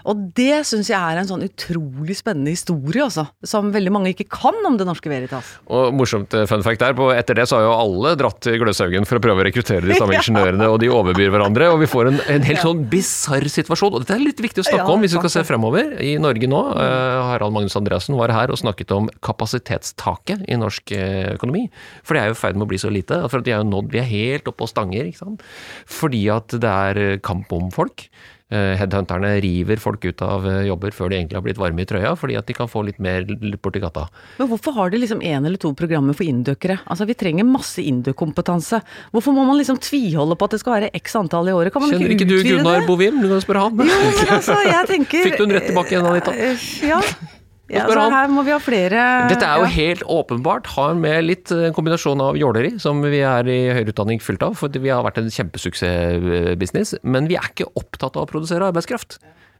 Og 0.08 0.20
det 0.36 0.62
syns 0.68 0.90
jeg 0.90 0.98
er 0.98 1.20
en 1.20 1.28
sånn 1.28 1.44
utrolig 1.44 2.16
spennende 2.18 2.54
historie, 2.54 3.02
altså. 3.04 3.26
Som 3.46 3.70
veldig 3.74 3.92
mange 3.92 4.12
ikke 4.14 4.28
kan 4.32 4.56
om 4.66 4.78
Det 4.80 4.86
Norske 4.88 5.10
Veritas. 5.12 5.54
Og 5.70 5.94
morsomt 5.96 6.34
eh, 6.36 6.46
fun 6.50 6.64
fact 6.64 6.82
der, 6.82 6.94
på 6.96 7.10
etter 7.14 7.36
det 7.38 7.46
så 7.50 7.58
har 7.58 7.66
jo 7.66 7.74
alle 7.74 8.14
dratt 8.20 8.40
til 8.44 8.58
Gløshaugen 8.62 9.08
for 9.08 9.20
å 9.20 9.24
prøve 9.24 9.44
å 9.44 9.46
rekruttere 9.48 9.84
de 9.86 9.98
samme 9.98 10.16
ingeniørene, 10.20 10.68
og 10.70 10.80
de 10.82 10.90
overbyr 10.94 11.32
hverandre. 11.34 11.70
Og 11.74 11.82
vi 11.84 11.90
får 11.90 12.12
en, 12.12 12.20
en 12.36 12.48
helt 12.48 12.64
sånn 12.64 12.84
bisarr 12.92 13.48
situasjon. 13.52 13.96
Og 13.96 14.04
dette 14.04 14.16
er 14.16 14.24
litt 14.24 14.42
viktig 14.42 14.64
å 14.64 14.68
snakke 14.68 14.86
ja, 14.86 14.96
om 14.96 15.04
hvis 15.04 15.16
vi 15.16 15.22
skal 15.22 15.34
se 15.36 15.44
fremover. 15.48 15.94
I 16.04 16.16
Norge 16.22 16.50
nå, 16.50 16.62
uh, 16.76 17.20
Harald 17.30 17.56
Magnus 17.56 17.78
Andreassen 17.78 18.18
var 18.18 18.32
her 18.34 18.52
og 18.52 18.60
snakket 18.60 18.94
om 18.96 19.10
kapasitetstaket 19.24 20.46
i 20.48 20.58
norsk 20.60 20.94
uh, 20.96 21.34
økonomi. 21.36 21.66
For 22.04 22.16
det 22.16 22.24
er 22.24 22.32
jo 22.32 22.38
i 22.38 22.42
ferd 22.42 22.58
med 22.58 22.68
å 22.68 22.72
bli 22.72 22.80
så 22.80 22.92
lite. 22.92 23.22
For 23.30 23.44
de 23.44 23.54
er 23.54 23.62
jo 23.62 23.70
nådd, 23.70 23.92
vi 23.94 24.02
er 24.02 24.10
helt 24.10 24.50
oppe 24.50 24.66
og 24.66 24.72
stanger, 24.72 25.08
ikke 25.10 25.24
sant. 25.24 25.46
Fordi 25.90 26.24
at 26.32 26.60
det 26.60 26.76
er 26.90 27.18
kamp 27.24 27.52
om 27.56 27.72
folk. 27.74 28.08
Eh, 28.50 28.72
headhunterne 28.74 29.28
river 29.44 29.78
folk 29.78 30.02
ut 30.04 30.22
av 30.26 30.46
eh, 30.50 30.64
jobber 30.66 30.90
før 30.90 31.12
de 31.12 31.20
egentlig 31.20 31.38
har 31.38 31.44
blitt 31.44 31.60
varme 31.60 31.84
i 31.84 31.86
trøya, 31.86 32.16
fordi 32.18 32.34
at 32.34 32.48
de 32.48 32.56
kan 32.58 32.66
få 32.66 32.82
litt 32.82 32.98
mer 32.98 33.22
borti 33.62 33.78
gata. 33.78 34.08
Men 34.40 34.50
hvorfor 34.50 34.74
har 34.74 34.90
de 34.90 34.98
liksom 34.98 35.22
én 35.22 35.46
eller 35.46 35.60
to 35.62 35.70
programmer 35.78 36.18
for 36.18 36.26
indøkere? 36.26 36.80
Altså 36.90 37.06
vi 37.06 37.14
trenger 37.14 37.46
masse 37.46 37.78
indøkkompetanse. 37.78 38.82
Hvorfor 39.14 39.38
må 39.38 39.46
man 39.46 39.60
liksom 39.60 39.78
tviholde 39.78 40.34
på 40.34 40.50
at 40.50 40.56
det 40.56 40.62
skal 40.64 40.80
være 40.80 40.92
x 40.98 41.14
antall 41.22 41.46
i 41.46 41.54
året? 41.54 41.70
Kan 41.70 41.86
man 41.86 41.94
Kjenner 41.94 42.10
ikke 42.16 42.26
det? 42.26 42.40
Ikke 42.42 42.50
du 42.50 42.56
Gunnar 42.58 42.88
Bovim? 42.90 43.22
Du 43.22 43.30
kan 43.30 43.44
spørre 43.46 43.68
han. 43.68 43.84
Jo, 43.86 44.14
men 44.18 44.38
altså, 44.40 44.62
jeg 44.66 44.88
tenker 44.96 45.28
Fikk 45.30 45.38
du 45.38 45.44
den 45.46 45.60
rett 45.60 45.70
tilbake 45.70 45.94
igjen, 45.94 46.10
Anita? 46.10 46.34
Eh, 46.34 47.38
ja. 47.70 47.86
Så 47.86 48.06
her 48.12 48.30
må 48.32 48.42
vi 48.46 48.54
ha 48.54 48.58
flere 48.62 49.02
Dette 49.30 49.46
er 49.46 49.62
jo 49.62 49.68
ja. 49.68 49.74
helt 49.76 50.04
åpenbart. 50.10 50.70
Har 50.76 50.96
med 50.98 51.26
litt 51.28 51.52
eh, 51.54 51.70
kombinasjon 51.76 52.22
av 52.24 52.38
jåleri, 52.40 52.72
som 52.82 53.02
vi 53.04 53.22
er 53.26 53.46
i 53.50 53.60
høyere 53.70 53.94
utdanning 53.94 54.18
fullt 54.22 54.42
av. 54.46 54.52
For 54.58 54.66
vi 54.74 54.90
har 54.90 55.04
vært 55.06 55.18
en 55.22 55.30
kjempesuksessbusiness. 55.30 56.96
Men 57.02 57.30
vi 57.30 57.38
er 57.38 57.46
ikke 57.52 57.70
opptatt 57.78 58.18
av 58.18 58.26
å 58.26 58.30
produsere 58.30 58.66
arbeidskraft. 58.70 59.10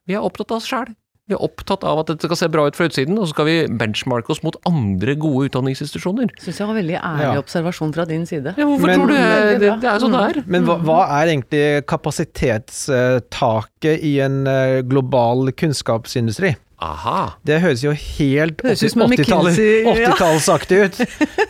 Vi 0.08 0.12
er 0.18 0.26
opptatt 0.26 0.50
av 0.50 0.56
oss 0.58 0.68
sjæl. 0.70 0.90
Vi 1.30 1.36
er 1.36 1.44
opptatt 1.46 1.84
av 1.86 2.00
at 2.00 2.08
dette 2.10 2.26
skal 2.26 2.38
se 2.40 2.48
bra 2.50 2.64
ut 2.66 2.74
fra 2.74 2.88
utsiden, 2.90 3.14
og 3.14 3.22
så 3.28 3.32
skal 3.36 3.46
vi 3.46 3.70
benchmarke 3.78 4.32
oss 4.34 4.42
mot 4.42 4.56
andre 4.66 5.14
gode 5.14 5.46
utdanningsinstitusjoner. 5.46 6.26
Syns 6.42 6.58
jeg 6.58 6.66
var 6.66 6.74
veldig 6.80 6.98
ærlig 6.98 7.28
ja. 7.28 7.38
observasjon 7.44 7.94
fra 7.94 8.02
din 8.10 8.26
side. 8.26 8.50
Ja, 8.58 8.66
hvorfor 8.66 8.90
men, 8.90 8.98
tror 8.98 9.06
du 9.06 9.14
det, 9.14 9.62
det, 9.62 9.86
er 9.86 10.02
sånn 10.02 10.10
det 10.16 10.26
er? 10.32 10.42
Men 10.50 10.66
hva, 10.66 10.74
hva, 10.82 11.06
er 11.20 11.30
egentlig 11.36 11.86
kapasitetstaket 11.92 14.02
i 14.10 14.12
en 14.26 14.42
eh, 14.50 14.82
global 14.90 15.54
kunnskapsindustri? 15.54 16.58
Aha. 16.80 17.34
Det 17.44 17.58
høres 17.60 17.82
jo 17.84 17.92
helt 17.92 18.62
80-tallsaktig 18.64 20.78
ut. 20.86 20.96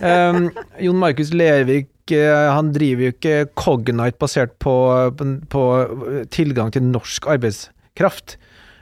Um, 0.02 0.50
Jon 0.82 0.98
Markus 0.98 1.30
Lervik 1.36 2.10
eh, 2.10 2.48
han 2.50 2.72
driver 2.74 3.06
jo 3.06 3.12
ikke 3.14 3.46
Cognite 3.54 4.18
basert 4.18 4.56
på, 4.62 4.74
på, 5.14 5.28
på 5.52 5.62
tilgang 6.34 6.74
til 6.74 6.82
norsk 6.88 7.30
arbeidskraft. 7.30 8.40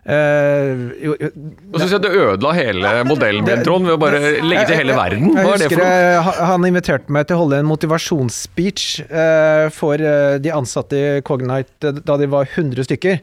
Uh, 0.08 0.88
jo, 1.04 1.12
jo, 1.20 1.28
Nå 1.68 1.76
syns 1.82 1.92
jeg 1.92 2.00
du 2.00 2.08
ødela 2.08 2.54
hele 2.56 3.04
modellen 3.04 3.44
din, 3.44 3.61
Trond, 3.66 3.84
ved 3.84 3.98
å 3.98 4.00
bare 4.00 4.40
legge 4.40 4.64
til 4.70 4.78
hele 4.80 4.96
verden. 4.96 5.37
Hva 5.37 5.52
er 5.52 5.61
det 5.61 5.68
for 5.74 5.84
noe? 5.84 6.32
Han 6.48 6.64
inviterte 6.64 7.12
meg 7.12 7.28
til 7.28 7.37
å 7.37 7.42
holde 7.42 7.61
en 7.61 7.68
motivasjonsspeech 7.68 9.04
uh, 9.11 9.68
for 9.74 10.00
uh, 10.00 10.40
de 10.40 10.48
ansatte 10.56 10.96
i 10.96 11.20
Cognite 11.28 11.92
da 12.00 12.16
de 12.16 12.24
var 12.32 12.48
100 12.48 12.88
stykker. 12.88 13.20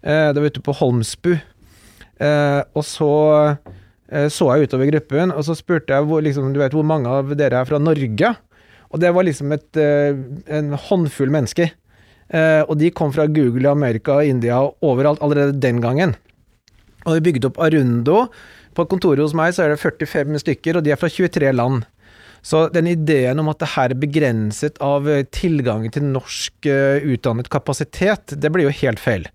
det 0.00 0.38
var 0.38 0.46
ute 0.54 0.62
på 0.64 0.72
Holmsbu. 0.78 1.34
Eh, 2.20 2.60
og 2.76 2.84
så 2.84 3.10
eh, 4.12 4.28
så 4.28 4.50
jeg 4.52 4.68
utover 4.68 4.90
gruppen, 4.92 5.32
og 5.32 5.44
så 5.46 5.56
spurte 5.56 5.96
jeg 5.96 6.08
hvor, 6.08 6.22
liksom, 6.24 6.52
du 6.52 6.60
vet, 6.60 6.76
hvor 6.76 6.86
mange 6.86 7.10
av 7.10 7.32
dere 7.38 7.62
er 7.62 7.68
fra 7.68 7.80
Norge. 7.80 8.34
Og 8.90 9.02
det 9.02 9.12
var 9.14 9.26
liksom 9.26 9.54
et, 9.54 9.68
eh, 9.78 10.18
en 10.58 10.74
håndfull 10.74 11.32
mennesker. 11.32 11.72
Eh, 12.30 12.62
og 12.66 12.76
de 12.78 12.90
kom 12.94 13.14
fra 13.14 13.26
Google 13.30 13.66
i 13.66 13.70
Amerika, 13.70 14.20
India 14.22 14.60
og 14.62 14.76
overalt 14.86 15.22
allerede 15.22 15.58
den 15.62 15.80
gangen. 15.82 16.16
Og 17.06 17.16
vi 17.16 17.30
bygde 17.30 17.48
opp 17.48 17.62
Arundo. 17.62 18.26
På 18.76 18.86
kontoret 18.86 19.22
hos 19.22 19.34
meg 19.34 19.54
så 19.56 19.64
er 19.64 19.72
det 19.72 19.80
45 19.82 20.42
stykker, 20.44 20.76
og 20.76 20.84
de 20.84 20.92
er 20.92 21.00
fra 21.00 21.10
23 21.10 21.54
land. 21.56 21.86
Så 22.42 22.68
den 22.72 22.86
ideen 22.88 23.40
om 23.40 23.50
at 23.52 23.58
det 23.60 23.72
her 23.74 23.92
er 23.92 24.00
begrenset 24.00 24.78
av 24.80 25.04
tilgangen 25.34 25.92
til 25.92 26.06
norsk 26.08 26.64
utdannet 26.64 27.50
kapasitet, 27.52 28.32
det 28.32 28.48
blir 28.52 28.64
jo 28.64 28.78
helt 28.78 29.02
feil. 29.02 29.26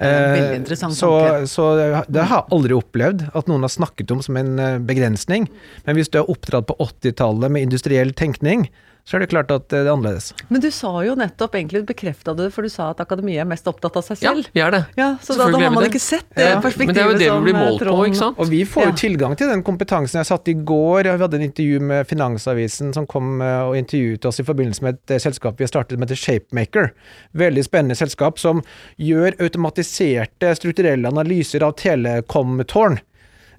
Veldig 0.00 0.44
eh, 0.46 0.56
interessant 0.56 0.96
så, 0.96 1.10
så, 1.50 1.64
det 2.08 2.22
har 2.24 2.38
jeg 2.38 2.54
aldri 2.56 2.76
opplevd 2.76 3.26
at 3.36 3.50
noen 3.50 3.66
har 3.66 3.72
snakket 3.72 4.14
om 4.14 4.22
som 4.24 4.38
en 4.40 4.54
eh, 4.56 4.78
begrensning. 4.80 5.48
Men 5.84 5.98
hvis 5.98 6.08
du 6.08 6.16
er 6.22 6.30
oppdratt 6.32 6.70
på 6.70 6.78
80-tallet 6.80 7.52
med 7.52 7.68
industriell 7.68 8.14
tenkning, 8.16 8.70
så 9.10 9.16
er 9.18 9.24
det 9.24 9.32
klart 9.32 9.50
at 9.50 9.64
det 9.72 9.80
er 9.80 9.88
annerledes. 9.90 10.28
Men 10.54 10.62
du 10.62 10.68
sa 10.70 10.90
jo 11.02 11.16
nettopp, 11.18 11.56
egentlig 11.58 11.80
bekrefta 11.88 12.30
du 12.38 12.44
for 12.54 12.62
du 12.62 12.70
sa 12.70 12.92
at 12.92 13.00
akademiet 13.02 13.42
er 13.42 13.48
mest 13.50 13.66
opptatt 13.66 13.96
av 13.98 14.04
seg 14.06 14.20
selv. 14.20 14.44
Ja, 14.46 14.52
vi 14.54 14.62
er 14.62 14.70
det. 14.76 14.80
Ja, 15.00 15.08
så 15.18 15.34
da, 15.34 15.48
da 15.50 15.58
har 15.64 15.72
man 15.74 15.86
ikke 15.88 15.98
sett 15.98 16.28
det 16.36 16.46
ja. 16.46 16.60
perspektivet 16.62 16.94
Men 16.94 16.94
det 16.94 17.02
er 17.02 17.08
jo 17.08 17.16
det 17.18 17.30
vi 17.32 17.48
blir 17.48 17.56
eh, 17.56 17.64
målt 17.64 17.82
på, 17.88 17.96
ikke 18.06 18.20
sant. 18.20 18.38
Og 18.38 18.52
vi 18.52 18.60
får 18.62 18.86
jo 18.86 18.92
ja. 18.92 18.98
tilgang 19.00 19.34
til 19.40 19.50
den 19.50 19.64
kompetansen. 19.66 20.20
Jeg 20.20 20.28
satt 20.30 20.52
i 20.52 20.54
går, 20.54 21.10
vi 21.10 21.24
hadde 21.24 21.40
en 21.40 21.46
intervju 21.48 21.82
med 21.90 22.06
Finansavisen 22.06 22.94
som 22.94 23.08
kom 23.10 23.42
eh, 23.42 23.64
og 23.64 23.80
intervjuet 23.80 24.30
oss 24.30 24.38
i 24.38 24.46
forbindelse 24.46 24.86
med 24.86 25.00
et 25.00 25.16
eh, 25.16 25.22
selskap 25.26 25.58
vi 25.58 25.66
har 25.66 25.74
startet 25.74 25.98
med 25.98 26.06
heter 26.06 26.22
Shapemaker. 26.22 26.94
Veldig 27.42 27.66
spennende 27.66 27.98
selskap 27.98 28.38
som 28.38 28.62
gjør 28.94 29.40
automatiserte 29.42 30.54
strukturelle 30.60 31.10
analyser 31.10 31.66
av 31.66 31.74
telekomtårn. 31.82 33.02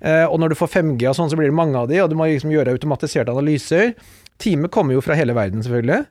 Og 0.02 0.40
når 0.42 0.50
du 0.50 0.56
får 0.58 0.70
5G 0.74 1.12
og 1.12 1.14
sånn, 1.14 1.28
så 1.30 1.38
blir 1.38 1.52
det 1.52 1.54
mange 1.54 1.78
av 1.78 1.86
de, 1.86 2.00
og 2.02 2.08
du 2.10 2.16
må 2.18 2.26
liksom 2.26 2.50
gjøre 2.50 2.74
automatiserte 2.74 3.30
analyser. 3.30 3.92
Teamet 4.42 4.74
kommer 4.74 4.98
jo 4.98 5.04
fra 5.06 5.18
hele 5.18 5.36
verden, 5.38 5.64
selvfølgelig. 5.64 6.06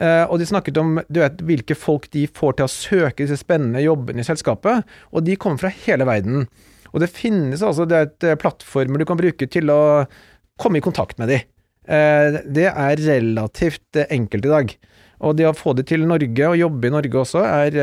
Uh, 0.00 0.24
og 0.30 0.38
de 0.40 0.48
snakket 0.48 0.78
om 0.80 0.96
du 1.12 1.20
vet, 1.20 1.42
hvilke 1.44 1.76
folk 1.76 2.08
de 2.14 2.24
får 2.30 2.56
til 2.56 2.66
å 2.66 2.72
søke 2.72 3.24
disse 3.24 3.40
spennende 3.42 3.82
jobbene 3.84 4.22
i 4.22 4.26
selskapet. 4.26 4.86
Og 5.12 5.26
de 5.26 5.36
kommer 5.40 5.64
fra 5.64 5.72
hele 5.84 6.06
verden. 6.08 6.46
Og 6.92 7.02
det 7.02 7.12
finnes 7.12 7.64
altså 7.64 7.86
det 7.88 7.98
er 7.98 8.08
et 8.08 8.28
uh, 8.30 8.38
plattformer 8.40 9.02
du 9.02 9.08
kan 9.08 9.20
bruke 9.20 9.48
til 9.50 9.72
å 9.72 9.82
komme 10.60 10.80
i 10.80 10.84
kontakt 10.84 11.18
med 11.20 11.32
de. 11.32 11.42
Uh, 11.88 12.40
det 12.46 12.68
er 12.70 13.04
relativt 13.06 14.02
enkelt 14.08 14.48
i 14.48 14.54
dag. 14.56 14.74
Og 15.22 15.36
det 15.38 15.46
å 15.46 15.54
få 15.54 15.76
det 15.78 15.86
til 15.90 16.02
Norge, 16.08 16.48
og 16.48 16.58
jobbe 16.58 16.88
i 16.88 16.90
Norge 16.90 17.20
også, 17.20 17.44
er 17.46 17.76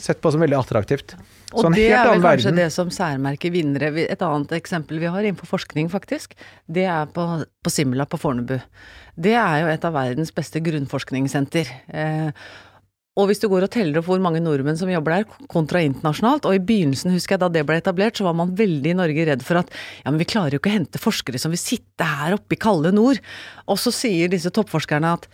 sett 0.00 0.22
på 0.24 0.30
som 0.32 0.40
veldig 0.40 0.56
attraktivt. 0.62 1.12
Og 1.50 1.74
det 1.74 1.88
er 1.90 2.06
vel 2.06 2.22
kanskje 2.22 2.50
verden. 2.52 2.60
det 2.60 2.68
som 2.72 2.90
særmerker 2.94 3.52
vinnere. 3.52 3.90
Et 4.06 4.22
annet 4.22 4.54
eksempel 4.56 5.00
vi 5.02 5.10
har 5.10 5.20
innenfor 5.20 5.50
forskning, 5.50 5.90
faktisk, 5.92 6.36
det 6.70 6.86
er 6.88 7.10
på, 7.10 7.26
på 7.44 7.72
Simla 7.74 8.06
på 8.08 8.20
Fornebu. 8.22 8.56
Det 9.20 9.34
er 9.34 9.64
jo 9.64 9.70
et 9.72 9.84
av 9.84 9.96
verdens 9.96 10.32
beste 10.32 10.62
grunnforskningssenter. 10.64 11.72
Eh, 11.92 12.30
Og 13.18 13.26
hvis 13.26 13.40
du 13.42 13.48
går 13.50 13.66
og 13.66 13.72
teller 13.74 13.98
opp 13.98 14.06
hvor 14.06 14.20
mange 14.22 14.38
nordmenn 14.42 14.78
som 14.78 14.90
jobber 14.90 15.16
der, 15.16 15.46
kontra 15.50 15.82
internasjonalt, 15.82 16.46
og 16.46 16.54
i 16.54 16.62
begynnelsen 16.62 17.10
husker 17.10 17.34
jeg 17.34 17.42
da 17.42 17.48
det 17.52 17.64
ble 17.66 17.80
etablert, 17.80 18.14
så 18.16 18.26
var 18.28 18.36
man 18.38 18.52
veldig 18.56 18.92
i 18.92 18.98
Norge 19.00 19.24
redd 19.26 19.42
for 19.46 19.58
at 19.58 19.72
ja, 19.72 20.12
men 20.12 20.20
vi 20.22 20.28
klarer 20.30 20.54
jo 20.54 20.60
ikke 20.62 20.70
å 20.70 20.76
hente 20.76 21.02
forskere 21.02 21.40
som 21.42 21.50
vil 21.50 21.60
sitte 21.60 22.06
her 22.06 22.38
oppe 22.38 22.54
i 22.54 22.60
kalde 22.60 22.94
nord. 22.94 23.18
Og 23.66 23.80
så 23.82 23.92
sier 23.94 24.30
disse 24.30 24.52
toppforskerne 24.54 25.16
at 25.18 25.26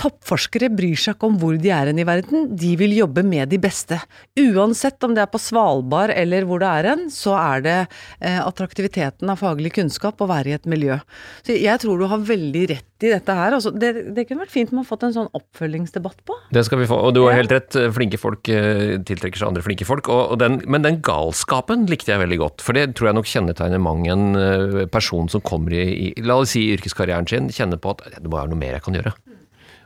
Toppforskere 0.00 0.70
bryr 0.72 0.96
seg 0.96 1.16
ikke 1.16 1.28
om 1.28 1.36
hvor 1.40 1.56
de 1.60 1.72
er 1.74 1.90
hen 1.90 2.00
i 2.00 2.06
verden, 2.08 2.46
de 2.56 2.72
vil 2.80 2.94
jobbe 2.96 3.24
med 3.26 3.50
de 3.52 3.58
beste. 3.60 3.98
Uansett 4.40 5.02
om 5.04 5.12
det 5.16 5.26
er 5.26 5.28
på 5.32 5.40
Svalbard 5.42 6.14
eller 6.14 6.46
hvor 6.48 6.62
det 6.62 6.70
er 6.70 6.88
hen, 6.92 7.02
så 7.12 7.34
er 7.36 7.64
det 7.66 7.76
eh, 7.82 8.38
attraktiviteten 8.40 9.28
av 9.28 9.42
faglig 9.42 9.74
kunnskap 9.76 10.22
å 10.22 10.28
være 10.30 10.52
i 10.52 10.56
et 10.56 10.68
miljø. 10.70 10.96
Så 11.44 11.58
jeg 11.58 11.82
tror 11.82 12.00
du 12.00 12.06
har 12.08 12.24
veldig 12.24 12.64
rett 12.72 13.04
i 13.04 13.12
dette 13.12 13.34
her. 13.36 13.56
Altså, 13.56 13.72
det, 13.72 13.92
det, 14.16 14.24
kunne 14.28 14.44
vært 14.46 14.54
fint 14.54 14.72
om 14.72 14.80
man 14.80 14.88
fått 14.88 15.04
en 15.04 15.14
sånn 15.16 15.28
oppfølgingsdebatt 15.36 16.24
på. 16.28 16.36
Det 16.56 16.64
skal 16.64 16.80
vi 16.80 16.88
få, 16.88 16.96
og 17.04 17.14
du 17.16 17.22
har 17.26 17.36
helt 17.36 17.52
rett. 17.52 17.76
Flinke 17.96 18.20
folk 18.20 18.48
eh, 18.52 18.96
tiltrekker 19.04 19.40
seg 19.40 19.50
andre 19.52 19.64
flinke 19.66 19.88
folk. 19.88 20.08
Og, 20.12 20.34
og 20.34 20.40
den, 20.40 20.62
men 20.64 20.86
den 20.86 21.02
galskapen 21.04 21.84
likte 21.90 22.14
jeg 22.14 22.24
veldig 22.24 22.40
godt, 22.40 22.64
for 22.64 22.76
det 22.76 22.94
tror 22.96 23.10
jeg 23.10 23.20
nok 23.20 23.32
kjennetegner 23.34 23.84
mang 23.84 24.08
en 24.08 24.30
eh, 24.40 24.86
person 24.92 25.28
som 25.32 25.44
kommer 25.44 25.76
i, 25.76 25.84
i 26.08 26.24
la 26.24 26.40
oss 26.40 26.56
si 26.56 26.70
yrkeskarrieren 26.72 27.28
sin, 27.28 27.52
kjenner 27.52 27.80
på 27.80 27.92
at 27.96 28.06
det 28.16 28.28
må 28.28 28.40
være 28.40 28.54
noe 28.54 28.64
mer 28.64 28.78
jeg 28.78 28.88
kan 28.88 28.96
gjøre. 28.96 29.14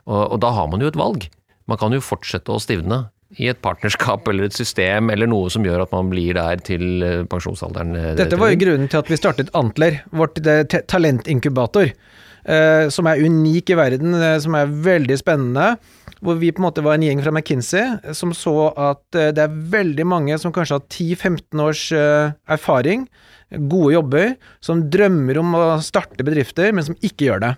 Og, 0.05 0.21
og 0.35 0.39
da 0.43 0.53
har 0.55 0.69
man 0.71 0.83
jo 0.83 0.91
et 0.91 0.99
valg. 0.99 1.27
Man 1.69 1.81
kan 1.81 1.93
jo 1.95 2.03
fortsette 2.03 2.53
å 2.53 2.61
stivne 2.61 3.07
i 3.41 3.49
et 3.49 3.59
partnerskap 3.63 4.27
eller 4.29 4.47
et 4.47 4.55
system 4.55 5.09
eller 5.11 5.29
noe 5.29 5.49
som 5.51 5.65
gjør 5.65 5.85
at 5.85 5.95
man 5.95 6.11
blir 6.11 6.37
der 6.37 6.61
til 6.63 7.03
eh, 7.03 7.23
pensjonsalderen. 7.29 7.95
Eh, 7.97 8.11
Dette 8.19 8.39
var 8.39 8.53
jo 8.53 8.61
grunnen 8.61 8.91
til 8.91 9.01
at 9.01 9.09
vi 9.11 9.19
startet 9.19 9.51
Antler, 9.57 10.03
vårt 10.15 10.39
talentinkubator. 10.91 11.91
Eh, 12.45 12.87
som 12.93 13.07
er 13.09 13.23
unik 13.25 13.71
i 13.73 13.77
verden, 13.79 14.13
som 14.41 14.53
er 14.57 14.69
veldig 14.85 15.17
spennende. 15.17 15.71
Hvor 16.21 16.37
vi 16.39 16.51
på 16.53 16.61
en 16.61 16.67
måte 16.67 16.83
var 16.85 16.99
en 16.99 17.05
gjeng 17.05 17.23
fra 17.25 17.33
McKinsey 17.33 18.13
som 18.17 18.31
så 18.37 18.69
at 18.71 19.03
det 19.13 19.41
er 19.41 19.57
veldig 19.73 20.05
mange 20.07 20.37
som 20.41 20.53
kanskje 20.53 20.77
har 20.77 20.85
10-15 20.87 21.61
års 21.61 21.83
erfaring, 21.93 23.03
gode 23.69 23.93
jobber, 23.93 24.31
som 24.63 24.85
drømmer 24.89 25.41
om 25.41 25.57
å 25.57 25.65
starte 25.85 26.25
bedrifter, 26.25 26.71
men 26.73 26.87
som 26.87 26.97
ikke 27.05 27.27
gjør 27.27 27.43
det. 27.43 27.51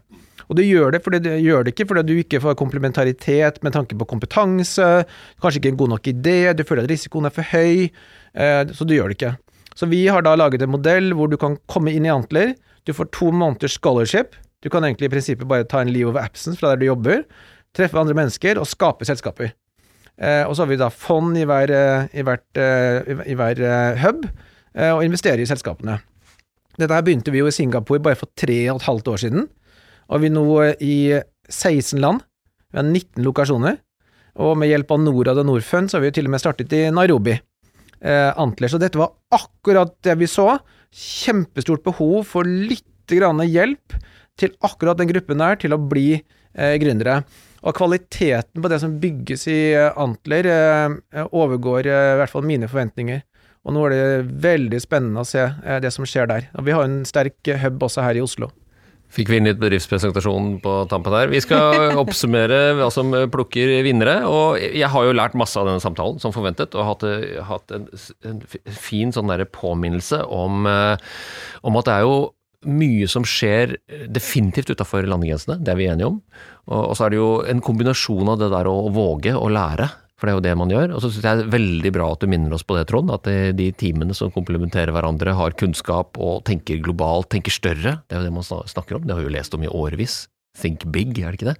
Og 0.47 0.55
du 0.55 0.63
gjør 0.63 0.93
det, 0.95 1.01
fordi 1.03 1.19
du 1.23 1.31
gjør 1.43 1.65
det 1.65 1.73
ikke 1.73 1.87
fordi 1.89 2.03
du 2.07 2.13
ikke 2.21 2.39
får 2.43 2.55
komplementaritet 2.59 3.59
med 3.65 3.75
tanke 3.75 3.97
på 3.99 4.07
kompetanse, 4.07 4.87
kanskje 5.43 5.61
ikke 5.61 5.73
en 5.73 5.81
god 5.81 5.93
nok 5.95 6.09
idé, 6.13 6.37
du 6.55 6.63
føler 6.67 6.87
at 6.87 6.93
risikoen 6.93 7.27
er 7.27 7.35
for 7.35 7.51
høy, 7.51 7.89
eh, 7.91 8.61
så 8.71 8.87
du 8.87 8.95
gjør 8.95 9.11
det 9.11 9.19
ikke. 9.19 9.33
Så 9.77 9.89
vi 9.91 10.05
har 10.07 10.23
da 10.25 10.37
laget 10.39 10.63
en 10.63 10.73
modell 10.73 11.11
hvor 11.17 11.29
du 11.29 11.37
kan 11.39 11.59
komme 11.69 11.91
inn 11.93 12.07
i 12.07 12.13
Antler, 12.13 12.55
du 12.87 12.95
får 12.95 13.11
to 13.15 13.33
måneders 13.35 13.75
scholarship, 13.75 14.39
du 14.63 14.71
kan 14.73 14.87
egentlig 14.87 15.09
i 15.09 15.13
prinsippet 15.13 15.49
bare 15.49 15.67
ta 15.67 15.83
en 15.83 15.91
leave 15.91 16.09
of 16.13 16.19
absence 16.19 16.59
fra 16.59 16.71
der 16.71 16.81
du 16.81 16.87
jobber, 16.87 17.25
treffe 17.75 17.99
andre 17.99 18.15
mennesker 18.17 18.57
og 18.57 18.69
skape 18.69 19.05
selskaper. 19.05 19.51
Eh, 20.17 20.43
og 20.47 20.55
så 20.55 20.63
har 20.63 20.71
vi 20.71 20.79
da 20.79 20.87
fond 20.89 21.35
i 21.37 21.43
hver, 21.45 21.69
eh, 21.69 22.07
i 22.15 22.23
hvert, 22.25 22.47
i 23.27 23.35
hver 23.37 23.65
hub, 24.01 24.29
og 24.77 25.01
investere 25.01 25.41
i 25.41 25.49
selskapene. 25.49 25.95
Dette 26.77 26.93
her 26.93 27.01
begynte 27.01 27.31
vi 27.33 27.39
jo 27.41 27.47
i 27.49 27.53
Singapore 27.55 28.01
bare 28.05 28.17
for 28.19 28.29
tre 28.37 28.59
og 28.69 28.77
et 28.77 28.85
halvt 28.85 29.07
år 29.09 29.21
siden 29.23 29.47
og 30.07 30.23
vi 30.23 30.29
er 30.29 30.35
nå 30.35 30.47
i 30.83 30.95
16 31.49 31.99
land. 32.01 32.23
Vi 32.71 32.79
har 32.79 32.87
19 32.87 33.23
lokasjoner. 33.25 33.77
Og 34.43 34.53
med 34.59 34.69
hjelp 34.69 34.91
av 34.93 35.01
Norad 35.01 35.41
og 35.41 35.47
Norfund 35.49 35.89
så 35.89 35.97
har 35.97 36.05
vi 36.05 36.11
jo 36.11 36.17
til 36.19 36.27
og 36.29 36.35
med 36.35 36.43
startet 36.43 36.73
i 36.77 36.83
Nairobi. 36.93 37.37
Eh, 37.99 38.31
Antler. 38.37 38.69
Så 38.69 38.79
dette 38.81 38.99
var 38.99 39.15
akkurat 39.33 39.95
det 40.05 40.17
vi 40.19 40.29
så. 40.29 40.59
Kjempestort 40.93 41.83
behov 41.85 42.21
for 42.29 42.45
litt 42.45 42.85
hjelp 43.07 43.95
til 44.37 44.51
akkurat 44.59 44.99
den 44.99 45.07
gruppen 45.07 45.39
der 45.39 45.55
til 45.55 45.73
å 45.73 45.79
bli 45.79 46.09
eh, 46.17 46.75
gründere. 46.81 47.21
Og 47.63 47.75
kvaliteten 47.75 48.61
på 48.61 48.69
det 48.69 48.81
som 48.83 48.99
bygges 49.01 49.47
i 49.47 49.59
eh, 49.73 49.95
Antler, 49.97 50.45
eh, 50.51 51.25
overgår 51.31 51.87
eh, 51.87 52.13
i 52.13 52.19
hvert 52.21 52.33
fall 52.33 52.45
mine 52.45 52.69
forventninger. 52.69 53.23
Og 53.67 53.75
nå 53.75 53.87
er 53.87 53.95
det 53.95 54.35
veldig 54.43 54.79
spennende 54.83 55.23
å 55.23 55.27
se 55.27 55.41
eh, 55.47 55.79
det 55.83 55.91
som 55.95 56.05
skjer 56.07 56.29
der. 56.29 56.49
Og 56.59 56.67
vi 56.67 56.75
har 56.75 56.85
en 56.85 57.01
sterk 57.07 57.55
hub 57.63 57.87
også 57.87 58.05
her 58.05 58.19
i 58.19 58.23
Oslo. 58.23 58.51
Fikk 59.13 59.29
vi 59.31 59.37
inn 59.39 59.47
litt 59.47 59.59
bedriftspresentasjon 59.61 60.57
på 60.63 60.71
tampen 60.91 61.13
der. 61.15 61.29
Vi 61.31 61.39
skal 61.43 61.93
oppsummere 62.03 62.75
hva 62.77 62.89
som 62.93 63.13
plukker 63.31 63.77
vinnere. 63.85 64.19
Og 64.27 64.57
jeg 64.59 64.89
har 64.91 65.07
jo 65.07 65.15
lært 65.15 65.37
masse 65.39 65.57
av 65.59 65.69
denne 65.69 65.83
samtalen, 65.83 66.19
som 66.23 66.35
forventet, 66.35 66.75
og 66.75 66.89
hatt, 66.91 67.05
hatt 67.47 67.75
en, 67.75 67.87
en, 68.27 68.41
fin 68.67 69.13
sånn 69.15 69.31
der 69.31 69.45
påminnelse 69.47 70.23
om, 70.27 70.67
eh, 70.69 70.97
om, 71.63 71.79
at 71.79 71.87
det 71.87 71.95
er 71.95 72.07
jo 72.07 72.17
mye 72.67 73.07
som 73.07 73.23
skjer 73.27 73.77
definitivt 74.11 74.73
utafor 74.73 75.05
landegrensene, 75.07 75.59
det 75.63 75.71
er 75.71 75.79
vi 75.79 75.87
enige 75.87 76.11
om. 76.11 76.19
Og, 76.67 76.81
og 76.81 76.97
så 76.97 77.07
er 77.07 77.13
det 77.13 77.21
jo 77.21 77.31
en 77.47 77.63
kombinasjon 77.63 78.33
av 78.33 78.41
det 78.41 78.51
der 78.51 78.67
å 78.67 78.89
våge 78.91 79.37
å 79.37 79.47
lære 79.53 79.87
for 80.17 80.27
det 80.27 80.33
er 80.33 80.37
jo 80.39 80.45
det 80.47 80.55
man 80.57 80.71
gjør. 80.73 80.95
Og 80.97 81.03
så 81.03 81.11
syns 81.13 81.25
jeg 81.25 81.39
det 81.39 81.45
er 81.45 81.55
veldig 81.57 81.91
bra 81.93 82.11
at 82.13 82.23
du 82.23 82.31
minner 82.31 82.55
oss 82.57 82.65
på 82.65 82.77
det, 82.77 82.87
Trond. 82.89 83.13
At 83.13 83.27
de 83.27 83.67
teamene 83.77 84.17
som 84.17 84.33
komplementerer 84.33 84.93
hverandre, 84.95 85.35
har 85.37 85.57
kunnskap 85.59 86.17
og 86.17 86.41
tenker 86.49 86.81
globalt, 86.81 87.29
tenker 87.33 87.53
større. 87.53 87.99
Det 88.07 88.17
er 88.17 88.23
jo 88.23 88.29
det 88.29 88.37
man 88.39 88.47
snakker 88.47 88.97
om. 88.97 89.05
Det 89.05 89.13
har 89.13 89.21
vi 89.21 89.29
jo 89.29 89.37
lest 89.37 89.53
om 89.53 89.65
i 89.65 89.69
årevis. 89.69 90.25
Think 90.57 90.85
big, 90.93 91.13
er 91.21 91.33
det 91.33 91.39
ikke 91.39 91.51
det? 91.51 91.55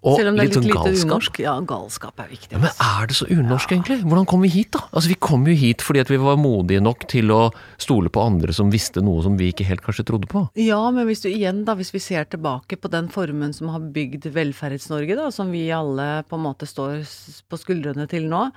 Og 0.00 0.16
Selv 0.16 0.30
om 0.30 0.38
det 0.38 0.44
er 0.44 0.48
litt, 0.48 0.56
sånn 0.56 0.68
lite 0.68 1.04
unorsk? 1.04 1.40
Ja, 1.44 1.54
galskap 1.60 2.22
er 2.22 2.30
viktig. 2.30 2.54
Ja, 2.54 2.62
men 2.62 2.72
er 2.72 3.10
det 3.10 3.16
så 3.18 3.28
unorsk, 3.28 3.68
ja. 3.68 3.76
egentlig? 3.76 3.98
Hvordan 4.06 4.28
kom 4.32 4.44
vi 4.46 4.52
hit, 4.54 4.72
da? 4.76 4.82
Altså, 4.90 5.12
Vi 5.12 5.18
kom 5.20 5.44
jo 5.48 5.56
hit 5.60 5.84
fordi 5.84 6.02
at 6.04 6.12
vi 6.12 6.20
var 6.22 6.40
modige 6.40 6.82
nok 6.84 7.06
til 7.10 7.32
å 7.34 7.40
stole 7.80 8.12
på 8.12 8.24
andre 8.24 8.56
som 8.56 8.72
visste 8.72 9.04
noe 9.04 9.22
som 9.26 9.36
vi 9.40 9.50
ikke 9.52 9.68
helt 9.68 9.84
kanskje 9.84 10.06
trodde 10.08 10.30
på. 10.30 10.46
Ja, 10.60 10.80
men 10.94 11.08
hvis 11.10 11.24
du 11.24 11.28
igjen, 11.30 11.64
da, 11.68 11.76
hvis 11.78 11.92
vi 11.92 12.02
ser 12.02 12.28
tilbake 12.32 12.80
på 12.80 12.90
den 12.92 13.10
formen 13.12 13.52
som 13.56 13.72
har 13.74 13.84
bygd 13.92 14.30
Velferds-Norge, 14.32 15.18
da, 15.20 15.30
som 15.34 15.52
vi 15.52 15.66
alle 15.74 16.22
på 16.28 16.40
en 16.40 16.46
måte 16.48 16.68
står 16.68 17.02
på 17.50 17.60
skuldrene 17.60 18.08
til 18.10 18.30
nå, 18.30 18.48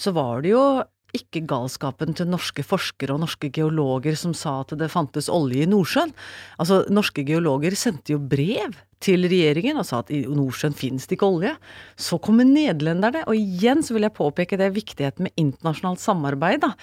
så 0.00 0.14
var 0.16 0.42
det 0.42 0.54
jo 0.56 0.64
ikke 1.16 1.42
galskapen 1.50 2.14
til 2.14 2.28
norske 2.30 2.62
forskere 2.66 3.16
og 3.16 3.24
norske 3.24 3.50
geologer 3.54 4.14
som 4.18 4.34
sa 4.36 4.60
at 4.62 4.76
det 4.78 4.90
fantes 4.92 5.30
olje 5.32 5.64
i 5.64 5.70
Nordsjøen. 5.70 6.12
Altså, 6.62 6.84
norske 6.92 7.24
geologer 7.26 7.74
sendte 7.78 8.14
jo 8.14 8.20
brev 8.22 8.78
til 9.00 9.24
regjeringen 9.24 9.80
og 9.80 9.86
sa 9.88 10.02
at 10.02 10.10
i 10.12 10.20
Nordsjøen 10.28 10.76
finnes 10.76 11.08
det 11.08 11.16
ikke 11.16 11.28
olje. 11.28 11.54
Så 12.00 12.18
kommer 12.22 12.44
nederlenderne, 12.44 13.22
og 13.24 13.36
igjen 13.36 13.80
så 13.84 13.96
vil 13.96 14.04
jeg 14.04 14.16
påpeke 14.16 14.58
det 14.60 14.68
viktigheten 14.76 15.26
med 15.26 15.40
internasjonalt 15.40 16.02
samarbeid. 16.02 16.60
da. 16.60 16.74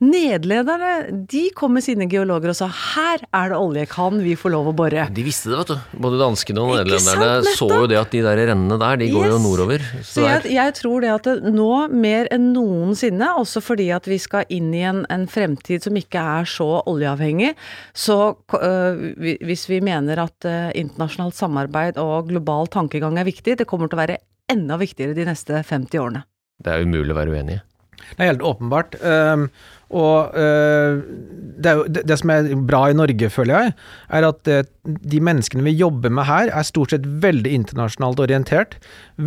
Nederlenderne 0.00 1.26
de 1.28 1.44
kom 1.56 1.76
med 1.76 1.84
sine 1.84 2.08
geologer 2.08 2.54
og 2.54 2.58
sa 2.58 2.70
her 2.72 3.24
er 3.28 3.52
det 3.52 3.60
olje, 3.60 3.84
kan 3.92 4.16
vi 4.24 4.36
få 4.40 4.52
lov 4.54 4.70
å 4.72 4.74
bore? 4.76 5.04
De 5.12 5.26
visste 5.26 5.52
det, 5.52 5.58
vet 5.60 5.74
du. 5.74 6.00
Både 6.06 6.20
danskene 6.22 6.64
og 6.64 6.72
nederlenderne 6.78 7.52
så 7.56 7.68
jo 7.74 7.90
det 7.90 8.00
at 8.00 8.16
de 8.16 8.24
der 8.24 8.42
rennene 8.52 8.80
der, 8.80 9.00
de 9.02 9.10
yes. 9.10 9.16
går 9.18 9.28
jo 9.34 9.42
nordover. 9.44 9.86
Så, 10.00 10.06
så 10.14 10.26
jeg, 10.26 10.54
jeg, 10.56 10.76
tror 10.80 11.04
det 11.04 11.12
at 11.12 11.28
det 11.28 11.52
nå 11.52 11.70
mer 11.92 12.30
enn 12.32 12.48
noensinne, 12.56 13.34
også 13.36 13.60
fordi 13.64 13.90
at 13.92 14.08
vi 14.08 14.18
skal 14.22 14.48
inn 14.52 14.72
i 14.72 14.84
en, 14.88 15.04
en 15.12 15.28
fremtid 15.28 15.84
som 15.84 15.96
ikke 16.00 16.24
er 16.40 16.48
så 16.48 16.70
oljeavhengig, 16.88 17.52
så 17.92 18.18
øh, 18.56 19.04
hvis 19.44 19.68
vi 19.68 19.82
mener 19.84 20.24
at 20.24 20.48
øh, 20.48 20.72
internasjonalt 20.76 21.36
samarbeid 21.36 21.65
samarbeid 21.66 21.98
og 21.98 22.28
global 22.30 22.66
tankegang 22.68 23.18
er 23.18 23.26
viktig. 23.26 23.58
Det 23.58 23.66
kommer 23.66 23.88
til 23.88 23.98
å 23.98 24.04
være 24.04 24.18
enda 24.48 24.76
viktigere 24.78 25.14
de 25.14 25.26
neste 25.26 25.62
50 25.62 25.98
årene. 25.98 26.24
Det 26.62 26.72
er 26.72 26.86
umulig 26.86 27.12
å 27.12 27.18
være 27.18 27.34
uenig 27.34 27.58
i. 27.58 27.65
Det 27.96 28.22
er 28.22 28.32
helt 28.32 28.44
åpenbart. 28.44 28.98
Um, 29.02 29.48
og 29.94 30.34
uh, 30.34 30.98
det, 31.62 31.72
jo, 31.78 31.84
det, 31.86 32.14
som 32.18 32.30
er 32.34 32.48
bra 32.66 32.88
i 32.90 32.96
Norge, 32.98 33.28
føler 33.30 33.54
jeg, 33.54 33.74
er 34.18 34.26
at 34.26 34.50
uh, 34.50 34.64
de 34.82 35.20
menneskene 35.22 35.62
vi 35.62 35.76
jobber 35.78 36.10
med 36.10 36.26
her, 36.26 36.50
er 36.50 36.66
stort 36.66 36.90
sett 36.90 37.06
veldig 37.06 37.52
internasjonalt 37.54 38.22
orientert. 38.24 38.74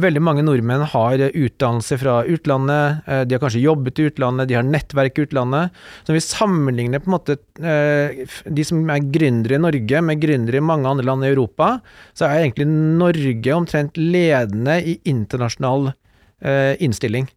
Veldig 0.03 0.23
mange 0.25 0.43
nordmenn 0.43 0.83
har 0.91 1.23
utdannelse 1.29 1.99
fra 2.01 2.17
utlandet, 2.27 2.99
uh, 3.07 3.21
de 3.23 3.37
har 3.37 3.43
kanskje 3.45 3.63
jobbet 3.63 4.03
i 4.03 4.09
utlandet, 4.11 4.51
de 4.51 4.59
har 4.59 4.67
nettverk 4.67 5.15
i 5.21 5.27
utlandet. 5.29 5.79
Så 6.03 6.11
når 6.11 6.19
vi 6.19 6.25
sammenligner 6.27 7.03
på 7.03 7.11
en 7.11 7.15
måte 7.15 7.39
de 7.59 8.63
som 8.67 8.83
er 8.91 9.07
gründere 9.13 9.57
i 9.57 9.63
Norge 9.63 10.01
med 10.05 10.21
gründere 10.21 10.59
i 10.59 10.63
mange 10.63 10.91
andre 10.91 11.07
land 11.07 11.23
i 11.23 11.31
Europa, 11.31 11.77
så 12.17 12.27
er 12.27 12.43
egentlig 12.43 12.67
Norge 12.69 13.55
omtrent 13.55 13.99
ledende 13.99 14.79
i 14.83 14.99
internasjonal 15.07 15.91
innstilling. 16.79 17.27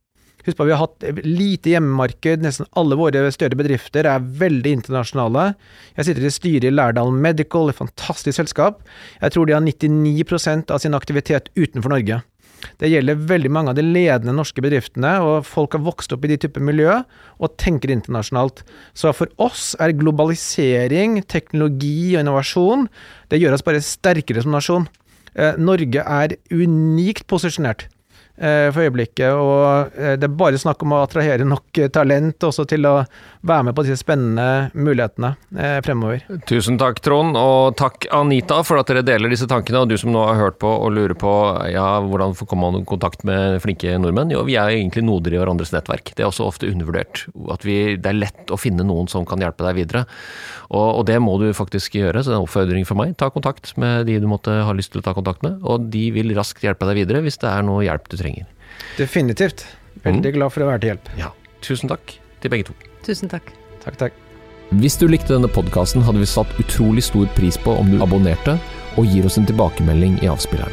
Husk 0.47 0.59
på, 0.59 0.66
vi 0.66 0.74
har 0.74 0.82
hatt 0.82 1.05
lite 1.22 1.70
hjemmemarked. 1.70 2.43
Nesten 2.43 2.66
alle 2.78 2.99
våre 2.99 3.28
større 3.34 3.59
bedrifter 3.59 4.09
er 4.11 4.24
veldig 4.43 4.74
internasjonale. 4.78 5.53
Jeg 5.95 6.09
sitter 6.09 6.26
i 6.26 6.34
styret 6.34 6.66
i 6.66 6.74
Lærdal 6.74 7.14
Medical, 7.14 7.70
et 7.70 7.78
fantastisk 7.78 8.40
selskap. 8.40 8.82
Jeg 9.20 9.34
tror 9.36 9.47
de 9.47 9.55
har 9.55 9.62
99% 9.62 10.74
av 10.74 10.82
sin 10.82 10.99
aktivitet 10.99 11.53
utenfor 11.55 11.95
Norge. 11.95 12.22
Det 12.78 12.90
gjelder 12.90 13.22
veldig 13.30 13.51
mange 13.55 13.72
av 13.72 13.78
de 13.78 13.84
ledende 13.86 14.34
norske 14.36 14.62
bedriftene, 14.64 15.14
og 15.22 15.47
folk 15.47 15.76
har 15.76 15.84
vokst 15.86 16.14
opp 16.14 16.26
i 16.26 16.32
de 16.32 16.38
typer 16.45 16.62
miljø 16.64 16.99
og 17.43 17.57
tenker 17.61 17.93
internasjonalt. 17.95 18.62
Så 18.99 19.14
for 19.16 19.30
oss 19.43 19.72
er 19.82 19.95
globalisering, 19.99 21.20
teknologi 21.30 22.14
og 22.14 22.22
innovasjon 22.22 22.88
det 23.32 23.43
gjør 23.43 23.57
oss 23.57 23.66
bare 23.66 23.82
sterkere 23.82 24.45
som 24.45 24.55
nasjon. 24.55 24.86
Eh, 25.34 25.59
Norge 25.59 26.03
er 26.03 26.36
unikt 26.53 27.26
posisjonert 27.30 27.88
for 28.74 28.82
øyeblikket. 28.82 29.30
Og 29.32 29.93
eh, 29.99 30.16
det 30.18 30.28
er 30.28 30.34
bare 30.36 30.61
snakk 30.61 30.82
om 30.84 30.95
å 30.97 31.03
attrahere 31.05 31.47
nok 31.47 31.78
eh, 31.78 31.90
talent 31.93 32.47
også 32.49 32.66
til 32.70 32.86
å 32.88 32.95
være 33.43 33.68
med 33.68 33.76
på 33.76 33.84
disse 33.86 34.03
spennende 34.03 34.70
mulighetene 34.74 35.32
eh, 35.59 35.78
fremover. 35.84 36.22
Tusen 36.49 36.78
takk, 36.80 37.01
Trond, 37.05 37.36
og 37.38 37.76
takk 37.78 38.07
Anita 38.14 38.61
for 38.66 38.80
at 38.80 38.90
dere 38.90 39.05
deler 39.07 39.32
disse 39.32 39.49
tankene. 39.51 39.82
Og 39.82 39.90
du 39.90 39.97
som 40.01 40.12
nå 40.14 40.22
har 40.28 40.40
hørt 40.40 40.61
på 40.62 40.70
og 40.70 40.95
lurer 40.95 41.16
på 41.18 41.32
ja, 41.72 41.86
hvordan 42.05 42.36
kommer 42.43 42.74
man 42.76 42.88
kontakt 42.88 43.26
med 43.28 43.61
flinke 43.64 43.97
nordmenn? 43.99 44.32
Jo, 44.34 44.45
vi 44.49 44.59
er 44.61 44.74
egentlig 44.74 45.05
noder 45.07 45.34
i 45.34 45.43
hverandres 45.43 45.74
nettverk. 45.74 46.14
Det 46.16 46.24
er 46.24 46.30
også 46.30 46.49
ofte 46.49 46.70
undervurdert. 46.70 47.26
At 47.53 47.66
vi, 47.66 47.97
det 47.99 48.12
er 48.12 48.20
lett 48.20 48.53
å 48.53 48.61
finne 48.61 48.86
noen 48.86 49.11
som 49.11 49.26
kan 49.28 49.43
hjelpe 49.43 49.66
deg 49.66 49.78
videre. 49.82 50.07
Og, 50.72 51.03
og 51.03 51.07
det 51.09 51.18
må 51.22 51.36
du 51.40 51.51
faktisk 51.57 51.99
gjøre, 51.99 52.22
så 52.22 52.32
det 52.32 52.36
er 52.36 52.40
en 52.40 52.47
oppfordring 52.47 52.86
fra 52.88 52.97
meg. 52.99 53.16
Ta 53.20 53.28
kontakt 53.32 53.74
med 53.80 54.07
de 54.09 54.16
du 54.22 54.28
måtte 54.30 54.55
ha 54.64 54.72
lyst 54.76 54.95
til 54.95 55.03
å 55.03 55.05
ta 55.05 55.12
kontakt 55.16 55.45
med, 55.45 55.61
og 55.62 55.90
de 55.93 56.07
vil 56.14 56.32
raskt 56.36 56.64
hjelpe 56.64 56.88
deg 56.88 57.03
videre 57.03 57.20
hvis 57.24 57.40
det 57.43 57.51
er 57.51 57.66
noe 57.66 57.84
hjelp 57.84 58.09
du 58.09 58.16
trenger. 58.16 58.32
Definitivt. 58.99 59.66
Veldig 60.03 60.35
glad 60.37 60.55
for 60.55 60.64
å 60.64 60.70
være 60.72 60.83
til 60.83 60.93
hjelp. 60.93 61.11
Ja, 61.20 61.30
tusen 61.64 61.93
takk 61.93 62.16
til 62.43 62.53
begge 62.53 62.70
to. 62.70 62.76
Tusen 63.07 63.30
takk. 63.33 63.53
Takk, 63.85 63.99
takk. 64.01 64.20
Hvis 64.80 64.97
du 64.97 65.05
likte 65.11 65.35
denne 65.35 65.51
podkasten, 65.53 66.05
hadde 66.07 66.22
vi 66.22 66.28
satt 66.30 66.49
utrolig 66.62 67.05
stor 67.05 67.28
pris 67.37 67.59
på 67.61 67.74
om 67.76 67.91
du 67.93 67.99
abonnerte 68.01 68.57
og 68.97 69.09
gir 69.09 69.26
oss 69.28 69.37
en 69.41 69.49
tilbakemelding 69.49 70.16
i 70.24 70.30
avspilleren. 70.33 70.72